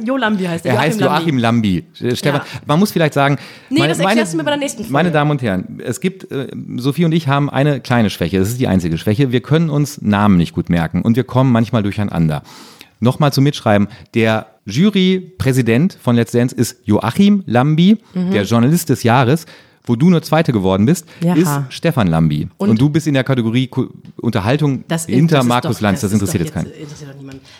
jo 0.01 0.15
Lambi 0.15 0.45
heißt 0.45 0.65
er. 0.65 0.75
Er 0.75 0.79
heißt 0.79 1.01
Joachim 1.01 1.37
Lambi. 1.37 1.83
Lambi. 1.99 2.15
Stefan, 2.15 2.41
ja. 2.45 2.61
man 2.65 2.79
muss 2.79 2.93
vielleicht 2.93 3.13
sagen. 3.13 3.37
Nee, 3.69 3.79
meine, 3.79 3.89
das 3.89 3.99
erklärst 3.99 4.17
meine, 4.17 4.31
du 4.31 4.37
mir 4.37 4.43
bei 4.45 4.51
der 4.51 4.59
nächsten 4.59 4.83
Folge. 4.83 4.93
Meine 4.93 5.11
Damen 5.11 5.31
und 5.31 5.41
Herren, 5.41 5.81
es 5.83 5.99
gibt, 5.99 6.31
äh, 6.31 6.47
Sophie 6.77 7.03
und 7.03 7.11
ich 7.11 7.27
haben 7.27 7.49
eine 7.49 7.81
kleine 7.81 8.09
Schwäche. 8.09 8.39
Das 8.39 8.47
ist 8.47 8.61
die 8.61 8.67
einzige 8.67 8.97
Schwäche. 8.97 9.33
Wir 9.33 9.41
können 9.41 9.69
uns 9.69 10.01
Namen 10.01 10.37
nicht 10.37 10.53
gut 10.53 10.69
merken 10.69 11.01
und 11.01 11.17
wir 11.17 11.25
kommen 11.25 11.40
manchmal 11.49 11.83
durcheinander. 11.83 12.43
Nochmal 12.99 13.33
zum 13.33 13.43
Mitschreiben. 13.43 13.87
Der 14.13 14.47
Jurypräsident 14.65 15.97
von 16.01 16.15
Let's 16.15 16.31
Dance 16.31 16.55
ist 16.55 16.77
Joachim 16.85 17.43
Lambi, 17.47 17.97
mhm. 18.13 18.31
der 18.31 18.43
Journalist 18.43 18.89
des 18.89 19.03
Jahres 19.03 19.45
wo 19.85 19.95
du 19.95 20.09
nur 20.09 20.21
Zweite 20.21 20.51
geworden 20.51 20.85
bist, 20.85 21.07
ja. 21.23 21.33
ist 21.33 21.49
Stefan 21.69 22.07
Lambi. 22.07 22.47
Und, 22.57 22.69
und, 22.69 22.81
du 22.81 22.89
bist 22.89 23.07
in 23.07 23.13
der 23.13 23.23
Kategorie 23.23 23.69
Unterhaltung 24.17 24.83
das, 24.87 25.05
hinter 25.05 25.37
das 25.37 25.45
Markus 25.45 25.77
doch, 25.77 25.81
Lanz. 25.81 26.01
Das, 26.01 26.11
das 26.11 26.19
interessiert 26.19 26.43
jetzt 26.43 26.53
keinen. 26.53 26.71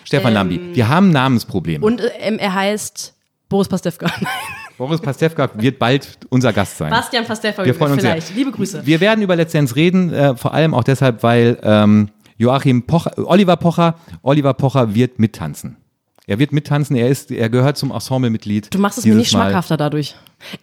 Stefan 0.03 0.29
ähm, 0.29 0.33
Lambi. 0.33 0.61
Wir 0.73 0.87
haben 0.87 1.11
Namensprobleme. 1.11 1.85
Und 1.85 2.01
ähm, 2.19 2.37
er 2.37 2.53
heißt 2.53 3.13
Boris 3.49 3.67
Pastewka. 3.67 4.11
Boris 4.77 5.01
Pastewka 5.01 5.49
wird 5.55 5.77
bald 5.77 6.17
unser 6.29 6.53
Gast 6.53 6.77
sein. 6.77 6.89
Bastian 6.89 7.25
Pastewka, 7.25 7.65
wir 7.65 7.75
freuen 7.75 7.93
uns 7.93 8.01
vielleicht. 8.01 8.27
Sehr. 8.27 8.35
Liebe 8.35 8.51
Grüße. 8.51 8.85
Wir 8.85 8.99
werden 8.99 9.21
über 9.21 9.35
Letztens 9.35 9.75
reden, 9.75 10.11
äh, 10.11 10.35
vor 10.35 10.53
allem 10.53 10.73
auch 10.73 10.83
deshalb, 10.83 11.23
weil 11.23 11.59
ähm, 11.61 12.09
Joachim 12.41 12.87
Pocher, 12.87 13.11
Oliver 13.17 13.55
Pocher, 13.55 13.95
Oliver 14.23 14.55
Pocher 14.55 14.95
wird 14.95 15.19
mittanzen. 15.19 15.77
Er 16.25 16.39
wird 16.39 16.51
mittanzen, 16.51 16.95
er 16.95 17.07
ist, 17.07 17.29
er 17.29 17.49
gehört 17.49 17.77
zum 17.77 17.91
Ensemblemitglied. 17.91 18.73
Du 18.73 18.79
machst 18.79 18.97
es 18.97 19.05
mir 19.05 19.13
nicht 19.13 19.29
schmackhafter 19.29 19.77
dadurch. 19.77 20.15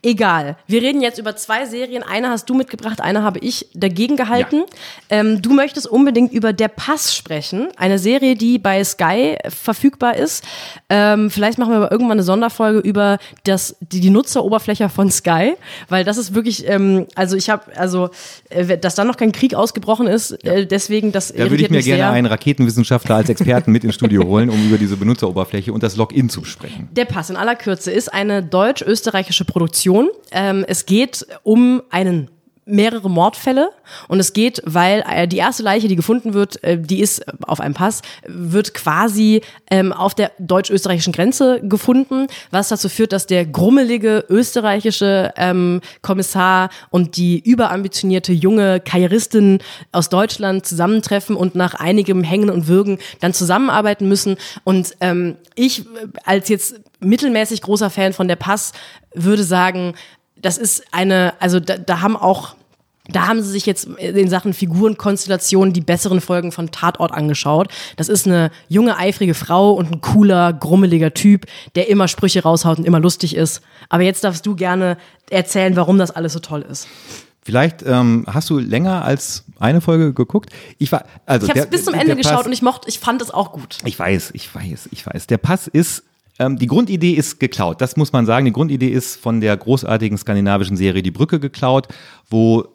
Egal. 0.03 0.57
Wir 0.67 0.83
reden 0.83 1.01
jetzt 1.01 1.19
über 1.19 1.37
zwei 1.37 1.67
Serien. 1.67 2.03
Eine 2.03 2.31
hast 2.31 2.49
du 2.49 2.55
mitgebracht, 2.55 3.01
eine 3.01 3.23
habe 3.23 3.39
ich 3.39 3.69
dagegen 3.75 4.17
gehalten. 4.17 4.65
Ja. 5.11 5.19
Ähm, 5.21 5.43
du 5.43 5.53
möchtest 5.53 5.87
unbedingt 5.87 6.33
über 6.33 6.53
Der 6.53 6.69
Pass 6.69 7.15
sprechen. 7.15 7.69
Eine 7.77 7.99
Serie, 7.99 8.35
die 8.35 8.59
bei 8.59 8.83
Sky 8.85 9.37
verfügbar 9.49 10.17
ist. 10.17 10.45
Ähm, 10.89 11.31
vielleicht 11.31 11.59
machen 11.59 11.73
wir 11.73 11.77
aber 11.77 11.93
irgendwann 11.93 12.19
eine 12.19 12.23
Sonderfolge 12.23 12.81
über 12.81 13.19
das, 13.45 13.77
die, 13.81 14.01
die 14.01 14.11
Nutzeroberfläche 14.11 14.89
von 14.89 15.11
Sky, 15.11 15.55
weil 15.89 16.05
das 16.05 16.19
ist 16.19 16.35
wirklich, 16.35 16.69
ähm, 16.69 17.07
also 17.15 17.37
ich 17.37 17.51
habe, 17.51 17.77
also, 17.77 18.11
äh, 18.51 18.79
dass 18.79 18.95
da 18.95 19.05
noch 19.05 19.17
kein 19.17 19.33
Krieg 19.33 19.55
ausgebrochen 19.55 20.07
ist, 20.07 20.33
äh, 20.45 20.67
deswegen 20.67 21.13
das. 21.13 21.33
Da 21.33 21.51
würde 21.51 21.63
ich 21.63 21.71
mir 21.71 21.83
gerne 21.83 22.09
einen 22.11 22.27
Raketenwissenschaftler 22.27 23.17
als 23.17 23.29
Experten 23.29 23.73
mit 23.73 23.85
ins 23.85 23.95
Studio 23.95 24.25
holen, 24.25 24.51
um 24.51 24.67
über 24.67 24.79
diese 24.79 24.97
Benutzeroberfläche 24.97 25.73
und 25.73 25.83
das 25.83 25.97
Login 25.97 26.29
zu 26.29 26.41
besprechen. 26.41 26.89
Der 26.93 27.05
Pass 27.05 27.31
in 27.31 27.37
aller 27.37 27.57
Kürze 27.57 27.91
ist 27.91 28.13
eine 28.13 28.43
deutsch-österreichische 28.43 29.45
Produktion 29.45 29.68
Produktion. 29.69 30.09
Ähm, 30.33 30.65
es 30.67 30.87
geht 30.87 31.27
um 31.43 31.83
einen 31.91 32.31
mehrere 32.69 33.11
Mordfälle 33.11 33.71
und 34.09 34.21
es 34.21 34.33
geht, 34.33 34.63
weil 34.65 35.05
äh, 35.11 35.27
die 35.27 35.39
erste 35.39 35.63
Leiche, 35.63 35.89
die 35.89 35.97
gefunden 35.97 36.35
wird, 36.35 36.63
äh, 36.63 36.79
die 36.79 37.01
ist 37.01 37.25
auf 37.47 37.61
einem 37.61 37.75
Pass, 37.75 38.03
wird 38.27 38.75
quasi 38.75 39.43
ähm, 39.71 39.93
auf 39.93 40.15
der 40.15 40.33
deutsch-österreichischen 40.39 41.13
Grenze 41.13 41.61
gefunden, 41.63 42.27
was 42.51 42.69
dazu 42.69 42.89
führt, 42.89 43.13
dass 43.13 43.27
der 43.27 43.47
grummelige 43.47 44.25
österreichische 44.29 45.33
ähm, 45.37 45.81
Kommissar 46.03 46.71
und 46.91 47.17
die 47.17 47.41
überambitionierte 47.41 48.33
junge 48.33 48.81
Karrieristin 48.81 49.61
aus 49.93 50.09
Deutschland 50.09 50.67
zusammentreffen 50.67 51.37
und 51.37 51.55
nach 51.55 51.75
einigem 51.75 52.23
Hängen 52.23 52.51
und 52.51 52.69
Würgen 52.69 52.99
dann 53.21 53.33
zusammenarbeiten 53.33 54.09
müssen. 54.09 54.37
Und 54.65 54.95
ähm, 55.01 55.37
ich 55.55 55.85
als 56.25 56.49
jetzt 56.49 56.81
mittelmäßig 57.01 57.63
großer 57.63 57.91
Fan 57.91 58.13
von 58.13 58.29
der 58.29 58.37
Pass 58.37 58.73
würde 59.15 59.43
sagen, 59.43 59.95
das 60.43 60.59
ist 60.59 60.85
eine, 60.93 61.35
also 61.41 61.61
da, 61.61 61.79
da 61.79 62.01
haben 62.01 62.17
auch 62.17 62.57
da 63.11 63.27
haben 63.27 63.43
sie 63.43 63.51
sich 63.51 63.65
jetzt 63.65 63.87
in 63.87 64.29
Sachen 64.29 64.53
Figurenkonstellation 64.53 65.73
die 65.73 65.81
besseren 65.81 66.21
Folgen 66.21 66.53
von 66.53 66.71
Tatort 66.71 67.13
angeschaut. 67.13 67.69
Das 67.97 68.11
ist 68.11 68.27
eine 68.27 68.51
junge, 68.69 68.99
eifrige 68.99 69.33
Frau 69.33 69.73
und 69.73 69.91
ein 69.91 70.01
cooler, 70.03 70.53
grummeliger 70.53 71.15
Typ, 71.15 71.47
der 71.75 71.89
immer 71.89 72.07
Sprüche 72.07 72.43
raushaut 72.43 72.79
und 72.79 72.85
immer 72.85 73.01
lustig 73.01 73.35
ist. 73.35 73.63
Aber 73.89 74.03
jetzt 74.03 74.25
darfst 74.25 74.45
du 74.45 74.55
gerne 74.55 74.99
erzählen, 75.31 75.75
warum 75.75 75.97
das 75.97 76.11
alles 76.11 76.35
so 76.35 76.39
toll 76.39 76.67
ist. 76.71 76.87
Vielleicht 77.43 77.83
ähm, 77.83 78.27
hast 78.29 78.51
du 78.51 78.59
länger 78.59 79.07
als 79.07 79.45
eine 79.59 79.81
Folge 79.81 80.13
geguckt. 80.13 80.51
Ich 80.77 80.93
war 80.93 81.07
also 81.25 81.47
ich 81.47 81.59
habe 81.59 81.67
bis 81.67 81.87
zum 81.87 81.95
Ende 81.95 82.15
geschaut 82.15 82.45
und 82.45 82.53
ich 82.53 82.61
mochte, 82.61 82.91
ich 82.91 82.99
fand 82.99 83.23
es 83.23 83.31
auch 83.31 83.53
gut. 83.53 83.79
Ich 83.87 83.99
weiß, 83.99 84.33
ich 84.35 84.55
weiß, 84.55 84.91
ich 84.93 85.07
weiß. 85.07 85.29
Der 85.29 85.39
Pass 85.39 85.67
ist 85.67 86.05
ähm, 86.39 86.59
die 86.59 86.67
Grundidee 86.67 87.13
ist 87.13 87.41
geklaut, 87.41 87.81
das 87.81 87.97
muss 87.97 88.13
man 88.13 88.27
sagen. 88.27 88.47
Die 88.47 88.53
Grundidee 88.53 88.89
ist 88.89 89.17
von 89.17 89.41
der 89.41 89.57
großartigen 89.57 90.19
skandinavischen 90.19 90.77
Serie 90.77 91.03
Die 91.03 91.11
Brücke 91.11 91.41
geklaut, 91.41 91.89
wo 92.29 92.67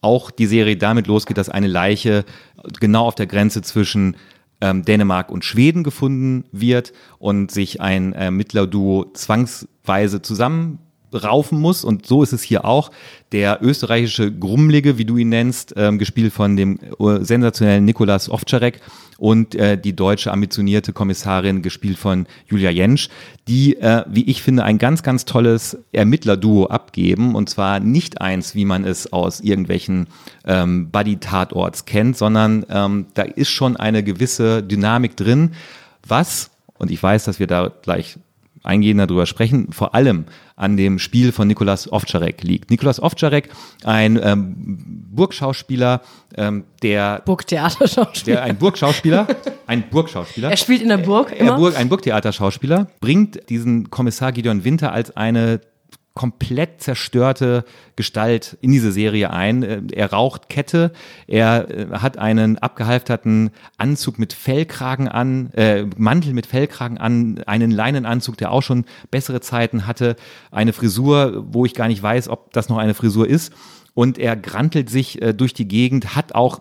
auch 0.00 0.30
die 0.30 0.46
Serie 0.46 0.76
damit 0.76 1.06
losgeht, 1.06 1.38
dass 1.38 1.48
eine 1.48 1.66
Leiche 1.66 2.24
genau 2.80 3.06
auf 3.06 3.16
der 3.16 3.26
Grenze 3.26 3.62
zwischen 3.62 4.16
ähm, 4.60 4.84
Dänemark 4.84 5.30
und 5.30 5.44
Schweden 5.44 5.82
gefunden 5.82 6.44
wird 6.52 6.92
und 7.18 7.50
sich 7.50 7.80
ein 7.80 8.12
Ermittlerduo 8.12 9.10
zwangsweise 9.14 10.22
zusammen 10.22 10.78
raufen 11.12 11.60
muss. 11.60 11.84
Und 11.84 12.06
so 12.06 12.22
ist 12.22 12.32
es 12.32 12.42
hier 12.42 12.64
auch. 12.64 12.90
Der 13.32 13.58
österreichische 13.62 14.32
Grummlige, 14.32 14.98
wie 14.98 15.04
du 15.04 15.16
ihn 15.16 15.28
nennst, 15.28 15.74
ähm, 15.76 15.98
gespielt 15.98 16.32
von 16.32 16.56
dem 16.56 16.78
äh, 16.98 17.24
sensationellen 17.24 17.84
Nikolas 17.84 18.30
Ovtcharek 18.30 18.80
und 19.18 19.56
äh, 19.56 19.76
die 19.76 19.94
deutsche 19.94 20.32
ambitionierte 20.32 20.92
Kommissarin, 20.92 21.60
gespielt 21.60 21.98
von 21.98 22.26
Julia 22.46 22.70
Jentsch, 22.70 23.08
die, 23.48 23.76
äh, 23.76 24.04
wie 24.08 24.30
ich 24.30 24.42
finde, 24.42 24.64
ein 24.64 24.78
ganz, 24.78 25.02
ganz 25.02 25.24
tolles 25.24 25.76
Ermittlerduo 25.92 26.66
abgeben. 26.66 27.34
Und 27.34 27.50
zwar 27.50 27.80
nicht 27.80 28.20
eins, 28.20 28.54
wie 28.54 28.64
man 28.64 28.84
es 28.84 29.12
aus 29.12 29.40
irgendwelchen 29.40 30.06
ähm, 30.46 30.90
Buddy-Tatorts 30.90 31.84
kennt, 31.84 32.16
sondern 32.16 32.64
ähm, 32.70 33.06
da 33.14 33.22
ist 33.22 33.50
schon 33.50 33.76
eine 33.76 34.04
gewisse 34.04 34.62
Dynamik 34.62 35.16
drin, 35.16 35.50
was, 36.06 36.50
und 36.78 36.90
ich 36.90 37.02
weiß, 37.02 37.24
dass 37.24 37.40
wir 37.40 37.48
da 37.48 37.72
gleich 37.82 38.18
eingehender 38.62 39.06
darüber 39.06 39.26
sprechen, 39.26 39.72
vor 39.72 39.94
allem 39.94 40.24
an 40.58 40.76
dem 40.76 40.98
Spiel 40.98 41.30
von 41.32 41.46
Nikolas 41.46 41.90
Ovtcharek 41.90 42.42
liegt. 42.42 42.70
Nikolas 42.70 43.00
Ovtcharek, 43.00 43.48
ein 43.84 44.20
ähm, 44.22 45.04
Burgschauspieler, 45.12 46.02
ähm, 46.36 46.64
der 46.82 47.22
Burgtheaterschauspieler, 47.24 48.36
der 48.36 48.42
ein 48.42 48.56
Burgschauspieler, 48.56 49.26
ein 49.66 49.88
Burgschauspieler. 49.88 50.50
Er 50.50 50.56
spielt 50.56 50.82
in 50.82 50.88
der 50.88 50.98
Burg 50.98 51.32
immer. 51.32 51.56
Burg, 51.56 51.76
ein 51.78 51.88
Burgtheaterschauspieler 51.88 52.88
bringt 53.00 53.48
diesen 53.48 53.90
Kommissar 53.90 54.32
Gideon 54.32 54.64
Winter 54.64 54.92
als 54.92 55.16
eine 55.16 55.60
komplett 56.18 56.82
zerstörte 56.82 57.64
Gestalt 57.94 58.58
in 58.60 58.72
diese 58.72 58.90
Serie 58.90 59.30
ein. 59.30 59.62
Äh, 59.62 59.82
er 59.92 60.12
raucht 60.12 60.48
Kette, 60.48 60.92
er 61.28 61.70
äh, 61.70 61.86
hat 61.92 62.18
einen 62.18 62.58
abgehalfterten 62.58 63.50
Anzug 63.78 64.18
mit 64.18 64.32
Fellkragen 64.32 65.06
an, 65.08 65.52
äh, 65.52 65.86
Mantel 65.96 66.34
mit 66.34 66.46
Fellkragen 66.46 66.98
an, 66.98 67.40
einen 67.46 67.70
Leinenanzug, 67.70 68.36
der 68.36 68.50
auch 68.50 68.62
schon 68.62 68.84
bessere 69.12 69.40
Zeiten 69.40 69.86
hatte, 69.86 70.16
eine 70.50 70.72
Frisur, 70.72 71.46
wo 71.50 71.64
ich 71.64 71.72
gar 71.72 71.86
nicht 71.86 72.02
weiß, 72.02 72.28
ob 72.28 72.52
das 72.52 72.68
noch 72.68 72.78
eine 72.78 72.94
Frisur 72.94 73.28
ist 73.28 73.52
und 73.94 74.18
er 74.18 74.36
grantelt 74.36 74.90
sich 74.90 75.22
äh, 75.22 75.34
durch 75.34 75.54
die 75.54 75.66
Gegend, 75.66 76.14
hat 76.14 76.34
auch 76.34 76.60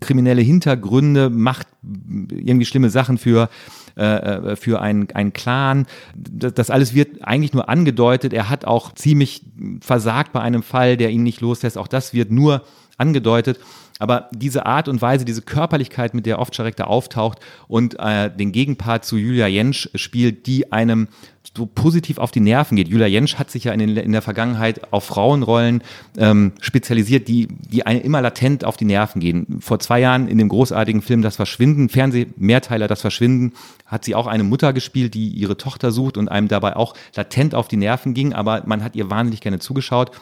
kriminelle 0.00 0.42
Hintergründe, 0.42 1.30
macht 1.30 1.66
irgendwie 1.82 2.66
schlimme 2.66 2.90
Sachen 2.90 3.16
für 3.16 3.48
äh, 3.96 4.04
äh, 4.04 4.56
für 4.56 4.80
einen, 4.80 5.10
einen 5.12 5.32
Clan. 5.32 5.86
Das, 6.14 6.54
das 6.54 6.70
alles 6.70 6.94
wird 6.94 7.22
eigentlich 7.22 7.52
nur 7.52 7.68
angedeutet. 7.68 8.32
Er 8.32 8.48
hat 8.48 8.64
auch 8.64 8.94
ziemlich 8.94 9.42
versagt 9.80 10.32
bei 10.32 10.40
einem 10.40 10.62
Fall, 10.62 10.96
der 10.96 11.10
ihn 11.10 11.22
nicht 11.22 11.40
loslässt. 11.40 11.78
Auch 11.78 11.88
das 11.88 12.14
wird 12.14 12.30
nur 12.30 12.62
angedeutet. 12.96 13.58
Aber 14.00 14.28
diese 14.32 14.66
Art 14.66 14.88
und 14.88 15.00
Weise, 15.00 15.24
diese 15.24 15.42
Körperlichkeit, 15.42 16.14
mit 16.14 16.26
der 16.26 16.40
Ovtcharek 16.40 16.74
da 16.74 16.84
auftaucht 16.84 17.38
und 17.68 18.00
äh, 18.00 18.34
den 18.34 18.50
Gegenpart 18.50 19.04
zu 19.04 19.16
Julia 19.16 19.46
Jentsch 19.46 19.88
spielt, 19.94 20.46
die 20.46 20.72
einem 20.72 21.08
so 21.56 21.66
positiv 21.66 22.18
auf 22.18 22.30
die 22.30 22.40
Nerven 22.40 22.76
geht. 22.76 22.88
Julia 22.88 23.06
Jentsch 23.06 23.36
hat 23.36 23.50
sich 23.50 23.64
ja 23.64 23.72
in, 23.72 23.80
den, 23.80 23.96
in 23.96 24.12
der 24.12 24.22
Vergangenheit 24.22 24.92
auf 24.92 25.04
Frauenrollen 25.04 25.82
ähm, 26.16 26.52
spezialisiert, 26.60 27.28
die, 27.28 27.48
die 27.48 27.84
eine 27.84 28.00
immer 28.00 28.22
latent 28.22 28.64
auf 28.64 28.76
die 28.76 28.84
Nerven 28.84 29.20
gehen. 29.20 29.58
Vor 29.60 29.80
zwei 29.80 30.00
Jahren 30.00 30.28
in 30.28 30.38
dem 30.38 30.48
großartigen 30.48 31.02
Film 31.02 31.22
Das 31.22 31.36
Verschwinden, 31.36 31.88
Fernsehmehrteiler 31.88 32.88
Das 32.88 33.00
Verschwinden, 33.00 33.52
hat 33.84 34.04
sie 34.04 34.14
auch 34.14 34.26
eine 34.26 34.44
Mutter 34.44 34.72
gespielt, 34.72 35.14
die 35.14 35.28
ihre 35.28 35.56
Tochter 35.56 35.90
sucht 35.90 36.16
und 36.16 36.28
einem 36.28 36.48
dabei 36.48 36.76
auch 36.76 36.94
latent 37.16 37.54
auf 37.54 37.68
die 37.68 37.76
Nerven 37.76 38.14
ging, 38.14 38.32
aber 38.32 38.62
man 38.66 38.84
hat 38.84 38.94
ihr 38.94 39.10
wahnsinnig 39.10 39.40
gerne 39.40 39.58
zugeschaut. 39.58 40.12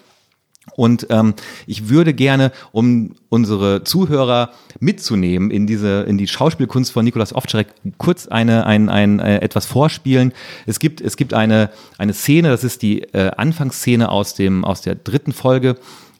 Und 0.76 1.06
ähm, 1.10 1.34
ich 1.66 1.88
würde 1.88 2.14
gerne, 2.14 2.52
um 2.72 3.14
unsere 3.28 3.84
Zuhörer 3.84 4.50
mitzunehmen 4.80 5.50
in 5.50 5.66
diese 5.66 6.02
in 6.02 6.18
die 6.18 6.28
Schauspielkunst 6.28 6.92
von 6.92 7.04
Nikolaus 7.04 7.34
Ovtcharek, 7.34 7.68
kurz 7.98 8.26
eine 8.26 8.66
ein, 8.66 8.88
ein 8.88 9.20
äh, 9.20 9.38
etwas 9.38 9.66
vorspielen. 9.66 10.32
Es 10.66 10.78
gibt 10.78 11.00
es 11.00 11.16
gibt 11.16 11.34
eine 11.34 11.70
eine 11.98 12.14
Szene, 12.14 12.48
das 12.48 12.64
ist 12.64 12.82
die 12.82 13.02
äh, 13.02 13.30
Anfangsszene 13.36 14.08
aus 14.08 14.34
dem 14.34 14.64
aus 14.64 14.80
der 14.80 14.94
dritten 14.94 15.32
Folge. 15.32 15.76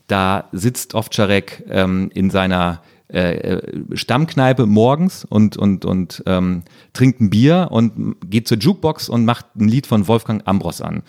Da 0.07 0.49
sitzt 0.53 0.95
Ovtcharek 0.95 1.65
ähm, 1.69 2.11
in 2.15 2.31
seiner 2.31 2.83
äh, 3.11 3.57
äh, 3.57 3.97
Stammkneipe 3.97 4.67
morgens 4.67 5.25
und 5.25 5.57
und 5.57 5.87
und 5.87 6.23
ähm, 6.27 6.63
trinkt 6.93 7.23
ein 7.23 7.31
Bier 7.31 7.69
und 7.71 8.17
geht 8.29 8.47
zur 8.47 8.59
Jukebox 8.59 9.09
und 9.09 9.25
macht 9.25 9.47
ein 9.57 9.67
Lied 9.67 9.87
von 9.87 10.09
Wolfgang 10.09 10.47
Ambros 10.47 10.83
an. 10.83 11.03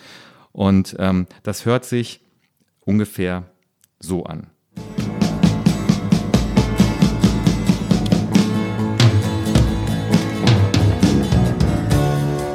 Und 0.54 0.96
ähm, 0.98 1.28
das 1.44 1.66
hört 1.66 1.84
sich 1.84 2.22
ungefähr 2.86 3.44
so 4.00 4.24
an. 4.24 4.48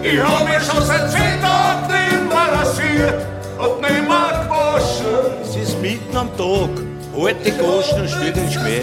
Ich 0.03 0.21
hab 0.21 0.45
mir 0.47 0.61
schon 0.61 0.83
seit 0.85 1.11
zehn 1.11 1.41
Tagen 1.41 1.93
nicht 1.93 2.29
mehr 2.29 2.61
rasiert 2.61 3.27
und 3.59 3.81
nicht 3.81 4.09
mehr 4.09 4.45
gewaschen. 4.45 5.43
Es 5.43 5.57
ist 5.57 5.81
mitten 5.81 6.17
am 6.17 6.29
Tag, 6.37 6.71
alte 7.17 7.53
Goschen 7.53 8.03
und 8.03 8.11
steht 8.11 8.37
in 8.37 8.53
Schmäh. 8.53 8.83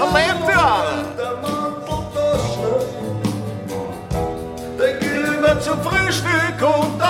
Am 0.00 0.16
Ende 0.16 0.52
Dann 4.78 5.00
gehen 5.00 5.42
wir 5.42 5.60
zum 5.60 5.80
Frühstück 5.80 6.60
und 6.60 7.01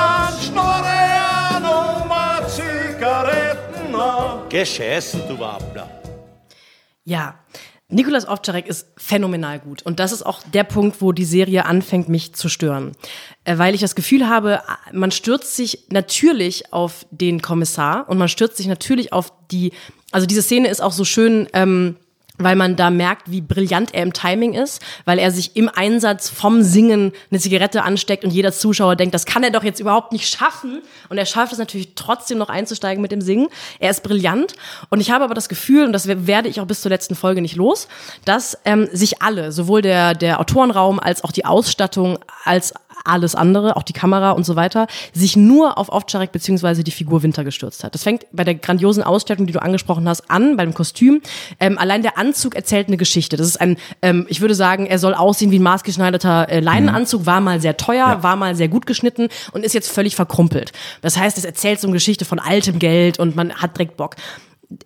Wappler. 4.53 5.89
Ja, 7.05 7.39
Nikolas 7.89 8.29
Ovtcharek 8.29 8.67
ist 8.67 8.87
phänomenal 8.99 9.59
gut. 9.59 9.83
Und 9.83 9.99
das 9.99 10.13
ist 10.13 10.23
auch 10.23 10.43
der 10.53 10.65
Punkt, 10.65 11.01
wo 11.01 11.13
die 11.13 11.25
Serie 11.25 11.65
anfängt, 11.65 12.11
mich 12.11 12.35
zu 12.35 12.51
stören. 12.51 12.93
Äh, 13.45 13.57
weil 13.57 13.75
ich 13.75 13.81
das 13.81 13.95
Gefühl 13.95 14.29
habe, 14.29 14.61
man 14.93 15.11
stürzt 15.11 15.57
sich 15.57 15.87
natürlich 15.89 16.71
auf 16.71 17.07
den 17.11 17.41
Kommissar 17.41 18.07
und 18.11 18.19
man 18.19 18.29
stürzt 18.29 18.59
sich 18.59 18.67
natürlich 18.67 19.15
auf 19.15 19.33
die, 19.51 19.73
also 20.11 20.27
diese 20.27 20.43
Szene 20.43 20.69
ist 20.69 20.83
auch 20.83 20.93
so 20.93 21.07
schön, 21.07 21.49
ähm, 21.55 21.97
weil 22.43 22.57
man 22.57 22.77
da 22.77 22.91
merkt, 22.91 23.31
wie 23.31 23.41
brillant 23.41 23.95
er 23.95 24.03
im 24.03 24.13
Timing 24.13 24.55
ist, 24.55 24.83
weil 25.05 25.19
er 25.19 25.31
sich 25.31 25.57
im 25.57 25.69
Einsatz 25.69 26.29
vom 26.29 26.63
Singen 26.63 27.13
eine 27.31 27.41
Zigarette 27.41 27.83
ansteckt 27.83 28.25
und 28.25 28.31
jeder 28.31 28.53
Zuschauer 28.53 28.97
denkt, 28.97 29.15
das 29.15 29.27
kann 29.27 29.43
er 29.43 29.51
doch 29.51 29.65
jetzt 29.65 29.81
überhaupt 29.81 30.13
nicht 30.13 30.29
schaffen. 30.29 30.83
Und 31.09 31.19
er 31.19 31.27
schafft 31.27 31.53
es 31.53 31.59
natürlich 31.59 31.95
trotzdem 31.95 32.39
noch 32.39 32.49
einzusteigen 32.49 33.03
mit 33.03 33.13
dem 33.13 33.21
Singen. 33.21 33.49
Er 33.79 33.91
ist 33.91 34.03
brillant. 34.03 34.55
Und 34.91 35.01
ich 35.01 35.11
habe 35.11 35.25
aber 35.25 35.35
das 35.35 35.49
Gefühl, 35.49 35.85
und 35.85 35.93
das 35.93 36.07
werde 36.09 36.49
ich 36.49 36.61
auch 36.61 36.67
bis 36.67 36.83
zur 36.83 36.91
letzten 36.91 37.15
Folge 37.15 37.43
nicht 37.43 37.57
los, 37.57 37.89
dass 38.25 38.59
ähm, 38.65 38.89
sich 38.93 39.23
alle, 39.23 39.53
sowohl 39.53 39.83
der, 39.83 40.15
der 40.15 40.41
Autorenraum 40.41 41.01
als 41.01 41.25
auch 41.25 41.33
die 41.33 41.45
Ausstattung, 41.45 42.19
als 42.45 42.75
alles 43.05 43.35
andere, 43.35 43.77
auch 43.77 43.83
die 43.83 43.93
Kamera 43.93 44.33
und 44.33 44.45
so 44.45 44.57
weiter, 44.57 44.87
sich 45.13 45.37
nur 45.37 45.79
auf 45.79 45.91
Ovtcharek 45.91 46.33
beziehungsweise 46.33 46.85
die 46.85 46.91
Figur 46.91 47.23
Winter 47.23 47.45
gestürzt 47.45 47.85
hat. 47.85 47.95
Das 47.95 48.03
fängt 48.03 48.27
bei 48.33 48.45
der 48.45 48.55
grandiosen 48.55 49.03
Ausstattung, 49.03 49.47
die 49.47 49.53
du 49.53 49.63
angesprochen 49.63 50.09
hast, 50.09 50.31
an, 50.31 50.57
bei 50.57 50.65
dem 50.65 50.75
Kostüm. 50.75 51.21
Ähm, 51.61 51.79
allein 51.79 52.03
der 52.03 52.19
Anzug 52.19 52.55
erzählt 52.55 52.89
eine 52.89 52.97
Geschichte. 52.97 53.37
Das 53.37 53.47
ist 53.47 53.61
ein, 53.61 53.77
ähm, 54.03 54.27
ich 54.29 54.41
würde 54.41 54.55
sagen, 54.55 54.87
er 54.87 54.99
soll 54.99 55.15
aussehen 55.15 55.51
wie 55.51 55.59
ein 55.59 55.63
maßgeschneiderter 55.63 56.49
äh, 56.49 56.61
Leinenanzug, 56.61 57.27
war 57.27 57.41
mal 57.41 57.61
sehr 57.61 57.77
teuer, 57.77 58.09
ja. 58.09 58.23
war 58.23 58.37
mal 58.37 58.55
sehr 58.55 58.69
gut 58.69 58.87
geschnitten 58.87 59.29
und 59.53 59.65
ist 59.65 59.75
jetzt 59.75 59.91
völlig 59.91 60.17
verkrumpelt. 60.17 60.73
Das 61.01 61.17
heißt, 61.17 61.39
es 61.39 61.45
erzählt 61.45 61.81
so 61.81 61.87
eine 61.87 61.95
Geschichte 61.95 62.25
von 62.25 62.39
altem 62.39 62.79
Geld 62.79 63.19
und 63.19 63.37
man 63.37 63.55
hat 63.55 63.77
direkt 63.77 63.97
Bock. 63.97 64.17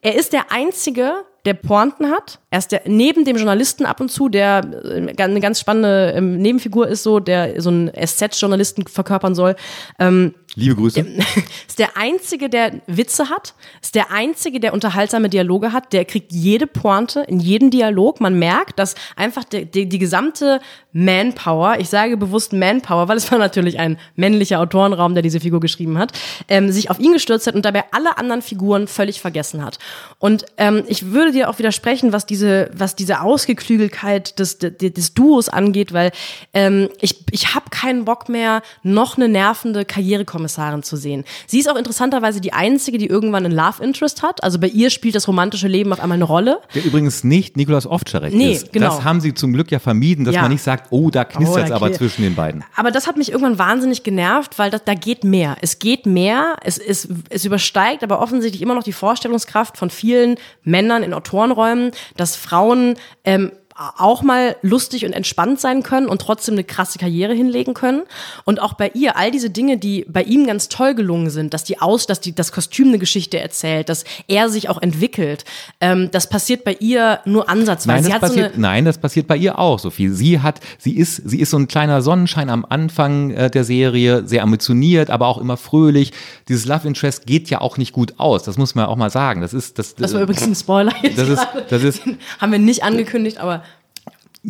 Er 0.02 0.16
ist 0.16 0.32
der 0.32 0.50
einzige, 0.50 1.12
der 1.47 1.55
Pointen 1.55 2.11
hat. 2.11 2.40
Er 2.51 2.59
ist 2.59 2.72
der, 2.72 2.82
neben 2.86 3.24
dem 3.24 3.36
Journalisten 3.36 3.86
ab 3.86 4.01
und 4.01 4.11
zu, 4.11 4.28
der 4.28 4.62
äh, 4.84 5.22
eine 5.22 5.40
ganz 5.40 5.61
spannende 5.61 6.12
ähm, 6.14 6.38
Nebenfigur 6.38 6.88
ist, 6.88 7.03
so, 7.03 7.20
der 7.20 7.61
so 7.62 7.70
einen 7.70 7.90
SZ-Journalisten 7.94 8.86
verkörpern 8.86 9.34
soll. 9.34 9.57
Ähm, 9.99 10.34
Liebe 10.59 10.74
Grüße. 10.74 11.01
Ist 11.68 11.78
der 11.78 11.99
Einzige, 11.99 12.49
der 12.49 12.80
Witze 12.86 13.28
hat, 13.28 13.55
ist 13.82 13.94
der 13.94 14.11
Einzige, 14.11 14.59
der 14.59 14.72
unterhaltsame 14.72 15.28
Dialoge 15.28 15.74
hat, 15.74 15.92
der 15.92 16.07
kriegt 16.07 16.32
jede 16.32 16.66
Pointe 16.66 17.20
in 17.28 17.40
jedem 17.40 17.70
Dialog. 17.70 18.22
Man 18.22 18.38
merkt, 18.38 18.78
dass 18.78 18.94
einfach 19.16 19.44
die, 19.44 19.66
die, 19.66 19.86
die 19.86 19.99
gesamte 19.99 20.61
Manpower, 20.92 21.76
ich 21.78 21.90
sage 21.90 22.16
bewusst 22.16 22.55
Manpower, 22.55 23.07
weil 23.07 23.18
es 23.18 23.30
war 23.30 23.38
natürlich 23.38 23.78
ein 23.78 23.99
männlicher 24.14 24.59
Autorenraum, 24.61 25.12
der 25.12 25.22
diese 25.22 25.40
Figur 25.40 25.61
geschrieben 25.61 25.99
hat, 25.99 26.12
ähm, 26.49 26.72
sich 26.72 26.88
auf 26.90 26.99
ihn 26.99 27.12
gestürzt 27.12 27.47
hat 27.47 27.55
und 27.55 27.66
dabei 27.66 27.84
alle 27.92 28.16
anderen 28.16 28.40
Figuren 28.40 28.88
völlig 28.88 29.20
vergessen 29.20 29.62
hat. 29.62 29.78
Und 30.18 30.47
ähm, 30.57 30.84
ich 30.88 31.12
würde 31.12 31.34
dir 31.37 31.49
auch 31.49 31.59
widersprechen, 31.59 32.12
was 32.12 32.26
diese, 32.26 32.70
was 32.74 32.97
diese 32.97 33.20
Ausgeklügelkeit 33.20 34.39
des, 34.39 34.59
des, 34.59 34.76
des 34.78 35.14
Duos 35.14 35.49
angeht, 35.49 35.93
weil 35.93 36.11
ähm, 36.53 36.89
ich, 37.01 37.24
ich 37.30 37.55
habe 37.55 37.70
keinen 37.70 38.05
Bock 38.05 38.28
mehr, 38.28 38.62
noch 38.82 39.16
eine 39.16 39.28
nervende 39.28 39.84
Karrierekommissarin 39.84 40.82
zu 40.82 40.97
sehen. 40.97 41.24
Sie 41.47 41.59
ist 41.59 41.70
auch 41.70 41.76
interessanterweise 41.76 42.41
die 42.41 42.53
einzige, 42.53 42.99
die 42.99 43.07
irgendwann 43.07 43.45
einen 43.45 43.55
Love 43.55 43.82
Interest 43.82 44.22
hat. 44.22 44.43
Also 44.43 44.59
bei 44.59 44.68
ihr 44.68 44.91
spielt 44.91 45.14
das 45.14 45.28
romantische 45.28 45.68
Leben 45.68 45.93
auf 45.93 46.01
einmal 46.01 46.16
eine 46.16 46.24
Rolle. 46.24 46.61
Der 46.74 46.84
übrigens 46.84 47.24
nicht 47.24 47.57
Nikolaus 47.57 47.87
Ovtcharek 47.87 48.32
nee, 48.32 48.53
ist. 48.53 48.72
Genau. 48.72 48.87
Das 48.87 49.05
haben 49.05 49.20
sie 49.20 49.34
zum 49.34 49.53
Glück 49.53 49.70
ja 49.70 49.78
vermieden, 49.78 50.24
dass 50.24 50.34
ja. 50.34 50.43
man 50.43 50.51
nicht 50.51 50.62
sagt, 50.62 50.89
oh, 50.91 51.11
da 51.11 51.24
knistert 51.24 51.64
es 51.64 51.70
da 51.70 51.76
aber 51.76 51.93
zwischen 51.93 52.22
den 52.22 52.34
beiden. 52.34 52.64
Aber 52.74 52.91
das 52.91 53.07
hat 53.07 53.16
mich 53.16 53.30
irgendwann 53.30 53.59
wahnsinnig 53.59 54.03
genervt, 54.03 54.59
weil 54.59 54.70
das, 54.70 54.84
da 54.84 54.95
geht 54.95 55.24
mehr. 55.24 55.57
Es 55.61 55.78
geht 55.78 56.07
mehr, 56.07 56.57
es, 56.62 56.78
es, 56.78 57.09
es 57.28 57.45
übersteigt 57.45 58.03
aber 58.03 58.20
offensichtlich 58.20 58.62
immer 58.62 58.74
noch 58.74 58.82
die 58.82 58.93
Vorstellungskraft 58.93 59.76
von 59.76 59.91
vielen 59.91 60.37
Männern 60.62 61.03
in 61.03 61.12
Autorenräumen, 61.27 61.91
dass 62.16 62.37
Frauen 62.37 62.95
ähm, 63.24 63.53
auch 63.97 64.22
mal 64.22 64.57
lustig 64.62 65.05
und 65.05 65.12
entspannt 65.12 65.61
sein 65.61 65.83
können 65.83 66.07
und 66.07 66.20
trotzdem 66.20 66.55
eine 66.55 66.64
krasse 66.64 66.99
Karriere 66.99 67.35
hinlegen 67.35 67.74
können. 67.74 68.03
Und 68.45 68.61
auch 68.61 68.74
bei 68.74 68.91
ihr, 68.95 69.16
all 69.16 69.31
diese 69.31 69.51
Dinge, 69.51 69.77
die 69.77 70.07
bei 70.09 70.22
ihm 70.22 70.47
ganz 70.47 70.68
toll 70.68 70.95
gelungen 70.95 71.31
sind, 71.31 71.53
dass 71.53 71.64
die 71.64 71.81
aus, 71.81 72.07
dass 72.07 72.20
die, 72.20 72.35
das 72.35 72.53
Kostüm 72.53 72.89
eine 72.89 72.99
Geschichte 72.99 73.39
erzählt, 73.39 73.89
dass 73.89 74.05
er 74.29 74.49
sich 74.49 74.68
auch 74.68 74.81
entwickelt, 74.81 75.45
ähm, 75.81 76.11
das 76.11 76.29
passiert 76.29 76.64
bei 76.64 76.77
ihr 76.81 77.20
nur 77.24 77.49
ansatzweise. 77.49 78.09
Nein 78.09 78.20
das, 78.20 78.31
so 78.31 78.35
passiert, 78.35 78.55
eine, 78.55 78.62
nein, 78.62 78.85
das 78.85 78.99
passiert 78.99 79.27
bei 79.27 79.37
ihr 79.37 79.59
auch, 79.59 79.79
Sophie. 79.79 80.09
Sie 80.09 80.41
hat, 80.41 80.61
sie 80.79 80.97
ist, 80.97 81.16
sie 81.29 81.41
ist 81.41 81.51
so 81.51 81.59
ein 81.59 81.68
kleiner 81.68 82.01
Sonnenschein 82.01 82.49
am 82.49 82.64
Anfang 82.68 83.31
äh, 83.31 83.51
der 83.51 83.64
Serie, 83.64 84.27
sehr 84.27 84.43
ambitioniert, 84.43 85.11
aber 85.11 85.27
auch 85.27 85.39
immer 85.39 85.57
fröhlich. 85.57 86.12
Dieses 86.49 86.64
Love 86.64 86.89
Interest 86.89 87.27
geht 87.27 87.51
ja 87.51 87.61
auch 87.61 87.77
nicht 87.77 87.93
gut 87.93 88.14
aus. 88.18 88.43
Das 88.45 88.57
muss 88.57 88.74
man 88.74 88.87
auch 88.87 88.97
mal 88.97 89.11
sagen. 89.11 89.43
Das 89.43 89.53
ist, 89.53 89.79
das, 89.79 89.95
das 89.95 90.14
war 90.14 90.22
übrigens 90.22 90.43
ein 90.47 90.55
Spoiler 90.55 90.93
jetzt 91.03 91.18
das 91.18 91.29
ist, 91.29 91.47
das 91.68 91.83
ist, 91.83 92.03
Haben 92.41 92.53
wir 92.53 92.59
nicht 92.59 92.83
angekündigt, 92.83 93.39
aber 93.39 93.62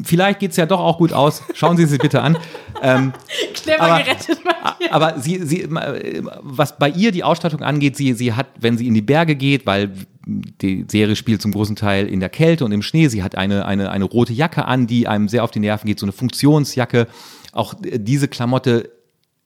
vielleicht 0.04 0.40
geht's 0.40 0.56
ja 0.56 0.66
doch 0.66 0.80
auch 0.80 0.98
gut 0.98 1.12
aus. 1.12 1.42
Schauen 1.54 1.76
Sie 1.76 1.84
es 1.84 1.90
sich 1.90 1.98
bitte 1.98 2.22
an. 2.22 2.38
clever 3.54 3.80
Aber- 3.80 4.02
gerettet. 4.02 4.44
Matthias. 4.44 4.92
Aber 4.92 5.18
sie, 5.20 5.40
sie, 5.44 5.66
was 5.70 6.78
bei 6.78 6.88
ihr 6.90 7.12
die 7.12 7.24
Ausstattung 7.24 7.62
angeht, 7.62 7.96
sie, 7.96 8.12
sie 8.12 8.32
hat, 8.34 8.46
wenn 8.60 8.76
sie 8.76 8.86
in 8.86 8.94
die 8.94 9.02
Berge 9.02 9.36
geht, 9.36 9.66
weil 9.66 9.92
die 10.26 10.84
Serie 10.90 11.16
spielt 11.16 11.40
zum 11.40 11.52
großen 11.52 11.76
Teil 11.76 12.06
in 12.06 12.20
der 12.20 12.28
Kälte 12.28 12.64
und 12.64 12.72
im 12.72 12.82
Schnee, 12.82 13.08
sie 13.08 13.22
hat 13.22 13.36
eine, 13.36 13.64
eine, 13.66 13.90
eine 13.90 14.04
rote 14.04 14.32
Jacke 14.32 14.64
an, 14.64 14.86
die 14.86 15.06
einem 15.08 15.28
sehr 15.28 15.44
auf 15.44 15.50
die 15.50 15.60
Nerven 15.60 15.86
geht, 15.86 15.98
so 16.00 16.06
eine 16.06 16.12
Funktionsjacke. 16.12 17.06
Auch 17.52 17.74
diese 17.80 18.28
Klamotte, 18.28 18.90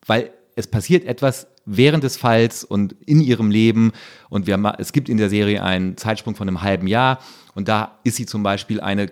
weil 0.07 0.31
es 0.57 0.67
passiert 0.67 1.05
etwas 1.05 1.47
während 1.67 2.03
des 2.03 2.17
Falls 2.17 2.65
und 2.65 2.95
in 3.07 3.21
ihrem 3.21 3.51
Leben. 3.51 3.93
Und 4.31 4.47
wir, 4.47 4.75
es 4.79 4.93
gibt 4.93 5.09
in 5.09 5.19
der 5.19 5.29
Serie 5.29 5.63
einen 5.63 5.97
Zeitsprung 5.97 6.35
von 6.35 6.49
einem 6.49 6.63
halben 6.63 6.87
Jahr. 6.87 7.21
Und 7.55 7.69
da 7.69 7.99
ist 8.03 8.17
sie 8.17 8.27
zum 8.27 8.43
Beispiel 8.43 8.81
eine 8.81 9.11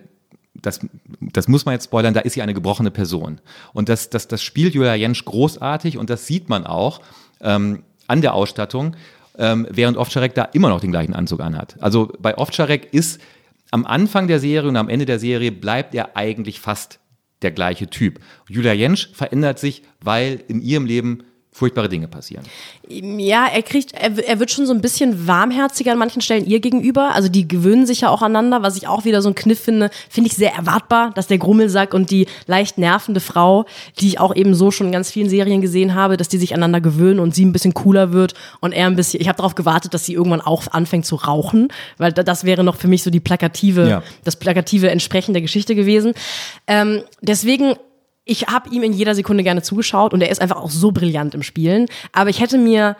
das, 0.62 0.80
das 1.20 1.48
muss 1.48 1.64
man 1.64 1.74
jetzt 1.74 1.84
spoilern, 1.84 2.14
da 2.14 2.20
ist 2.20 2.34
sie 2.34 2.42
eine 2.42 2.54
gebrochene 2.54 2.90
Person. 2.90 3.40
Und 3.72 3.88
das, 3.88 4.10
das, 4.10 4.28
das 4.28 4.42
spielt 4.42 4.74
Julia 4.74 4.94
Jentsch 4.94 5.24
großartig 5.24 5.98
und 5.98 6.10
das 6.10 6.26
sieht 6.26 6.48
man 6.48 6.66
auch 6.66 7.00
ähm, 7.40 7.82
an 8.06 8.20
der 8.20 8.34
Ausstattung, 8.34 8.96
ähm, 9.38 9.66
während 9.70 9.96
Ovtcharek 9.96 10.34
da 10.34 10.44
immer 10.44 10.68
noch 10.68 10.80
den 10.80 10.90
gleichen 10.90 11.14
Anzug 11.14 11.40
anhat. 11.40 11.76
Also 11.80 12.12
bei 12.18 12.36
Ovtcharek 12.36 12.92
ist 12.92 13.20
am 13.70 13.86
Anfang 13.86 14.26
der 14.26 14.40
Serie 14.40 14.68
und 14.68 14.76
am 14.76 14.88
Ende 14.88 15.06
der 15.06 15.18
Serie 15.18 15.52
bleibt 15.52 15.94
er 15.94 16.16
eigentlich 16.16 16.60
fast 16.60 17.00
der 17.42 17.52
gleiche 17.52 17.88
Typ. 17.88 18.20
Julia 18.48 18.72
Jentsch 18.72 19.10
verändert 19.12 19.58
sich, 19.58 19.82
weil 20.00 20.42
in 20.48 20.60
ihrem 20.60 20.86
Leben 20.86 21.22
furchtbare 21.58 21.88
Dinge 21.88 22.06
passieren. 22.08 22.44
Ja, 22.88 23.46
er 23.52 23.62
kriegt, 23.62 23.92
er, 23.92 24.16
er 24.26 24.38
wird 24.38 24.50
schon 24.50 24.64
so 24.66 24.72
ein 24.72 24.80
bisschen 24.80 25.26
warmherziger 25.26 25.92
an 25.92 25.98
manchen 25.98 26.22
Stellen 26.22 26.46
ihr 26.46 26.60
gegenüber. 26.60 27.10
Also 27.14 27.28
die 27.28 27.48
gewöhnen 27.48 27.84
sich 27.84 28.02
ja 28.02 28.10
auch 28.10 28.22
aneinander, 28.22 28.62
was 28.62 28.76
ich 28.76 28.86
auch 28.86 29.04
wieder 29.04 29.20
so 29.22 29.28
ein 29.28 29.34
Kniff 29.34 29.58
finde. 29.60 29.90
Finde 30.08 30.30
ich 30.30 30.36
sehr 30.36 30.54
erwartbar, 30.54 31.10
dass 31.14 31.26
der 31.26 31.38
Grummelsack 31.38 31.94
und 31.94 32.10
die 32.12 32.26
leicht 32.46 32.78
nervende 32.78 33.20
Frau, 33.20 33.66
die 34.00 34.06
ich 34.06 34.20
auch 34.20 34.34
eben 34.36 34.54
so 34.54 34.70
schon 34.70 34.86
in 34.86 34.92
ganz 34.92 35.10
vielen 35.10 35.28
Serien 35.28 35.60
gesehen 35.60 35.94
habe, 35.94 36.16
dass 36.16 36.28
die 36.28 36.38
sich 36.38 36.52
aneinander 36.54 36.80
gewöhnen 36.80 37.18
und 37.20 37.34
sie 37.34 37.44
ein 37.44 37.52
bisschen 37.52 37.74
cooler 37.74 38.12
wird 38.12 38.34
und 38.60 38.72
er 38.72 38.86
ein 38.86 38.96
bisschen. 38.96 39.20
Ich 39.20 39.28
habe 39.28 39.36
darauf 39.36 39.54
gewartet, 39.56 39.92
dass 39.94 40.06
sie 40.06 40.14
irgendwann 40.14 40.40
auch 40.40 40.68
anfängt 40.70 41.06
zu 41.06 41.16
rauchen, 41.16 41.68
weil 41.98 42.12
da- 42.12 42.22
das 42.22 42.44
wäre 42.44 42.62
noch 42.62 42.76
für 42.76 42.88
mich 42.88 43.02
so 43.02 43.10
die 43.10 43.20
plakative, 43.20 43.88
Ja. 43.88 44.02
das 44.24 44.36
plakative 44.36 44.90
Entsprechen 44.90 45.32
der 45.32 45.42
Geschichte 45.42 45.74
gewesen. 45.74 46.14
Ähm, 46.68 47.02
deswegen 47.20 47.74
ich 48.28 48.46
habe 48.48 48.68
ihm 48.70 48.82
in 48.82 48.92
jeder 48.92 49.14
Sekunde 49.14 49.42
gerne 49.42 49.62
zugeschaut 49.62 50.12
und 50.12 50.20
er 50.20 50.30
ist 50.30 50.40
einfach 50.40 50.56
auch 50.58 50.70
so 50.70 50.92
brillant 50.92 51.34
im 51.34 51.42
Spielen. 51.42 51.86
Aber 52.12 52.28
ich 52.30 52.40
hätte 52.40 52.58
mir 52.58 52.96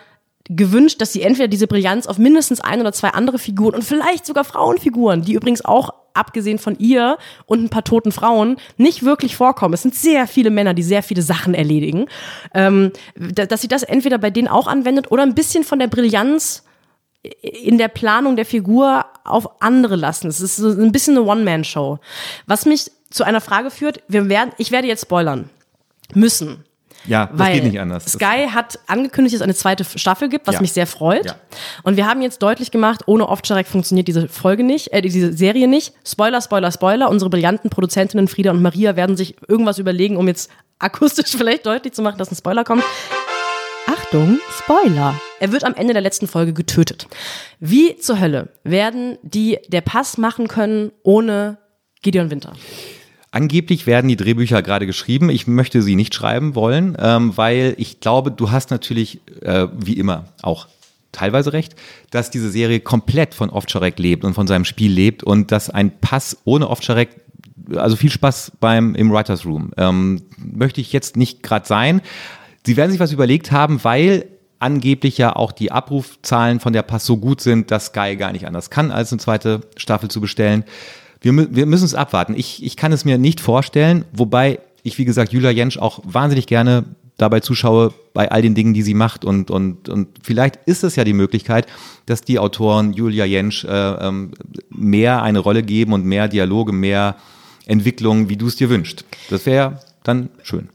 gewünscht, 0.49 1.03
dass 1.03 1.13
sie 1.13 1.21
entweder 1.21 1.49
diese 1.49 1.67
Brillanz 1.67 2.07
auf 2.07 2.17
mindestens 2.17 2.61
ein 2.61 2.81
oder 2.81 2.93
zwei 2.95 3.11
andere 3.11 3.39
Figuren 3.39 3.75
und 3.75 3.85
vielleicht 3.85 4.25
sogar 4.25 4.45
Frauenfiguren, 4.45 5.21
die 5.23 5.35
übrigens 5.35 5.63
auch 5.63 5.91
abgesehen 6.15 6.59
von 6.59 6.79
ihr 6.79 7.19
und 7.45 7.63
ein 7.63 7.69
paar 7.69 7.85
toten 7.85 8.11
Frauen 8.11 8.57
nicht 8.79 9.03
wirklich 9.05 9.37
vorkommen. 9.37 9.75
Es 9.75 9.83
sind 9.83 9.95
sehr 9.95 10.27
viele 10.27 10.49
Männer, 10.49 10.73
die 10.73 10.83
sehr 10.83 11.03
viele 11.03 11.21
Sachen 11.21 11.53
erledigen. 11.53 12.07
Ähm, 12.55 12.93
da- 13.15 13.45
dass 13.45 13.61
sie 13.61 13.69
das 13.69 13.83
entweder 13.83 14.17
bei 14.17 14.31
denen 14.31 14.49
auch 14.49 14.67
anwendet 14.67 15.11
oder 15.13 15.23
ein 15.23 15.35
bisschen 15.35 15.63
von 15.63 15.79
der 15.79 15.89
Brillanz 15.89 16.65
in 17.43 17.77
der 17.77 17.89
Planung 17.89 18.37
der 18.37 18.47
Figur 18.47 19.05
auf 19.25 19.61
andere 19.61 19.97
lassen. 19.97 20.29
Es 20.29 20.41
ist 20.41 20.57
so 20.57 20.69
ein 20.71 20.93
bisschen 20.93 21.19
eine 21.19 21.27
One-Man-Show. 21.27 21.99
Was 22.47 22.65
mich 22.65 22.91
zu 23.11 23.25
einer 23.25 23.41
Frage 23.41 23.71
führt, 23.71 24.03
wir 24.09 24.29
werden, 24.29 24.53
ich 24.59 24.71
werde 24.71 24.89
jetzt 24.89 25.03
spoilern 25.03 25.51
müssen. 26.15 26.65
Ja, 27.07 27.27
das 27.27 27.39
Weil 27.39 27.55
geht 27.55 27.65
nicht 27.65 27.81
anders. 27.81 28.07
Sky 28.07 28.49
hat 28.53 28.79
angekündigt, 28.87 29.35
dass 29.35 29.39
es 29.41 29.43
eine 29.45 29.55
zweite 29.55 29.85
Staffel 29.85 30.29
gibt, 30.29 30.47
was 30.47 30.57
Ja. 30.57 30.61
mich 30.61 30.73
sehr 30.73 30.87
freut. 30.87 31.27
Ja. 31.27 31.37
Und 31.85 31.97
wir 31.97 32.07
haben 32.07 32.21
jetzt 32.23 32.43
deutlich 32.43 32.71
gemacht, 32.71 33.03
ohne 33.07 33.29
Ovtcharek 33.29 33.67
funktioniert 33.69 34.09
diese 34.09 34.29
Folge 34.29 34.65
nicht, 34.65 34.93
äh, 34.93 35.01
diese 35.01 35.33
Serie 35.33 35.69
nicht. 35.69 35.95
Spoiler, 36.05 36.43
Spoiler, 36.43 36.73
Spoiler. 36.73 37.09
Unsere 37.09 37.31
brillanten 37.31 37.71
Produzentinnen 37.71 38.27
Frieda 38.29 38.51
und 38.51 38.61
Maria 38.61 38.97
werden 38.97 39.17
sich 39.17 39.37
irgendwas 39.47 39.79
überlegen, 39.79 40.17
um 40.17 40.27
jetzt 40.27 40.51
akustisch 40.81 41.31
vielleicht 41.37 41.67
deutlich 41.67 41.95
zu 41.95 42.03
machen, 42.03 42.19
dass 42.19 42.31
ein 42.33 42.37
Spoiler 42.37 42.65
kommt. 42.65 42.83
Achtung, 43.87 44.39
Spoiler. 44.59 45.19
Er 45.41 45.53
wird 45.53 45.65
am 45.65 45.75
Ende 45.75 45.93
der 45.95 46.03
letzten 46.03 46.27
Folge 46.27 46.53
getötet. 46.53 47.07
Wie 47.61 47.97
zur 47.97 48.21
Hölle 48.21 48.49
werden 48.65 49.19
die 49.23 49.59
der 49.69 49.81
Pass 49.81 50.19
machen 50.19 50.49
können 50.49 50.91
ohne 51.05 51.59
Gideon 52.03 52.31
Winter? 52.31 52.53
Angeblich 53.39 53.87
werden 53.87 54.09
die 54.09 54.17
Drehbücher 54.17 54.63
gerade 54.63 54.85
geschrieben. 54.85 55.31
Ich 55.31 55.47
möchte 55.47 55.81
sie 55.81 55.95
nicht 55.95 56.13
schreiben 56.13 56.57
wollen, 56.57 56.97
ähm, 56.99 57.37
weil 57.37 57.77
ich 57.79 58.01
glaube, 58.01 58.33
du 58.33 58.51
hast 58.51 58.73
natürlich, 58.73 59.21
äh, 59.43 59.69
wie 59.79 59.93
immer, 59.93 60.25
auch 60.43 60.67
teilweise 61.13 61.53
recht, 61.53 61.77
dass 62.11 62.33
diese 62.33 62.51
Serie 62.51 62.81
komplett 62.81 63.35
von 63.35 63.51
Ovtcharek 63.51 63.97
lebt 64.01 64.25
und 64.25 64.35
von 64.35 64.49
seinem 64.49 64.65
Spiel 64.65 64.91
lebt 64.91 65.23
und 65.23 65.53
dass 65.53 65.71
ein 65.71 66.01
Pass 66.01 66.39
ohne 66.43 66.69
Ovtcharek, 66.69 67.11
also 67.77 67.95
viel 67.95 68.11
Spaß 68.11 68.55
beim 68.59 68.97
im 68.97 69.13
Writers 69.13 69.47
Room, 69.47 69.71
ähm, 69.77 70.23
möchte 70.37 70.81
ich 70.81 70.93
jetzt 70.93 71.17
nicht 71.17 71.45
gerade 71.45 71.65
sein. 71.65 72.01
Sie 72.67 72.77
werden 72.77 72.91
sich 72.91 72.99
was 72.99 73.13
überlegt 73.13 73.53
haben, 73.53 73.85
weil 73.85 74.25
angeblich 74.59 75.17
ja 75.17 75.37
auch 75.37 75.53
die 75.53 75.71
Abrufzahlen 75.71 76.59
von 76.59 76.73
der 76.73 76.83
Pass 76.83 77.07
so 77.07 77.19
gut 77.19 77.41
sind, 77.41 77.71
dass 77.71 77.87
Sky 77.87 78.17
gar 78.17 78.33
nicht 78.33 78.49
anders 78.49 78.69
kann, 78.69 78.91
als 78.91 79.13
eine 79.13 79.21
zweite 79.21 79.61
Staffel 79.77 80.11
zu 80.11 80.21
bestellen. 80.21 80.65
Wir, 81.21 81.55
wir 81.55 81.67
müssen 81.67 81.85
es 81.85 81.95
abwarten. 81.95 82.35
Ich, 82.37 82.65
ich 82.65 82.77
kann 82.77 82.93
es 82.93 83.05
mir 83.05 83.19
nicht 83.19 83.41
vorstellen, 83.41 84.05
wobei 84.13 84.61
ich, 84.83 84.99
wie 84.99 85.05
gesagt, 85.05 85.33
Julia 85.33 85.51
Jentsch 85.51 85.79
auch 85.79 86.01
wahnsinnig 86.05 86.47
gerne 86.47 86.85
dabei 87.19 87.41
zuschaue 87.41 87.93
bei 88.15 88.31
all 88.31 88.43
den 88.43 88.55
Dingen, 88.55 88.73
die 88.75 88.83
sie 88.83 88.95
macht. 88.95 89.25
Und, 89.25 89.51
und, 89.51 89.89
und 89.89 90.09
vielleicht 90.23 90.57
ist 90.67 90.85
es 90.85 90.97
ja 90.97 91.05
die 91.05 91.13
Möglichkeit, 91.13 91.67
dass 92.07 92.23
die 92.23 92.39
Autoren 92.39 92.93
Julia 92.93 93.25
Jentsch 93.25 93.65
äh, 93.65 93.69
ähm, 93.71 94.33
mehr 94.71 95.23
eine 95.23 95.41
Rolle 95.41 95.63
geben 95.63 95.93
und 95.93 96.05
mehr 96.05 96.29
Dialoge, 96.29 96.73
mehr 96.73 97.17
Entwicklung, 97.67 98.29
wie 98.29 98.37
du 98.37 98.47
es 98.47 98.57
dir 98.57 98.71
wünschst. 98.71 99.05
Das 99.31 99.45
wäre 99.47 99.81
dann 100.05 100.31
schön. 100.43 100.69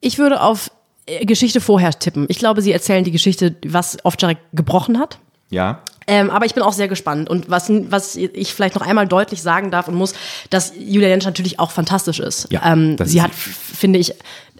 Ich 0.00 0.18
würde 0.18 0.40
auf 0.40 0.70
äh, 1.06 1.24
Geschichte 1.26 1.60
vorher 1.60 1.90
tippen. 1.92 2.24
Ich 2.28 2.38
glaube, 2.38 2.62
sie 2.62 2.72
erzählen 2.72 3.04
die 3.04 3.12
Geschichte, 3.12 3.56
was 3.66 3.98
Ovtcharek 4.04 4.38
gebrochen 4.52 4.98
hat. 4.98 5.18
Ja. 5.50 5.82
Ähm, 6.10 6.28
aber 6.28 6.44
ich 6.44 6.54
bin 6.54 6.64
auch 6.64 6.72
sehr 6.72 6.88
gespannt. 6.88 7.30
Und 7.30 7.48
was, 7.48 7.70
was 7.70 8.16
ich 8.16 8.52
vielleicht 8.52 8.74
noch 8.74 8.82
einmal 8.82 9.06
deutlich 9.06 9.42
sagen 9.42 9.70
darf 9.70 9.86
und 9.86 9.94
muss, 9.94 10.12
dass 10.50 10.72
Julia 10.76 11.08
Jentsch 11.08 11.24
natürlich 11.24 11.60
auch 11.60 11.70
fantastisch 11.70 12.18
ist. 12.18 12.48
Ja, 12.50 12.72
ähm, 12.72 12.96
sie 13.04 13.18
ist 13.18 13.22
hat, 13.22 13.32
finde 13.32 14.00
ich, 14.00 14.14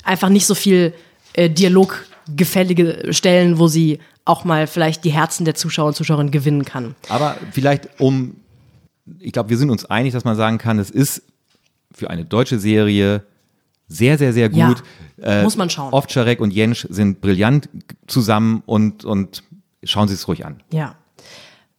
einfach 0.05 0.29
nicht 0.29 0.47
so 0.47 0.55
viel 0.55 0.95
äh, 1.33 1.51
dialoggefällige 1.51 3.13
Stellen, 3.13 3.59
wo 3.59 3.67
sie 3.67 3.99
auch 4.25 4.45
mal 4.45 4.69
vielleicht 4.69 5.03
die 5.05 5.11
Herzen 5.11 5.45
der 5.45 5.57
Zuschauer 5.57 5.89
und 5.89 5.97
Zuschauerinnen 5.97 6.31
gewinnen 6.31 6.65
kann. 6.65 6.95
Aber 7.09 7.37
vielleicht 7.51 7.89
um, 7.99 8.37
ich 9.19 9.33
glaube, 9.33 9.51
wir 9.51 9.59
sind 9.59 9.71
uns 9.71 9.85
einig, 9.85 10.13
dass 10.13 10.23
man 10.23 10.37
sagen 10.37 10.59
kann, 10.59 10.79
es 10.79 10.91
ist 10.91 11.25
für 11.91 12.11
eine 12.11 12.25
deutsche 12.25 12.61
Serie 12.61 13.25
sehr, 13.89 14.19
sehr, 14.19 14.33
sehr 14.33 14.53
Ja, 14.53 14.69
gut. 14.69 14.85
Äh, 15.21 15.43
muss 15.43 15.57
man 15.57 15.69
schauen. 15.69 15.93
Ovtcharek 15.93 16.41
und 16.41 16.53
Jentsch 16.53 16.87
sind 16.91 17.21
brillant 17.21 17.69
zusammen 18.07 18.63
und, 18.67 19.05
und 19.05 19.43
schauen 19.83 20.07
Sie 20.07 20.15
es 20.15 20.29
ruhig 20.29 20.47
an. 20.47 20.63
Ja. 20.73 20.95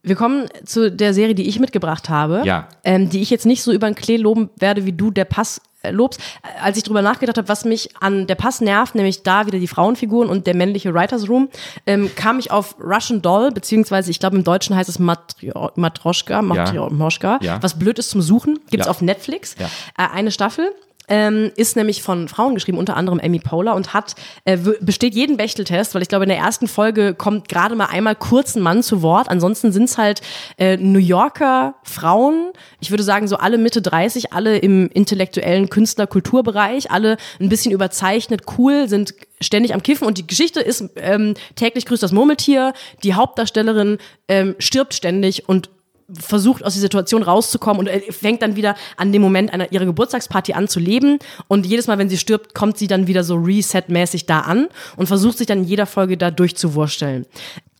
Wir 0.02 0.16
kommen 0.16 0.46
zu 0.64 0.90
der 0.90 1.14
Serie, 1.14 1.34
die 1.34 1.48
ich 1.48 1.60
mitgebracht 1.60 2.08
habe, 2.08 2.42
Ja. 2.44 2.68
ähm, 2.84 3.08
die 3.08 3.22
ich 3.22 3.30
jetzt 3.30 3.46
nicht 3.46 3.62
so 3.62 3.72
über 3.72 3.86
den 3.88 3.94
Klee 3.94 4.16
loben 4.16 4.50
werde, 4.58 4.84
wie 4.84 4.92
du 4.92 5.10
der 5.12 5.24
Pass 5.24 5.60
äh, 5.82 5.90
lobst. 5.92 6.20
Als 6.60 6.76
ich 6.76 6.82
drüber 6.82 7.02
nachgedacht 7.02 7.38
habe, 7.38 7.48
was 7.48 7.64
mich 7.64 7.90
an 8.00 8.26
der 8.26 8.34
Pass 8.34 8.60
nervt, 8.60 8.94
nämlich 8.96 9.22
da 9.22 9.46
wieder 9.46 9.58
die 9.60 9.68
Frauenfiguren 9.68 10.28
und 10.28 10.46
der 10.48 10.54
männliche 10.56 10.92
Writers 10.92 11.28
Room, 11.28 11.48
ähm, 11.86 12.10
kam 12.16 12.38
ich 12.40 12.50
auf 12.50 12.76
Russian 12.80 13.22
Doll, 13.22 13.52
beziehungsweise 13.52 14.10
ich 14.10 14.18
glaube 14.18 14.36
im 14.36 14.44
Deutschen 14.44 14.74
heißt 14.74 14.88
es 14.88 14.98
Matrio 14.98 15.70
Matroschka, 15.76 17.38
Ja. 17.40 17.62
was 17.62 17.78
blöd 17.78 17.98
ist 17.98 18.10
zum 18.10 18.22
Suchen, 18.22 18.58
gibt's 18.70 18.86
Ja. 18.86 18.90
auf 18.90 19.02
Netflix, 19.02 19.54
äh, 19.54 19.64
eine 19.96 20.30
Staffel. 20.32 20.72
Ähm, 21.08 21.50
ist 21.56 21.76
nämlich 21.76 22.02
von 22.02 22.28
Frauen 22.28 22.54
geschrieben, 22.54 22.78
unter 22.78 22.96
anderem 22.96 23.20
Amy 23.22 23.38
Poehler 23.38 23.74
und 23.74 23.94
hat 23.94 24.14
äh, 24.44 24.56
besteht 24.80 25.14
jeden 25.14 25.36
Bechteltest, 25.36 25.94
weil 25.94 26.02
ich 26.02 26.08
glaube 26.08 26.24
in 26.24 26.28
der 26.28 26.38
ersten 26.38 26.68
Folge 26.68 27.14
kommt 27.14 27.48
gerade 27.48 27.74
mal 27.74 27.86
einmal 27.86 28.14
kurz 28.14 28.54
ein 28.54 28.62
Mann 28.62 28.82
zu 28.82 29.02
Wort. 29.02 29.28
Ansonsten 29.28 29.72
sind 29.72 29.84
es 29.84 29.98
halt 29.98 30.20
äh, 30.58 30.76
New 30.76 30.98
Yorker 30.98 31.74
Frauen. 31.82 32.52
Ich 32.80 32.90
würde 32.90 33.02
sagen 33.02 33.28
so 33.28 33.36
alle 33.36 33.58
Mitte 33.58 33.82
30, 33.82 34.32
alle 34.32 34.58
im 34.58 34.88
intellektuellen 34.88 35.68
Künstler-Kulturbereich, 35.68 36.90
alle 36.90 37.16
ein 37.40 37.48
bisschen 37.48 37.72
überzeichnet, 37.72 38.42
cool, 38.58 38.88
sind 38.88 39.14
ständig 39.40 39.74
am 39.74 39.82
Kiffen 39.82 40.06
und 40.06 40.18
die 40.18 40.26
Geschichte 40.26 40.60
ist 40.60 40.90
ähm, 40.96 41.34
täglich 41.56 41.86
grüßt 41.86 42.02
das 42.02 42.12
Murmeltier. 42.12 42.72
Die 43.02 43.14
Hauptdarstellerin 43.14 43.98
ähm, 44.28 44.54
stirbt 44.58 44.94
ständig 44.94 45.48
und 45.48 45.70
versucht 46.18 46.64
aus 46.64 46.74
der 46.74 46.80
Situation 46.80 47.22
rauszukommen 47.22 47.86
und 47.86 48.14
fängt 48.14 48.42
dann 48.42 48.56
wieder 48.56 48.74
an 48.96 49.12
dem 49.12 49.22
Moment 49.22 49.52
einer 49.52 49.72
ihrer 49.72 49.84
Geburtstagsparty 49.84 50.52
an 50.52 50.68
zu 50.68 50.80
leben 50.80 51.18
und 51.48 51.66
jedes 51.66 51.86
Mal, 51.86 51.98
wenn 51.98 52.08
sie 52.08 52.18
stirbt, 52.18 52.54
kommt 52.54 52.78
sie 52.78 52.86
dann 52.86 53.06
wieder 53.06 53.24
so 53.24 53.36
reset-mäßig 53.36 54.26
da 54.26 54.40
an 54.40 54.68
und 54.96 55.06
versucht 55.06 55.38
sich 55.38 55.46
dann 55.46 55.58
in 55.58 55.64
jeder 55.64 55.86
Folge 55.86 56.16
da 56.16 56.30
durchzuwursteln 56.30 57.26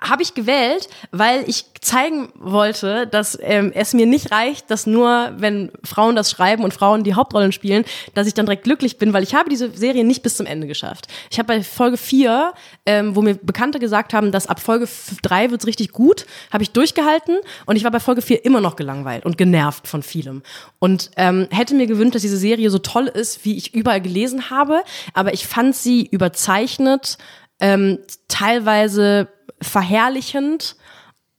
habe 0.02 0.22
ich 0.22 0.34
gewählt, 0.34 0.88
weil 1.10 1.48
ich 1.48 1.66
zeigen 1.80 2.32
wollte, 2.34 3.06
dass 3.06 3.38
ähm, 3.40 3.72
es 3.74 3.92
mir 3.92 4.06
nicht 4.06 4.30
reicht, 4.30 4.70
dass 4.70 4.86
nur, 4.86 5.32
wenn 5.36 5.70
Frauen 5.84 6.16
das 6.16 6.30
schreiben 6.30 6.64
und 6.64 6.74
Frauen 6.74 7.02
die 7.04 7.14
Hauptrollen 7.14 7.52
spielen, 7.52 7.84
dass 8.14 8.26
ich 8.26 8.34
dann 8.34 8.46
direkt 8.46 8.64
glücklich 8.64 8.98
bin, 8.98 9.12
weil 9.12 9.22
ich 9.22 9.34
habe 9.34 9.50
diese 9.50 9.70
Serie 9.70 10.04
nicht 10.04 10.22
bis 10.22 10.36
zum 10.36 10.46
Ende 10.46 10.66
geschafft. 10.66 11.08
Ich 11.30 11.38
habe 11.38 11.48
bei 11.48 11.62
Folge 11.62 11.96
4, 11.96 12.52
ähm, 12.86 13.16
wo 13.16 13.22
mir 13.22 13.34
Bekannte 13.34 13.78
gesagt 13.78 14.14
haben, 14.14 14.32
dass 14.32 14.46
ab 14.46 14.60
Folge 14.60 14.88
3 15.22 15.50
wird's 15.50 15.66
richtig 15.66 15.92
gut, 15.92 16.26
habe 16.52 16.62
ich 16.62 16.70
durchgehalten 16.70 17.38
und 17.66 17.76
ich 17.76 17.84
war 17.84 17.90
bei 17.90 18.00
Folge 18.00 18.22
4 18.22 18.44
immer 18.44 18.60
noch 18.60 18.76
gelangweilt 18.76 19.24
und 19.24 19.38
genervt 19.38 19.88
von 19.88 20.02
vielem. 20.02 20.42
Und 20.78 21.10
ähm, 21.16 21.48
hätte 21.50 21.74
mir 21.74 21.86
gewünscht, 21.86 22.14
dass 22.14 22.22
diese 22.22 22.36
Serie 22.36 22.70
so 22.70 22.78
toll 22.78 23.06
ist, 23.06 23.44
wie 23.44 23.56
ich 23.56 23.74
überall 23.74 24.00
gelesen 24.00 24.50
habe, 24.50 24.82
aber 25.14 25.34
ich 25.34 25.46
fand 25.46 25.74
sie 25.74 26.06
überzeichnet, 26.06 27.18
ähm, 27.60 27.98
teilweise 28.28 29.28
verherrlichend 29.62 30.76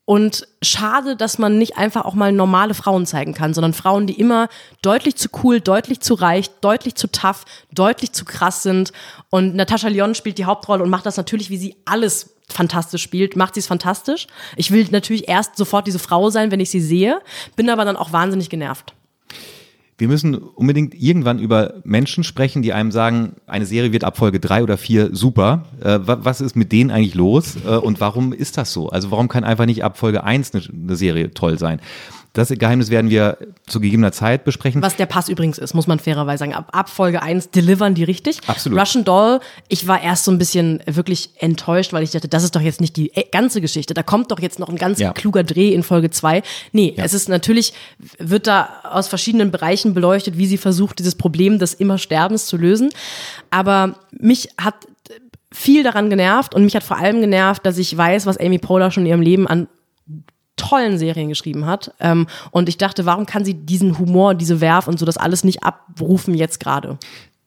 und 0.05 0.47
schade, 0.61 1.15
dass 1.15 1.37
man 1.37 1.57
nicht 1.57 1.77
einfach 1.77 2.03
auch 2.03 2.13
mal 2.13 2.31
normale 2.33 2.73
Frauen 2.73 3.05
zeigen 3.05 3.33
kann, 3.33 3.53
sondern 3.53 3.73
Frauen, 3.73 4.05
die 4.05 4.19
immer 4.19 4.49
deutlich 4.81 5.15
zu 5.15 5.29
cool, 5.43 5.61
deutlich 5.61 6.01
zu 6.01 6.13
reich, 6.15 6.49
deutlich 6.59 6.95
zu 6.95 7.07
tough, 7.07 7.45
deutlich 7.71 8.11
zu 8.11 8.25
krass 8.25 8.63
sind. 8.63 8.91
Und 9.29 9.55
Natascha 9.55 9.87
Lyon 9.87 10.13
spielt 10.13 10.37
die 10.37 10.45
Hauptrolle 10.45 10.83
und 10.83 10.89
macht 10.89 11.05
das 11.05 11.15
natürlich, 11.15 11.49
wie 11.49 11.57
sie 11.57 11.77
alles 11.85 12.35
fantastisch 12.49 13.01
spielt, 13.01 13.37
macht 13.37 13.53
sie 13.53 13.61
es 13.61 13.67
fantastisch. 13.67 14.27
Ich 14.57 14.71
will 14.71 14.85
natürlich 14.91 15.29
erst 15.29 15.55
sofort 15.55 15.87
diese 15.87 15.99
Frau 15.99 16.29
sein, 16.29 16.51
wenn 16.51 16.59
ich 16.59 16.69
sie 16.69 16.81
sehe, 16.81 17.21
bin 17.55 17.69
aber 17.69 17.85
dann 17.85 17.95
auch 17.95 18.11
wahnsinnig 18.11 18.49
genervt 18.49 18.93
wir 20.03 20.09
müssen 20.09 20.35
unbedingt 20.35 21.01
irgendwann 21.01 21.39
über 21.39 21.75
Menschen 21.85 22.25
sprechen, 22.25 22.61
die 22.61 22.73
einem 22.73 22.91
sagen, 22.91 23.37
eine 23.47 23.65
Serie 23.65 23.93
wird 23.93 24.03
ab 24.03 24.17
Folge 24.17 24.41
drei 24.41 24.61
oder 24.61 24.77
vier 24.77 25.15
super. 25.15 25.63
Äh, 25.81 25.99
was 26.03 26.41
ist 26.41 26.57
mit 26.57 26.73
denen 26.73 26.91
eigentlich 26.91 27.15
los 27.15 27.55
äh, 27.65 27.77
und 27.77 28.01
warum 28.01 28.33
ist 28.33 28.57
das 28.57 28.73
so? 28.73 28.89
Also 28.89 29.11
warum 29.11 29.29
kann 29.29 29.45
einfach 29.45 29.65
nicht 29.65 29.81
ab 29.81 29.97
Folge 29.97 30.25
eins 30.25 30.53
eine, 30.53 30.65
eine 30.65 30.97
Serie 30.97 31.33
toll 31.33 31.57
sein? 31.57 31.79
Das 32.33 32.49
Geheimnis 32.49 32.89
werden 32.89 33.11
wir 33.11 33.37
zu 33.67 33.79
gegebener 33.79 34.11
Zeit 34.11 34.43
besprechen. 34.43 34.81
Was 34.81 34.95
der 34.95 35.05
Pass 35.05 35.29
übrigens 35.29 35.59
ist, 35.59 35.75
muss 35.75 35.85
man 35.85 35.99
fairerweise 35.99 36.39
sagen. 36.39 36.55
Ab, 36.55 36.69
ab 36.71 36.89
Folge 36.89 37.21
1 37.21 37.51
delivern 37.51 37.93
die 37.93 38.03
richtig. 38.03 38.39
Absolut. 38.47 38.79
Russian 38.79 39.05
Doll, 39.05 39.39
ich 39.67 39.87
war 39.87 40.01
erst 40.01 40.25
so 40.25 40.31
ein 40.31 40.39
bisschen 40.39 40.81
wirklich 40.87 41.29
enttäuscht, 41.37 41.93
weil 41.93 42.01
ich 42.01 42.09
dachte, 42.09 42.27
das 42.27 42.43
ist 42.43 42.55
doch 42.55 42.61
jetzt 42.61 42.81
nicht 42.81 42.97
die 42.97 43.13
äh, 43.15 43.25
ganze 43.31 43.61
Geschichte. 43.61 43.93
Da 43.93 44.01
kommt 44.01 44.31
doch 44.31 44.39
jetzt 44.39 44.57
noch 44.57 44.69
ein 44.69 44.77
ganz 44.77 44.97
ja. 44.97 45.13
kluger 45.13 45.43
Dreh 45.43 45.73
in 45.73 45.83
Folge 45.83 46.09
2. 46.09 46.41
Nee, 46.71 46.95
ja. 46.97 47.03
es 47.03 47.13
ist 47.13 47.29
natürlich, 47.29 47.73
wird 48.17 48.47
da 48.47 48.81
aus 48.83 49.07
verschiedenen 49.07 49.51
Bereichen 49.51 49.93
beleuchtet, 49.93 50.35
wie 50.35 50.47
sie 50.47 50.57
versucht, 50.57 50.97
dieses 50.97 51.13
Problem 51.13 51.59
des 51.59 51.75
immer 51.75 51.99
Sterbens 51.99 52.47
zu 52.47 52.57
lösen. 52.57 52.89
Aber 53.51 53.99
mich 54.11 54.49
hat 54.59 54.87
viel 55.51 55.83
daran 55.83 56.09
genervt 56.09 56.55
und 56.55 56.63
mich 56.65 56.75
hat 56.75 56.83
vor 56.83 56.97
allem 56.97 57.21
genervt, 57.21 57.63
dass 57.63 57.77
ich 57.77 57.95
weiß, 57.95 58.25
was 58.25 58.37
Amy 58.37 58.57
Poehler 58.57 58.89
schon 58.89 59.03
in 59.03 59.09
ihrem 59.09 59.21
Leben 59.21 59.47
an 59.47 59.67
tollen 60.55 60.97
Serien 60.97 61.29
geschrieben 61.29 61.65
hat. 61.65 61.93
Ähm, 61.99 62.27
und 62.51 62.69
ich 62.69 62.77
dachte, 62.77 63.05
warum 63.05 63.25
kann 63.25 63.45
sie 63.45 63.53
diesen 63.53 63.97
Humor, 63.97 64.35
diese 64.35 64.61
Werf 64.61 64.87
und 64.87 64.99
so 64.99 65.05
das 65.05 65.17
alles 65.17 65.43
nicht 65.43 65.63
abrufen 65.63 66.33
jetzt 66.33 66.59
gerade? 66.59 66.97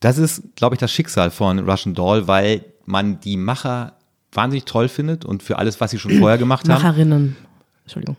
Das 0.00 0.18
ist, 0.18 0.42
glaube 0.56 0.74
ich, 0.74 0.78
das 0.78 0.92
Schicksal 0.92 1.30
von 1.30 1.58
Russian 1.58 1.94
Doll, 1.94 2.28
weil 2.28 2.64
man 2.84 3.20
die 3.20 3.36
Macher 3.36 3.92
wahnsinnig 4.32 4.64
toll 4.64 4.88
findet 4.88 5.24
und 5.24 5.42
für 5.42 5.58
alles, 5.58 5.80
was 5.80 5.90
sie 5.90 5.98
schon 5.98 6.18
vorher 6.18 6.38
gemacht 6.38 6.68
haben. 6.68 6.82
Macherinnen. 6.82 7.36
Entschuldigung. 7.84 8.16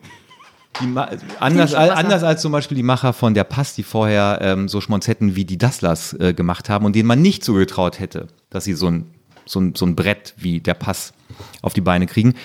anders, 1.40 1.74
anders 1.74 2.24
als 2.24 2.42
zum 2.42 2.52
Beispiel 2.52 2.76
die 2.76 2.84
Macher 2.84 3.14
von 3.14 3.34
Der 3.34 3.44
Pass, 3.44 3.76
die 3.76 3.84
vorher 3.84 4.40
ähm, 4.42 4.68
so 4.68 4.82
Schmonzetten 4.82 5.36
wie 5.36 5.46
die 5.46 5.58
Dasslers 5.58 6.14
äh, 6.14 6.34
gemacht 6.34 6.70
haben 6.70 6.86
und 6.86 6.96
denen 6.96 7.08
man 7.08 7.22
nicht 7.22 7.44
zugetraut 7.44 8.00
hätte, 8.00 8.28
dass 8.50 8.64
sie 8.64 8.74
so 8.74 8.88
ein, 8.88 9.12
so, 9.46 9.60
ein, 9.60 9.76
so 9.76 9.86
ein 9.86 9.96
Brett 9.96 10.34
wie 10.38 10.60
Der 10.60 10.76
Pass 10.76 11.14
auf 11.62 11.74
die 11.74 11.82
Beine 11.82 12.08
kriegen. 12.08 12.36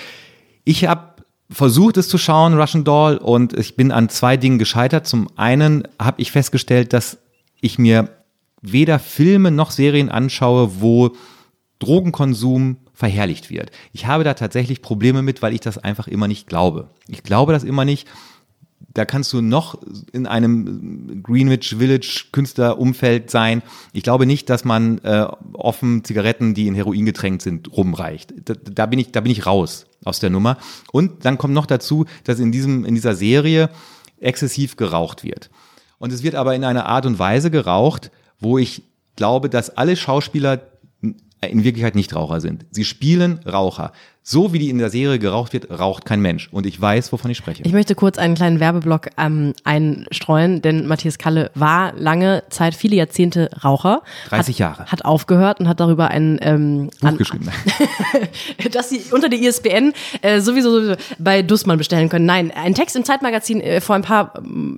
Ich 0.65 0.87
habe 0.87 1.12
versucht 1.53 1.97
es 1.97 2.09
zu 2.09 2.19
schauen, 2.19 2.59
Russian 2.59 2.85
Doll, 2.85 3.17
und 3.17 3.53
ich 3.57 3.77
bin 3.77 3.93
an 3.93 4.09
zwei 4.09 4.37
Dingen 4.37 4.59
gescheitert. 4.59 5.07
Zum 5.07 5.29
einen 5.37 5.87
habe 5.99 6.21
ich 6.21 6.33
festgestellt, 6.33 6.93
dass 6.93 7.19
ich 7.61 7.79
mir 7.79 8.09
weder 8.61 8.99
Filme 8.99 9.51
noch 9.51 9.71
Serien 9.71 10.09
anschaue, 10.09 10.81
wo 10.81 11.11
Drogenkonsum 11.79 12.77
verherrlicht 12.95 13.51
wird. 13.51 13.71
Ich 13.93 14.07
habe 14.07 14.25
da 14.25 14.35
tatsächlich 14.35 14.83
Probleme 14.83 15.23
mit, 15.23 15.43
weil 15.43 15.53
ich 15.53 15.61
das 15.61 15.79
einfach 15.79 16.07
immer 16.07 16.29
nicht 16.29 16.47
glaube. 16.47 16.89
Ich 17.09 17.23
glaube 17.23 17.53
das 17.53 17.65
immer 17.65 17.85
nicht 17.85 18.07
da 18.95 19.05
kannst 19.05 19.33
du 19.33 19.41
noch 19.41 19.79
in 20.13 20.27
einem 20.27 21.23
Greenwich 21.23 21.77
Village 21.79 22.27
Künstlerumfeld 22.33 23.31
sein. 23.31 23.63
Ich 23.93 24.03
glaube 24.03 24.27
nicht, 24.27 24.51
dass 24.51 24.65
man 24.65 24.99
äh, 24.99 25.27
offen 25.55 26.05
Zigaretten, 26.05 26.55
die 26.55 26.67
in 26.67 26.75
Heroin 26.75 27.07
getränkt 27.07 27.43
sind, 27.43 27.73
rumreicht. 27.77 28.35
Da, 28.45 28.55
da, 28.55 28.87
bin 28.87 28.99
ich, 28.99 29.13
da 29.13 29.21
bin 29.21 29.33
ich 29.33 29.47
raus 29.47 29.87
aus 30.05 30.21
der 30.21 30.31
Nummer. 30.31 30.59
Und 30.93 31.25
dann 31.25 31.39
kommt 31.39 31.55
noch 31.55 31.67
dazu, 31.67 32.07
dass 32.25 32.39
in 32.39 32.53
diesem, 32.53 32.85
in 32.85 32.95
dieser 32.95 33.15
Serie 33.15 33.71
exzessiv 34.21 34.77
geraucht 34.77 35.25
wird. 35.25 35.51
Und 35.99 36.13
es 36.13 36.23
wird 36.23 36.35
aber 36.35 36.55
in 36.55 36.65
einer 36.65 36.87
Art 36.87 37.07
und 37.07 37.19
Weise 37.19 37.51
geraucht, 37.51 38.11
wo 38.41 38.59
ich 38.59 38.83
glaube, 39.17 39.49
dass 39.49 39.71
alle 39.71 39.97
Schauspieler 39.97 40.61
in 41.01 41.65
Wirklichkeit 41.65 41.95
nicht 41.95 42.15
Raucher 42.15 42.41
sind. 42.41 42.67
Sie 42.71 42.85
spielen 42.85 43.41
Raucher. 43.47 43.93
So 44.25 44.53
wie 44.53 44.61
die 44.61 44.71
in 44.71 44.79
der 44.79 44.89
Serie 44.89 45.19
geraucht 45.19 45.53
wird, 45.53 45.69
raucht 45.69 46.05
kein 46.05 46.21
Mensch. 46.21 46.49
Und 46.53 46.65
ich 46.65 46.81
weiß, 46.81 47.13
wovon 47.13 47.33
ich 47.33 47.37
spreche. 47.37 47.65
Ich 47.65 47.73
möchte 47.73 47.97
kurz 47.97 48.19
einen 48.19 48.37
kleinen 48.37 48.61
Werbeblock 48.61 49.09
ähm, 49.19 49.53
einstreuen, 49.65 50.63
denn 50.63 50.87
Matthias 50.87 51.19
Kalle 51.19 51.51
war 51.57 51.93
lange 51.97 52.45
Zeit, 52.49 52.77
viele 52.77 52.95
Jahrzehnte 52.95 53.51
Raucher. 53.65 54.03
30 54.29 54.55
hat, 54.55 54.59
Jahre. 54.61 54.87
Hat 54.87 55.05
aufgehört 55.05 55.59
und 55.59 55.67
hat 55.67 55.81
darüber 55.81 56.09
ein 56.09 56.39
ähm, 56.41 56.91
Buch 57.01 57.09
an, 57.09 57.19
geschrieben. 57.19 57.49
dass 58.71 58.91
sie 58.91 59.03
unter 59.11 59.29
der 59.29 59.41
ISBN 59.41 59.93
äh, 60.21 60.41
sowieso, 60.41 60.71
sowieso 60.71 60.95
bei 61.19 61.43
Dussmann 61.43 61.79
bestellen 61.79 62.09
können. 62.09 62.25
Nein, 62.25 62.53
ein 62.55 62.77
Text 62.77 62.95
im 62.95 63.05
Zeitmagazin 63.05 63.61
äh, 63.61 63.81
vor 63.81 63.97
ein 63.97 64.03
paar, 64.03 64.35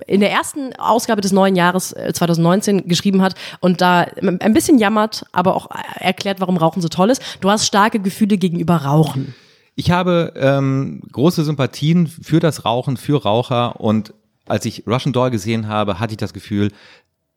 in 0.07 0.21
der 0.21 0.31
ersten 0.31 0.75
Ausgabe 0.77 1.21
des 1.21 1.31
neuen 1.31 1.55
Jahres 1.55 1.93
äh, 1.93 2.11
2019 2.11 2.87
geschrieben 2.87 3.21
hat 3.21 3.35
und 3.59 3.79
da 3.79 4.07
ein 4.39 4.53
bisschen 4.53 4.79
jammert, 4.79 5.23
aber 5.33 5.55
auch 5.55 5.69
erklärt, 5.99 6.39
warum 6.39 6.57
Rauchen 6.57 6.81
so 6.81 6.87
toll 6.87 7.11
ist. 7.11 7.21
Du 7.41 7.51
hast 7.51 7.67
starke 7.67 7.99
Gefühle 7.99 8.37
gegenüber 8.37 8.77
Rauchen. 8.77 9.34
Ich 9.75 9.91
habe 9.91 10.33
ähm, 10.37 11.01
große 11.11 11.43
Sympathien 11.43 12.07
für 12.07 12.39
das 12.39 12.65
Rauchen, 12.65 12.97
für 12.97 13.21
Raucher 13.21 13.79
und 13.81 14.13
als 14.45 14.65
ich 14.65 14.87
Russian 14.87 15.11
Doll 15.13 15.31
gesehen 15.31 15.67
habe, 15.67 15.99
hatte 15.99 16.13
ich 16.13 16.17
das 16.17 16.33
Gefühl, 16.33 16.71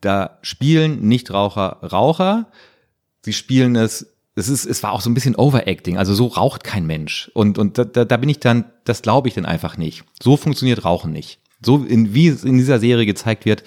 da 0.01 0.39
spielen 0.43 1.01
Nichtraucher 1.09 1.79
Raucher, 1.83 2.47
sie 3.23 3.33
spielen 3.33 3.75
es, 3.75 4.15
es 4.37 4.49
ist, 4.49 4.67
es 4.67 4.83
war 4.85 4.93
auch 4.93 5.01
so 5.01 5.11
ein 5.11 5.15
bisschen 5.15 5.35
Overacting, 5.35 5.99
also 5.99 6.15
so 6.15 6.27
raucht 6.27 6.63
kein 6.63 6.87
Mensch 6.87 7.31
und 7.35 7.59
und 7.59 7.79
da, 7.79 7.85
da, 7.85 8.17
bin 8.17 8.29
ich 8.29 8.39
dann, 8.39 8.67
das 8.85 9.03
glaube 9.03 9.27
ich 9.27 9.35
dann 9.35 9.47
einfach 9.47 9.77
nicht. 9.77 10.05
So 10.23 10.37
funktioniert 10.37 10.85
Rauchen 10.85 11.13
nicht. 11.13 11.41
So 11.61 11.85
in, 11.85 12.15
wie 12.15 12.29
es 12.29 12.45
in 12.45 12.57
dieser 12.57 12.79
Serie 12.79 13.07
gezeigt 13.07 13.47
wird, 13.47 13.65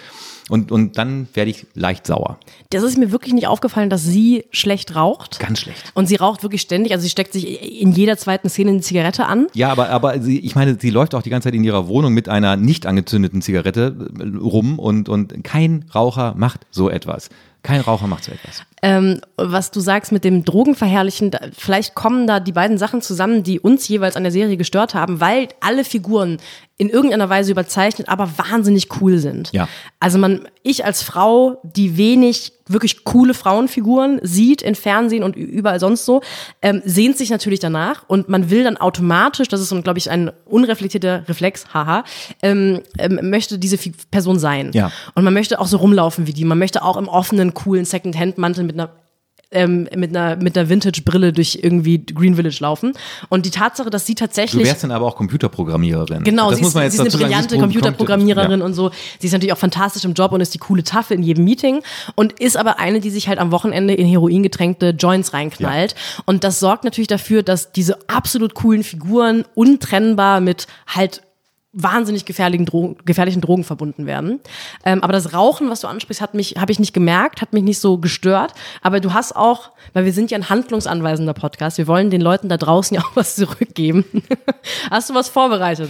und, 0.49 0.71
und 0.71 0.97
dann 0.97 1.27
werde 1.33 1.51
ich 1.51 1.67
leicht 1.73 2.07
sauer. 2.07 2.37
Das 2.69 2.83
ist 2.83 2.97
mir 2.97 3.11
wirklich 3.11 3.33
nicht 3.33 3.47
aufgefallen, 3.47 3.89
dass 3.89 4.03
sie 4.03 4.45
schlecht 4.51 4.95
raucht. 4.95 5.39
Ganz 5.39 5.59
schlecht. 5.59 5.91
Und 5.93 6.07
sie 6.07 6.15
raucht 6.15 6.43
wirklich 6.43 6.61
ständig. 6.61 6.91
Also 6.93 7.03
sie 7.03 7.09
steckt 7.09 7.33
sich 7.33 7.81
in 7.81 7.91
jeder 7.91 8.17
zweiten 8.17 8.49
Szene 8.49 8.71
eine 8.71 8.81
Zigarette 8.81 9.25
an. 9.25 9.47
Ja, 9.53 9.71
aber, 9.71 9.89
aber 9.89 10.19
sie, 10.21 10.39
ich 10.39 10.55
meine, 10.55 10.77
sie 10.79 10.89
läuft 10.89 11.15
auch 11.15 11.21
die 11.21 11.29
ganze 11.29 11.47
Zeit 11.47 11.55
in 11.55 11.63
ihrer 11.63 11.87
Wohnung 11.87 12.13
mit 12.13 12.29
einer 12.29 12.55
nicht 12.55 12.85
angezündeten 12.85 13.41
Zigarette 13.41 13.95
rum 14.41 14.79
und, 14.79 15.09
und 15.09 15.43
kein 15.43 15.85
Raucher 15.93 16.33
macht 16.35 16.61
so 16.71 16.89
etwas. 16.89 17.29
Kein 17.63 17.81
Raucher 17.81 18.07
macht 18.07 18.23
so 18.23 18.31
etwas. 18.31 18.63
Ähm, 18.81 19.21
was 19.37 19.71
du 19.71 19.79
sagst 19.79 20.11
mit 20.11 20.23
dem 20.23 20.43
Drogenverherrlichen, 20.43 21.31
vielleicht 21.55 21.93
kommen 21.93 22.25
da 22.25 22.39
die 22.39 22.51
beiden 22.51 22.77
Sachen 22.77 23.01
zusammen, 23.01 23.43
die 23.43 23.59
uns 23.59 23.87
jeweils 23.87 24.15
an 24.15 24.23
der 24.23 24.31
Serie 24.31 24.57
gestört 24.57 24.95
haben, 24.95 25.19
weil 25.19 25.49
alle 25.59 25.83
Figuren 25.83 26.37
in 26.81 26.89
irgendeiner 26.89 27.29
Weise 27.29 27.51
überzeichnet, 27.51 28.09
aber 28.09 28.27
wahnsinnig 28.39 28.87
cool 28.99 29.19
sind. 29.19 29.51
Ja. 29.51 29.67
Also 29.99 30.17
man, 30.17 30.47
ich 30.63 30.83
als 30.83 31.03
Frau, 31.03 31.61
die 31.63 31.95
wenig 31.95 32.53
wirklich 32.67 33.03
coole 33.03 33.35
Frauenfiguren 33.35 34.19
sieht 34.23 34.63
in 34.63 34.73
Fernsehen 34.73 35.23
und 35.23 35.35
überall 35.35 35.79
sonst 35.79 36.05
so, 36.05 36.21
ähm, 36.61 36.81
sehnt 36.83 37.17
sich 37.17 37.29
natürlich 37.29 37.59
danach 37.59 38.05
und 38.07 38.29
man 38.29 38.49
will 38.49 38.63
dann 38.63 38.77
automatisch, 38.77 39.47
das 39.47 39.61
ist, 39.61 39.69
glaube 39.83 39.99
ich, 39.99 40.09
ein 40.09 40.31
unreflektierter 40.45 41.27
Reflex, 41.27 41.65
haha, 41.73 42.03
ähm, 42.41 42.81
ähm, 42.97 43.29
möchte 43.29 43.59
diese 43.59 43.77
Person 44.09 44.39
sein. 44.39 44.71
Ja. 44.73 44.91
Und 45.13 45.23
man 45.23 45.33
möchte 45.33 45.59
auch 45.59 45.67
so 45.67 45.77
rumlaufen 45.77 46.25
wie 46.25 46.33
die. 46.33 46.45
Man 46.45 46.57
möchte 46.57 46.83
auch 46.83 46.97
im 46.97 47.07
offenen, 47.07 47.53
coolen 47.53 47.85
Second-Hand-Mantel 47.85 48.63
mit 48.71 48.79
einer 48.79 48.91
ähm, 49.53 49.89
mit 49.97 50.15
einer, 50.15 50.37
mit 50.37 50.57
einer 50.57 50.69
Vintage-Brille 50.69 51.33
durch 51.33 51.59
irgendwie 51.61 52.05
Green 52.05 52.35
Village 52.35 52.55
laufen. 52.61 52.93
Und 53.27 53.45
die 53.45 53.49
Tatsache, 53.49 53.89
dass 53.89 54.05
sie 54.05 54.15
Du 54.15 54.19
tatsächlich. 54.19 54.65
wärst 54.65 54.83
dann 54.85 54.91
aber 54.91 55.05
auch 55.05 55.17
Computerprogrammierin. 55.17 56.23
Genau, 56.23 56.49
das 56.51 56.59
sie, 56.59 56.61
muss 56.63 56.69
ist, 56.69 56.75
man 56.75 56.83
jetzt 56.85 56.93
sie 56.93 56.97
ist 56.99 57.01
eine 57.01 57.11
sagen. 57.11 57.23
brillante 57.25 57.55
ist 57.55 57.61
Computerprogrammiererin 57.61 58.59
Ja. 58.61 58.65
und 58.65 58.73
so. 58.73 58.91
Sie 59.19 59.27
ist 59.27 59.33
natürlich 59.33 59.51
auch 59.51 59.57
fantastisch 59.57 60.05
im 60.05 60.13
Job 60.13 60.31
und 60.31 60.39
ist 60.39 60.53
die 60.53 60.57
coole 60.57 60.83
Taffe 60.85 61.15
in 61.15 61.21
jedem 61.23 61.43
Meeting 61.43 61.81
und 62.15 62.39
ist 62.39 62.55
aber 62.55 62.79
eine, 62.79 63.01
die 63.01 63.09
sich 63.09 63.27
halt 63.27 63.39
am 63.39 63.51
Wochenende 63.51 63.93
in 63.93 64.07
Heroin 64.07 64.41
getränkte 64.41 64.91
Joints 64.91 65.33
reinknallt. 65.33 65.95
Und 66.25 66.45
das 66.45 66.61
sorgt 66.61 66.85
natürlich 66.85 67.09
dafür, 67.09 67.43
dass 67.43 67.73
diese 67.73 67.97
absolut 68.09 68.53
coolen 68.53 68.83
Figuren 68.83 69.43
untrennbar 69.53 70.39
mit 70.39 70.67
halt 70.87 71.23
wahnsinnig 71.73 72.25
gefährlichen 72.25 72.65
Drogen, 72.65 72.97
gefährlichen 73.05 73.41
Drogen 73.41 73.63
verbunden 73.63 74.05
werden. 74.05 74.39
Ähm, 74.85 75.03
aber 75.03 75.13
das 75.13 75.33
Rauchen, 75.33 75.69
was 75.69 75.81
du 75.81 75.87
ansprichst, 75.87 76.21
hat 76.21 76.33
mich, 76.33 76.55
habe 76.57 76.71
ich 76.71 76.79
nicht 76.79 76.93
gemerkt, 76.93 77.41
hat 77.41 77.53
mich 77.53 77.63
nicht 77.63 77.79
so 77.79 77.97
gestört. 77.97 78.53
Aber 78.81 78.99
du 78.99 79.13
hast 79.13 79.35
auch, 79.35 79.71
weil 79.93 80.05
wir 80.05 80.13
sind 80.13 80.31
ja 80.31 80.37
ein 80.37 80.49
handlungsanweisender 80.49 81.33
Podcast, 81.33 81.77
wir 81.77 81.87
wollen 81.87 82.09
den 82.09 82.21
Leuten 82.21 82.49
da 82.49 82.57
draußen 82.57 82.95
ja 82.95 83.01
auch 83.01 83.15
was 83.15 83.35
zurückgeben. 83.35 84.03
hast 84.91 85.09
du 85.09 85.13
was 85.13 85.29
vorbereitet? 85.29 85.89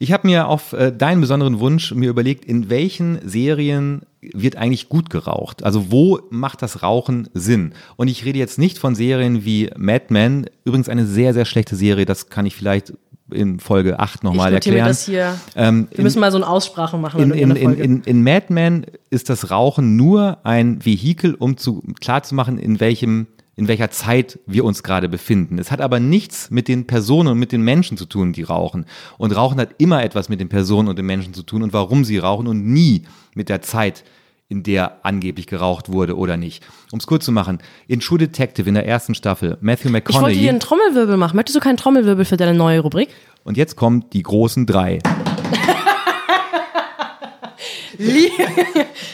Ich 0.00 0.12
habe 0.12 0.28
mir 0.28 0.46
auf 0.46 0.72
äh, 0.72 0.92
deinen 0.92 1.20
besonderen 1.20 1.58
Wunsch 1.58 1.92
mir 1.92 2.08
überlegt, 2.08 2.44
in 2.44 2.70
welchen 2.70 3.18
Serien 3.28 4.02
wird 4.20 4.56
eigentlich 4.56 4.88
gut 4.88 5.10
geraucht? 5.10 5.64
Also 5.64 5.90
wo 5.90 6.20
macht 6.30 6.62
das 6.62 6.82
Rauchen 6.82 7.28
Sinn? 7.34 7.72
Und 7.96 8.08
ich 8.08 8.24
rede 8.24 8.38
jetzt 8.38 8.58
nicht 8.58 8.78
von 8.78 8.94
Serien 8.94 9.44
wie 9.44 9.70
Mad 9.76 10.06
Men, 10.08 10.46
übrigens 10.64 10.88
eine 10.88 11.06
sehr, 11.06 11.34
sehr 11.34 11.44
schlechte 11.44 11.76
Serie, 11.76 12.04
das 12.04 12.28
kann 12.28 12.46
ich 12.46 12.54
vielleicht 12.54 12.94
in 13.30 13.60
Folge 13.60 13.98
8 13.98 14.24
nochmal 14.24 14.52
erklären. 14.52 14.88
das 14.88 15.04
hier. 15.04 15.38
Ähm, 15.56 15.88
wir 15.94 16.04
müssen 16.04 16.20
mal 16.20 16.30
so 16.30 16.38
eine 16.38 16.48
Aussprache 16.48 16.96
machen. 16.96 17.20
in, 17.20 17.30
in, 17.30 17.50
in, 17.50 17.56
in, 17.56 17.78
in, 17.78 18.02
in 18.02 18.22
Mad 18.22 18.46
Men 18.48 18.86
ist 19.10 19.28
das 19.30 19.50
Rauchen 19.50 19.96
nur 19.96 20.38
ein 20.44 20.84
Vehikel, 20.84 21.34
um 21.34 21.56
zu, 21.56 21.82
klarzumachen, 22.00 22.58
in 22.58 22.80
welchem 22.80 23.26
in 23.58 23.66
welcher 23.66 23.90
Zeit 23.90 24.38
wir 24.46 24.64
uns 24.64 24.84
gerade 24.84 25.08
befinden. 25.08 25.58
Es 25.58 25.72
hat 25.72 25.80
aber 25.80 25.98
nichts 25.98 26.48
mit 26.48 26.68
den 26.68 26.86
Personen 26.86 27.30
und 27.30 27.40
mit 27.40 27.50
den 27.50 27.62
Menschen 27.62 27.96
zu 27.98 28.04
tun, 28.04 28.32
die 28.32 28.44
rauchen. 28.44 28.86
Und 29.18 29.34
Rauchen 29.34 29.58
hat 29.58 29.70
immer 29.78 30.04
etwas 30.04 30.28
mit 30.28 30.38
den 30.38 30.48
Personen 30.48 30.86
und 30.86 30.96
den 30.96 31.06
Menschen 31.06 31.34
zu 31.34 31.42
tun 31.42 31.64
und 31.64 31.72
warum 31.72 32.04
sie 32.04 32.18
rauchen 32.18 32.46
und 32.46 32.64
nie 32.64 33.02
mit 33.34 33.48
der 33.48 33.60
Zeit, 33.60 34.04
in 34.48 34.62
der 34.62 35.04
angeblich 35.04 35.46
geraucht 35.46 35.90
wurde 35.92 36.16
oder 36.16 36.36
nicht. 36.36 36.64
Um 36.90 36.98
es 36.98 37.06
kurz 37.06 37.24
zu 37.24 37.32
machen, 37.32 37.58
in 37.86 38.00
True 38.00 38.18
Detective 38.18 38.66
in 38.66 38.74
der 38.74 38.86
ersten 38.86 39.14
Staffel, 39.14 39.58
Matthew 39.60 39.88
ich 39.88 39.92
wollte 39.92 40.10
dir 40.10 40.18
McConaughey 40.20 40.48
einen 40.48 40.60
Trommelwirbel 40.60 41.16
machen. 41.18 41.36
Möchtest 41.36 41.56
du 41.56 41.60
keinen 41.60 41.76
Trommelwirbel 41.76 42.24
für 42.24 42.36
deine 42.36 42.54
neue 42.54 42.80
Rubrik? 42.80 43.10
und 43.44 43.56
jetzt 43.56 43.76
kommen 43.76 44.04
die 44.12 44.22
großen 44.22 44.66
drei. 44.66 44.98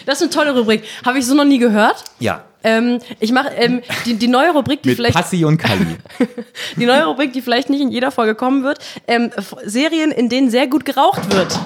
Das 0.05 0.21
ist 0.21 0.23
eine 0.23 0.31
tolle 0.31 0.59
Rubrik. 0.59 0.83
Habe 1.07 1.19
ich 1.19 1.25
so 1.25 1.35
noch 1.35 1.47
nie 1.47 1.57
gehört. 1.57 2.05
Ja. 2.19 2.45
Ähm, 2.63 2.99
ich 3.21 3.33
mache 3.33 3.49
ähm, 3.57 3.81
die, 4.05 4.17
die 4.17 4.29
neue 4.29 4.51
Rubrik, 4.51 4.83
die 4.83 4.91
Mit 4.91 4.97
vielleicht 4.97 5.17
Passi 5.17 5.43
und 5.47 5.57
Kali. 5.57 5.97
die 6.77 6.85
neue 6.85 7.07
Rubrik, 7.07 7.33
die 7.33 7.41
vielleicht 7.41 7.71
nicht 7.71 7.81
in 7.81 7.91
jeder 7.91 8.11
Folge 8.11 8.35
kommen 8.35 8.63
wird. 8.63 8.81
Ähm, 9.09 9.31
Serien, 9.65 10.11
in 10.11 10.29
denen 10.29 10.51
sehr 10.51 10.67
gut 10.67 10.85
geraucht 10.85 11.33
wird. 11.33 11.59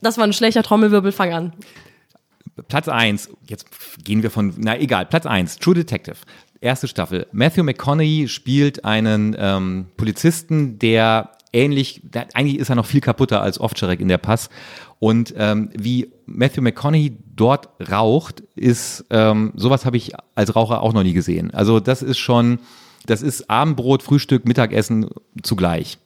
Das 0.00 0.16
war 0.16 0.24
ein 0.24 0.32
schlechter 0.32 0.62
Trommelwirbel. 0.62 1.12
Fang 1.12 1.34
an. 1.34 1.52
Platz 2.68 2.88
1, 2.88 3.30
jetzt 3.48 3.66
gehen 4.04 4.22
wir 4.22 4.30
von, 4.30 4.54
na 4.58 4.78
egal, 4.78 5.06
Platz 5.06 5.26
1, 5.26 5.58
True 5.58 5.74
Detective. 5.74 6.16
Erste 6.60 6.86
Staffel. 6.86 7.26
Matthew 7.32 7.64
McConaughey 7.64 8.28
spielt 8.28 8.84
einen 8.84 9.34
ähm, 9.38 9.86
Polizisten, 9.96 10.78
der 10.78 11.30
ähnlich, 11.52 12.02
der, 12.04 12.28
eigentlich 12.34 12.58
ist 12.58 12.68
er 12.68 12.76
noch 12.76 12.86
viel 12.86 13.00
kaputter 13.00 13.42
als 13.42 13.60
Ovtcharek 13.60 14.00
in 14.00 14.08
der 14.08 14.18
Pass. 14.18 14.48
Und 14.98 15.34
ähm, 15.36 15.70
wie 15.76 16.12
Matthew 16.26 16.62
McConaughey 16.62 17.16
dort 17.34 17.68
raucht, 17.90 18.42
ist, 18.54 19.04
ähm, 19.10 19.52
sowas 19.56 19.84
habe 19.84 19.96
ich 19.96 20.12
als 20.34 20.54
Raucher 20.54 20.82
auch 20.82 20.92
noch 20.92 21.02
nie 21.02 21.12
gesehen. 21.12 21.52
Also 21.52 21.80
das 21.80 22.02
ist 22.02 22.18
schon, 22.18 22.60
das 23.06 23.22
ist 23.22 23.50
Abendbrot, 23.50 24.02
Frühstück, 24.02 24.46
Mittagessen 24.46 25.08
zugleich. 25.42 25.98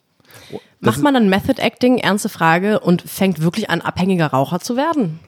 Macht 0.80 1.02
man 1.02 1.14
dann 1.14 1.28
Method 1.28 1.60
Acting, 1.60 1.98
ernste 1.98 2.28
Frage, 2.28 2.80
und 2.80 3.02
fängt 3.02 3.40
wirklich 3.40 3.70
an, 3.70 3.80
abhängiger 3.80 4.28
Raucher 4.28 4.60
zu 4.60 4.76
werden? 4.76 5.20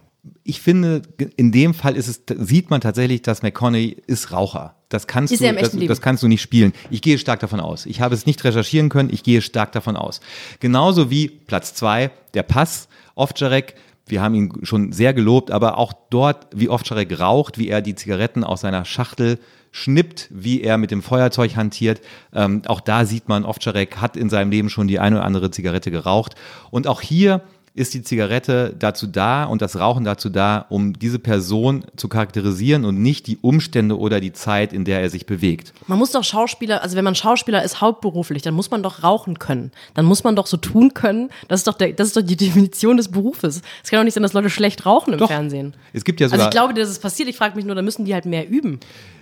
Ich 0.45 0.61
finde, 0.61 1.03
in 1.37 1.53
dem 1.53 1.75
Fall 1.75 1.97
ist 1.97 2.09
es, 2.09 2.23
sieht 2.39 2.71
man 2.71 2.81
tatsächlich, 2.81 3.23
dass 3.23 3.43
McConaughey 3.43 3.97
ist 4.07 4.33
Raucher. 4.33 4.75
Das 4.89 5.07
kannst 5.07 5.33
Ist 5.33 5.43
du, 5.43 5.53
das, 5.53 5.77
das 5.77 6.01
kannst 6.01 6.23
du 6.23 6.29
nicht 6.29 6.41
spielen. 6.41 6.73
Ich 6.91 7.03
gehe 7.03 7.19
stark 7.19 7.41
davon 7.41 7.61
aus. 7.61 7.85
Ich 7.85 8.01
habe 8.01 8.15
es 8.15 8.25
nicht 8.25 8.43
recherchieren 8.45 8.89
können. 8.89 9.11
Ich 9.13 9.23
gehe 9.23 9.43
stark 9.43 9.73
davon 9.73 9.97
aus. 9.97 10.21
Genauso 10.61 11.11
wie 11.11 11.29
Platz 11.29 11.75
zwei, 11.75 12.11
der 12.35 12.43
Pass, 12.43 12.89
Ovtcharek. 13.15 13.75
Wir 14.07 14.23
haben 14.23 14.35
ihn 14.35 14.53
schon 14.63 14.93
sehr 14.93 15.13
gelobt, 15.13 15.51
aber 15.51 15.77
auch 15.77 15.93
dort, 16.09 16.47
wie 16.55 16.71
Ovtcharek 16.71 17.21
raucht, 17.21 17.59
wie 17.59 17.69
er 17.69 17.83
die 17.83 17.95
Zigaretten 17.95 18.45
aus 18.45 18.63
seiner 18.63 18.87
Schachtel 18.87 19.39
schnippt, 19.71 20.29
wie 20.31 20.63
er 20.63 20.79
mit 20.79 20.91
dem 20.91 21.03
Feuerzeug 21.03 21.57
hantiert. 21.57 22.01
Ähm, 22.33 22.63
auch 22.67 22.81
da 22.81 23.05
sieht 23.05 23.29
man, 23.29 23.45
Ovtcharek 23.45 23.99
hat 23.99 24.17
in 24.17 24.31
seinem 24.31 24.51
Leben 24.51 24.71
schon 24.71 24.89
die 24.89 24.99
eine 24.99 25.17
oder 25.17 25.25
andere 25.27 25.51
Zigarette 25.51 25.91
geraucht. 25.91 26.35
Und 26.71 26.87
auch 26.87 27.03
hier 27.03 27.43
ist 27.75 27.95
die 27.95 28.03
Zigarette 28.03 28.75
dazu 28.79 29.07
da 29.07 29.45
und 29.45 29.63
das 29.63 29.79
Rauchen 29.79 30.05
dazu 30.05 30.29
da, 30.29 30.67
um 30.69 30.99
diese 30.99 31.19
Person 31.19 31.85
zu 31.97 32.09
charakterisieren 32.09 32.85
und 32.85 33.01
nicht 33.01 33.27
die 33.27 33.39
Umstände 33.41 33.99
oder 33.99 34.21
die 34.21 34.33
Zeit, 34.33 34.73
in 34.73 34.85
der 34.85 35.01
er 35.01 35.11
sich 35.11 35.27
bewegt. 35.27 35.73
Man 35.87 35.99
muss 35.99 36.13
doch 36.13 36.25
Schauspieler, 36.25 36.83
also 36.83 36.97
wenn 36.97 37.05
man 37.05 37.15
Schauspieler 37.15 37.63
ist 37.63 37.81
hauptberuflich, 37.81 38.43
dann 38.43 38.55
muss 38.55 38.71
man 38.71 38.83
doch 38.83 39.03
rauchen 39.03 39.39
können. 39.39 39.73
Dann 39.95 40.05
muss 40.05 40.25
man 40.25 40.37
doch 40.37 40.47
so 40.47 40.57
tun 40.57 40.95
können. 40.95 41.31
Das 41.49 41.61
ist 41.61 41.67
doch, 41.67 41.75
der, 41.75 41.93
das 41.93 42.09
ist 42.09 42.17
doch 42.17 42.23
die 42.23 42.37
Definition 42.49 42.97
des 42.97 43.09
Berufes. 43.09 43.63
Es 43.83 43.91
kann 43.91 44.01
doch 44.01 44.05
nicht 44.05 44.15
sein, 44.15 44.23
dass 44.23 44.33
Leute 44.33 44.51
schlecht 44.51 44.87
rauchen 44.87 45.13
im 45.13 45.19
Doch. 45.19 45.29
Fernsehen. 45.29 45.75
Es 45.93 46.05
gibt 46.05 46.21
ja 46.21 46.27
Also 46.27 46.37
sogar, 46.37 46.49
ich 46.49 46.53
glaube, 46.53 46.75
dass 46.75 46.89
es 46.89 46.99
passiert. 46.99 47.29
Ich 47.29 47.37
frage 47.37 47.57
mich 47.57 47.65
nur, 47.65 47.75
da 47.75 47.83
müssen 47.83 48.05
die 48.05 48.15
halt 48.15 48.27
mehr 48.27 48.49
üben. 48.49 48.81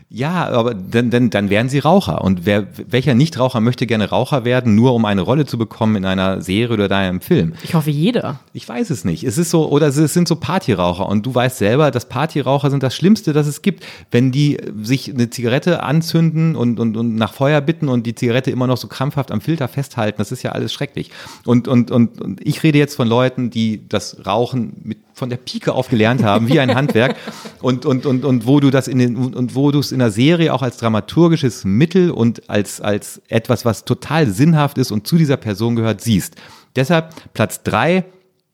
Ja, 0.08 0.48
aber 0.48 0.72
dann, 0.74 1.10
dann, 1.10 1.30
dann 1.30 1.50
werden 1.50 1.68
sie 1.68 1.80
Raucher. 1.80 2.22
Und 2.22 2.46
wer, 2.46 2.68
welcher 2.86 3.14
Nichtraucher 3.14 3.60
möchte 3.60 3.88
gerne 3.88 4.08
Raucher 4.08 4.44
werden, 4.44 4.76
nur 4.76 4.94
um 4.94 5.04
eine 5.04 5.20
Rolle 5.20 5.46
zu 5.46 5.58
bekommen 5.58 5.96
in 5.96 6.04
einer 6.04 6.40
Serie 6.42 6.74
oder 6.74 6.86
in 6.86 6.92
einem 6.92 7.20
Film? 7.20 7.54
Ich 7.64 7.74
hoffe, 7.74 7.90
jeder. 7.90 8.38
Ich 8.52 8.68
weiß 8.68 8.90
es 8.90 9.04
nicht. 9.04 9.24
Es 9.24 9.36
ist 9.36 9.50
so, 9.50 9.68
oder 9.68 9.88
es 9.88 9.96
sind 9.96 10.28
so 10.28 10.36
Partyraucher 10.36 11.08
und 11.08 11.26
du 11.26 11.34
weißt 11.34 11.58
selber, 11.58 11.90
dass 11.90 12.08
Partyraucher 12.08 12.70
sind 12.70 12.84
das 12.84 12.94
Schlimmste, 12.94 13.32
das 13.32 13.48
es 13.48 13.62
gibt. 13.62 13.84
Wenn 14.12 14.30
die 14.30 14.58
sich 14.80 15.12
eine 15.12 15.28
Zigarette 15.28 15.82
anzünden 15.82 16.54
und, 16.54 16.78
und, 16.78 16.96
und 16.96 17.16
nach 17.16 17.32
Feuer 17.32 17.60
bitten 17.60 17.88
und 17.88 18.06
die 18.06 18.14
Zigarette 18.14 18.52
immer 18.52 18.68
noch 18.68 18.76
so 18.76 18.86
krampfhaft 18.86 19.32
am 19.32 19.40
Filter 19.40 19.66
festhalten, 19.66 20.18
das 20.18 20.30
ist 20.30 20.44
ja 20.44 20.52
alles 20.52 20.72
schrecklich. 20.72 21.10
Und, 21.44 21.66
und, 21.66 21.90
und, 21.90 22.20
und 22.20 22.46
ich 22.46 22.62
rede 22.62 22.78
jetzt 22.78 22.94
von 22.94 23.08
Leuten, 23.08 23.50
die 23.50 23.88
das 23.88 24.24
Rauchen 24.24 24.76
mit 24.84 24.98
von 25.16 25.30
der 25.30 25.38
Pike 25.38 25.72
auf 25.72 25.88
gelernt 25.88 26.22
haben, 26.22 26.46
wie 26.46 26.60
ein 26.60 26.74
Handwerk. 26.74 27.16
Und, 27.62 27.86
und, 27.86 28.04
und, 28.06 28.24
und 28.24 28.46
wo 28.46 28.60
du 28.60 28.70
das 28.70 28.86
in 28.86 28.98
den, 28.98 29.16
und 29.16 29.54
wo 29.54 29.72
du 29.72 29.80
es 29.80 29.90
in 29.90 29.98
der 29.98 30.10
Serie 30.10 30.52
auch 30.52 30.62
als 30.62 30.76
dramaturgisches 30.76 31.64
Mittel 31.64 32.10
und 32.10 32.48
als, 32.48 32.80
als 32.80 33.20
etwas, 33.28 33.64
was 33.64 33.84
total 33.84 34.28
sinnhaft 34.28 34.78
ist 34.78 34.92
und 34.92 35.06
zu 35.06 35.16
dieser 35.16 35.36
Person 35.36 35.74
gehört, 35.74 36.00
siehst. 36.00 36.36
Deshalb 36.76 37.12
Platz 37.32 37.62
drei 37.64 38.04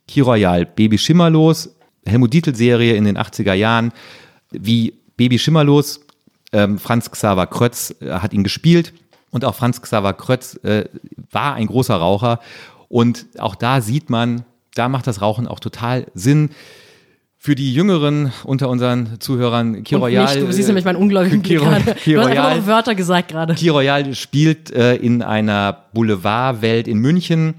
Key 0.09 0.21
Royal, 0.21 0.65
Baby 0.65 0.97
Schimmerlos, 0.97 1.75
Helmut 2.07 2.33
Dietl 2.33 2.55
Serie 2.55 2.95
in 2.95 3.05
den 3.05 3.19
80er 3.19 3.53
Jahren, 3.53 3.93
wie 4.51 4.95
Baby 5.17 5.39
Schimmerlos, 5.39 6.01
ähm, 6.53 6.79
Franz 6.79 7.11
Xaver 7.11 7.49
Krötz 7.49 7.95
äh, 8.01 8.13
hat 8.13 8.33
ihn 8.33 8.45
gespielt. 8.45 8.95
Und 9.31 9.45
auch 9.45 9.57
Franz 9.57 9.83
Xaver 9.83 10.15
Krötz 10.15 10.55
äh, 10.63 10.85
war 11.31 11.55
ein 11.55 11.67
großer 11.67 11.97
Raucher. 11.97 12.41
Und 12.89 13.27
auch 13.39 13.57
da 13.57 13.81
sieht 13.81 14.09
man, 14.09 14.45
da 14.75 14.89
macht 14.89 15.07
das 15.07 15.21
Rauchen 15.21 15.47
auch 15.47 15.61
total 15.61 16.07
Sinn. 16.15 16.51
Für 17.39 17.57
die 17.57 17.75
Jüngeren 17.75 18.33
unter 18.45 18.69
unseren 18.69 19.19
Zuhörern, 19.19 19.83
Key 19.83 19.97
Royal. 19.97 20.39
du 20.39 20.53
siehst 20.53 20.69
nämlich 20.69 20.85
meinen 20.85 20.95
ungläubigen 20.95 21.43
Key 21.43 21.57
Royal- 21.57 21.83
gerade. 21.83 21.95
Key 21.99 22.13
Du 22.15 22.21
hast 22.21 22.27
einfach 22.29 22.45
Royal. 22.53 22.67
Wörter 22.67 22.95
gesagt 22.95 23.29
gerade. 23.29 23.55
Key 23.55 23.69
Royal 23.69 24.15
spielt 24.15 24.71
äh, 24.71 24.95
in 24.95 25.23
einer 25.23 25.87
Boulevardwelt 25.93 26.87
in 26.87 26.99
München. 26.99 27.55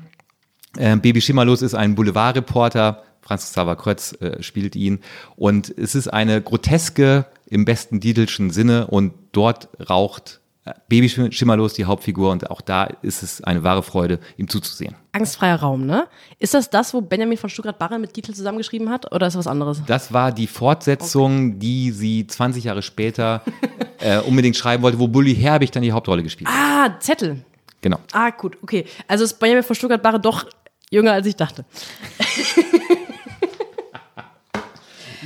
Äh, 0.78 0.96
Baby 0.96 1.20
Schimmerlos 1.20 1.62
ist 1.62 1.74
ein 1.76 1.96
Boulevardreporter. 1.96 3.04
Franz 3.22 3.44
Xaver 3.52 3.76
Krötz 3.76 4.14
äh, 4.22 4.42
spielt 4.42 4.78
ihn. 4.78 5.00
Und 5.36 5.74
es 5.78 5.96
ist 5.96 6.08
eine 6.08 6.42
groteske 6.42 7.26
im 7.48 7.66
besten 7.66 8.00
Diedelschen 8.00 8.52
Sinne. 8.52 8.88
Und 8.88 9.14
dort 9.34 9.68
raucht 9.90 10.40
babyschimmerlos 10.88 11.74
die 11.74 11.86
Hauptfigur 11.86 12.32
und 12.32 12.50
auch 12.50 12.62
da 12.62 12.86
ist 13.02 13.24
es 13.24 13.44
eine 13.44 13.64
wahre 13.64 13.84
Freude, 13.84 14.20
ihm 14.38 14.48
zuzusehen. 14.48 14.96
Angstfreier 15.12 15.58
Raum, 15.58 15.86
ne? 15.86 16.08
Ist 16.40 16.54
das 16.54 16.70
das, 16.70 16.94
wo 16.94 17.02
Benjamin 17.02 17.38
von 17.38 17.50
Stuttgart-Barre 17.50 18.00
mit 18.00 18.14
Titel 18.14 18.34
zusammengeschrieben 18.34 18.90
hat 18.90 19.12
oder 19.12 19.28
ist 19.28 19.34
das 19.34 19.46
was 19.46 19.48
anderes? 19.48 19.82
Das 19.86 20.14
war 20.14 20.32
die 20.32 20.48
Fortsetzung, 20.48 21.60
die 21.60 21.92
sie 21.92 22.26
20 22.26 22.64
Jahre 22.64 22.82
später 22.82 23.44
äh, 24.00 24.20
unbedingt 24.20 24.56
schreiben 24.56 24.84
wollte, 24.84 25.00
wo 25.00 25.08
Bully 25.08 25.36
Herbig 25.36 25.72
dann 25.72 25.84
die 25.84 25.92
Hauptrolle 25.92 26.24
gespielt 26.24 26.50
hat. 26.50 26.56
Ah, 26.58 27.00
Zettel. 27.00 27.44
Genau. 27.82 28.00
Ah, 28.14 28.30
gut, 28.30 28.58
okay. 28.64 28.86
Also 29.08 29.24
ist 29.26 29.40
Benjamin 29.40 29.64
von 29.64 29.76
Stuttgart-Barre 29.76 30.20
doch 30.20 30.46
jünger, 30.90 31.14
als 31.14 31.28
ich 31.28 31.36
dachte. 31.36 31.66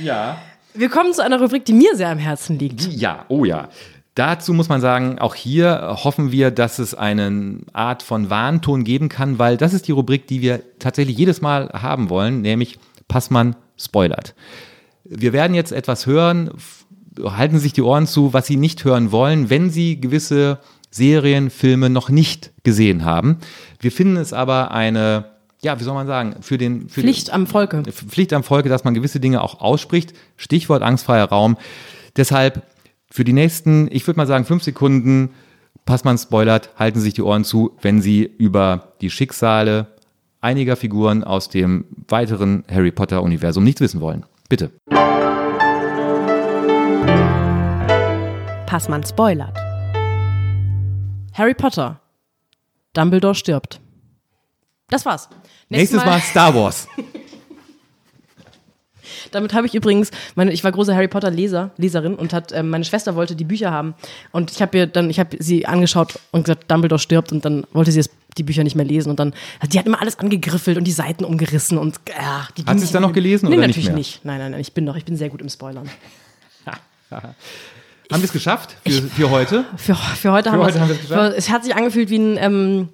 Ja. 0.02 0.38
Wir 0.74 0.88
kommen 0.88 1.12
zu 1.12 1.22
einer 1.22 1.40
Rubrik, 1.40 1.64
die 1.64 1.72
mir 1.72 1.96
sehr 1.96 2.08
am 2.08 2.18
Herzen 2.18 2.58
liegt. 2.58 2.86
Ja, 2.86 3.24
oh 3.28 3.44
ja. 3.44 3.68
Dazu 4.18 4.52
muss 4.52 4.68
man 4.68 4.80
sagen, 4.80 5.20
auch 5.20 5.36
hier 5.36 5.94
hoffen 6.02 6.32
wir, 6.32 6.50
dass 6.50 6.80
es 6.80 6.92
eine 6.92 7.60
Art 7.72 8.02
von 8.02 8.30
Warnton 8.30 8.82
geben 8.82 9.08
kann, 9.08 9.38
weil 9.38 9.56
das 9.56 9.72
ist 9.72 9.86
die 9.86 9.92
Rubrik, 9.92 10.26
die 10.26 10.42
wir 10.42 10.60
tatsächlich 10.80 11.16
jedes 11.16 11.40
Mal 11.40 11.68
haben 11.72 12.10
wollen, 12.10 12.40
nämlich 12.40 12.80
Passmann 13.06 13.54
spoilert. 13.76 14.34
Wir 15.04 15.32
werden 15.32 15.54
jetzt 15.54 15.70
etwas 15.70 16.06
hören, 16.06 16.50
halten 17.22 17.60
sich 17.60 17.72
die 17.74 17.82
Ohren 17.82 18.08
zu, 18.08 18.32
was 18.32 18.48
Sie 18.48 18.56
nicht 18.56 18.82
hören 18.82 19.12
wollen, 19.12 19.50
wenn 19.50 19.70
Sie 19.70 20.00
gewisse 20.00 20.58
Serien, 20.90 21.48
Filme 21.48 21.88
noch 21.88 22.08
nicht 22.08 22.50
gesehen 22.64 23.04
haben. 23.04 23.38
Wir 23.78 23.92
finden 23.92 24.16
es 24.16 24.32
aber 24.32 24.72
eine, 24.72 25.26
ja, 25.62 25.78
wie 25.78 25.84
soll 25.84 25.94
man 25.94 26.08
sagen, 26.08 26.38
für 26.40 26.58
den 26.58 26.88
für 26.88 27.02
Pflicht 27.02 27.30
am 27.30 27.46
Volke. 27.46 27.84
Pflicht 27.84 28.32
am 28.32 28.42
Volke, 28.42 28.68
dass 28.68 28.82
man 28.82 28.94
gewisse 28.94 29.20
Dinge 29.20 29.42
auch 29.42 29.60
ausspricht. 29.60 30.12
Stichwort 30.36 30.82
angstfreier 30.82 31.26
Raum. 31.26 31.56
Deshalb 32.16 32.64
für 33.10 33.24
die 33.24 33.32
nächsten, 33.32 33.88
ich 33.90 34.06
würde 34.06 34.18
mal 34.18 34.26
sagen, 34.26 34.44
fünf 34.44 34.62
Sekunden, 34.62 35.30
Passmann 35.86 36.18
spoilert, 36.18 36.70
halten 36.78 36.98
Sie 36.98 37.06
sich 37.06 37.14
die 37.14 37.22
Ohren 37.22 37.44
zu, 37.44 37.76
wenn 37.80 38.02
Sie 38.02 38.22
über 38.22 38.92
die 39.00 39.10
Schicksale 39.10 39.86
einiger 40.40 40.76
Figuren 40.76 41.24
aus 41.24 41.48
dem 41.48 41.86
weiteren 42.08 42.64
Harry 42.70 42.90
Potter-Universum 42.90 43.64
nichts 43.64 43.80
wissen 43.80 44.00
wollen. 44.00 44.24
Bitte. 44.48 44.70
Passmann 48.66 49.04
spoilert. 49.04 49.56
Harry 51.32 51.54
Potter. 51.54 52.00
Dumbledore 52.92 53.34
stirbt. 53.34 53.80
Das 54.90 55.06
war's. 55.06 55.28
Nächstes 55.68 56.04
Mal 56.04 56.20
Star 56.20 56.54
Wars. 56.54 56.88
Damit 59.32 59.54
habe 59.54 59.66
ich 59.66 59.74
übrigens, 59.74 60.10
meine, 60.34 60.52
ich 60.52 60.64
war 60.64 60.72
große 60.72 60.94
Harry 60.94 61.08
Potter 61.08 61.30
Leser, 61.30 61.70
Leserin 61.76 62.14
und 62.14 62.32
hat, 62.32 62.52
ähm, 62.52 62.70
meine 62.70 62.84
Schwester 62.84 63.14
wollte 63.14 63.36
die 63.36 63.44
Bücher 63.44 63.70
haben 63.70 63.94
und 64.32 64.50
ich 64.50 64.60
habe 64.62 64.76
ihr 64.78 64.86
dann, 64.86 65.10
ich 65.10 65.18
habe 65.20 65.36
sie 65.40 65.66
angeschaut 65.66 66.18
und 66.32 66.44
gesagt, 66.44 66.70
Dumbledore 66.70 66.98
stirbt 66.98 67.32
und 67.32 67.44
dann 67.44 67.64
wollte 67.72 67.92
sie 67.92 68.00
es, 68.00 68.10
die 68.36 68.42
Bücher 68.44 68.62
nicht 68.64 68.76
mehr 68.76 68.84
lesen 68.84 69.10
und 69.10 69.18
dann, 69.18 69.34
die 69.72 69.78
hat 69.78 69.86
immer 69.86 70.00
alles 70.00 70.18
angegriffelt 70.18 70.76
und 70.78 70.84
die 70.84 70.92
Seiten 70.92 71.24
umgerissen 71.24 71.76
und 71.78 71.98
ja, 72.08 72.46
die 72.56 72.62
Hat 72.62 72.68
sie 72.70 72.76
es 72.76 72.80
nicht 72.82 72.94
dann 72.94 73.02
noch 73.02 73.12
gelesen 73.12 73.48
nee, 73.48 73.56
oder 73.56 73.66
nicht 73.66 73.76
natürlich 73.76 73.88
mehr? 73.88 73.96
nicht. 73.96 74.24
Nein, 74.24 74.38
nein, 74.38 74.50
nein, 74.52 74.60
ich 74.60 74.72
bin 74.72 74.86
doch, 74.86 74.96
ich 74.96 75.04
bin 75.04 75.16
sehr 75.16 75.28
gut 75.28 75.40
im 75.40 75.48
Spoilern. 75.48 75.88
Haben 77.10 78.22
wir 78.22 78.24
es 78.24 78.32
geschafft 78.32 78.76
für, 78.86 79.02
für 79.02 79.30
heute? 79.30 79.64
Für, 79.76 79.94
für 79.94 80.32
heute 80.32 80.50
haben 80.50 80.60
heute 80.60 80.80
haben 80.80 80.88
wir's 80.88 81.00
geschafft. 81.00 81.32
für- 81.32 81.36
Es 81.36 81.50
hat 81.50 81.64
sich 81.64 81.74
angefühlt 81.74 82.08
wie 82.10 82.18
ein 82.18 82.36
ähm, 82.38 82.88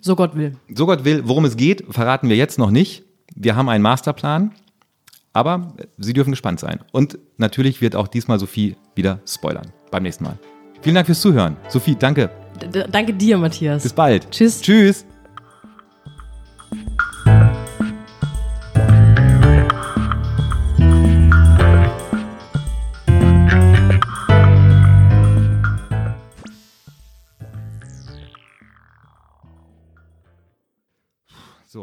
So 0.00 0.16
Gott 0.16 0.34
will. 0.36 0.56
So 0.74 0.86
Gott 0.86 1.04
will, 1.04 1.22
worum 1.26 1.44
es 1.44 1.56
geht, 1.56 1.84
verraten 1.90 2.28
wir 2.28 2.36
jetzt 2.36 2.58
noch 2.58 2.70
nicht. 2.70 3.04
Wir 3.34 3.56
haben 3.56 3.68
einen 3.68 3.82
Masterplan, 3.82 4.52
aber 5.32 5.74
Sie 5.98 6.12
dürfen 6.12 6.30
gespannt 6.30 6.60
sein. 6.60 6.80
Und 6.92 7.18
natürlich 7.38 7.80
wird 7.80 7.96
auch 7.96 8.08
diesmal 8.08 8.38
Sophie 8.38 8.76
wieder 8.94 9.20
spoilern 9.26 9.72
beim 9.90 10.02
nächsten 10.02 10.24
Mal. 10.24 10.38
Vielen 10.82 10.94
Dank 10.96 11.06
fürs 11.06 11.20
Zuhören. 11.20 11.56
Sophie, 11.68 11.96
danke. 11.96 12.30
D 12.60 12.66
d- 12.66 12.84
danke 12.90 13.14
dir, 13.14 13.38
Matthias. 13.38 13.82
Bis 13.82 13.92
bald. 13.92 14.30
Tschüss. 14.30 14.60
Tschüss. 14.60 15.06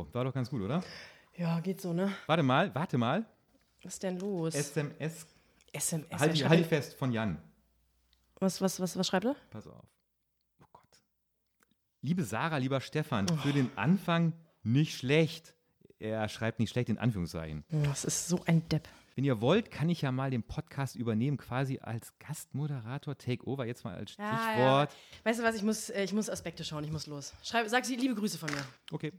So, 0.06 0.14
war 0.14 0.24
doch 0.24 0.34
ganz 0.34 0.50
gut, 0.50 0.62
oder? 0.62 0.84
Ja, 1.36 1.60
geht 1.60 1.82
so, 1.82 1.94
ne? 1.94 2.12
Warte 2.28 2.44
mal, 2.44 2.74
warte 2.76 2.98
mal. 2.98 3.26
Was 3.84 3.94
ist 3.94 4.04
denn 4.04 4.20
los? 4.20 4.56
SMS, 4.56 5.26
SMS. 5.72 6.20
halt, 6.20 6.50
halt 6.50 6.66
fest, 6.66 6.96
von 6.96 7.12
Jan. 7.12 7.42
was, 8.40 8.62
was, 8.62 8.80
was, 8.80 8.98
was 8.98 9.08
schreibt 9.08 9.26
er? 9.26 9.36
Pass 9.50 9.68
auf. 9.68 9.86
Oh 10.62 10.66
Gott. 10.72 10.88
Liebe 12.02 12.24
Sarah, 12.24 12.58
lieber 12.58 12.82
Stefan, 12.82 13.28
für 13.28 13.54
den 13.54 13.70
Anfang 13.78 14.34
nicht 14.64 14.98
schlecht. 14.98 15.56
Er 16.00 16.28
schreibt 16.30 16.60
nicht 16.60 16.70
schlecht 16.72 16.90
in 16.90 16.98
Anführungszeichen. 16.98 17.64
Oh, 17.72 17.78
Das 17.84 18.06
ist 18.06 18.28
so 18.28 18.42
ein 18.46 18.68
Depp. 18.70 18.88
Wenn 19.16 19.26
ihr 19.26 19.42
wollt, 19.42 19.70
kann 19.70 19.90
ich 19.90 20.02
ja 20.02 20.14
mal 20.14 20.32
den 20.32 20.44
Podcast 20.44 20.96
übernehmen, 20.96 21.36
quasi 21.36 21.80
als 21.82 22.14
Gastmoderator, 22.20 23.18
Takeover, 23.18 23.66
jetzt 23.66 23.84
mal 23.84 23.96
als 23.96 24.16
Ja, 24.16 24.38
Stichwort. 24.38 24.96
Weißt 25.26 25.40
du 25.40 25.44
was, 25.44 25.56
ich 25.56 25.64
muss, 25.64 25.90
äh, 25.90 26.04
ich 26.04 26.14
muss 26.14 26.30
Aspekte 26.30 26.64
schauen, 26.64 26.86
ich 26.86 26.92
muss 26.92 27.06
los. 27.06 27.34
Schreib, 27.44 27.68
sag 27.68 27.84
sie 27.86 27.98
liebe 27.98 28.16
Grüße 28.16 28.38
von 28.38 28.50
mir. 28.50 28.64
Okay. 28.92 29.12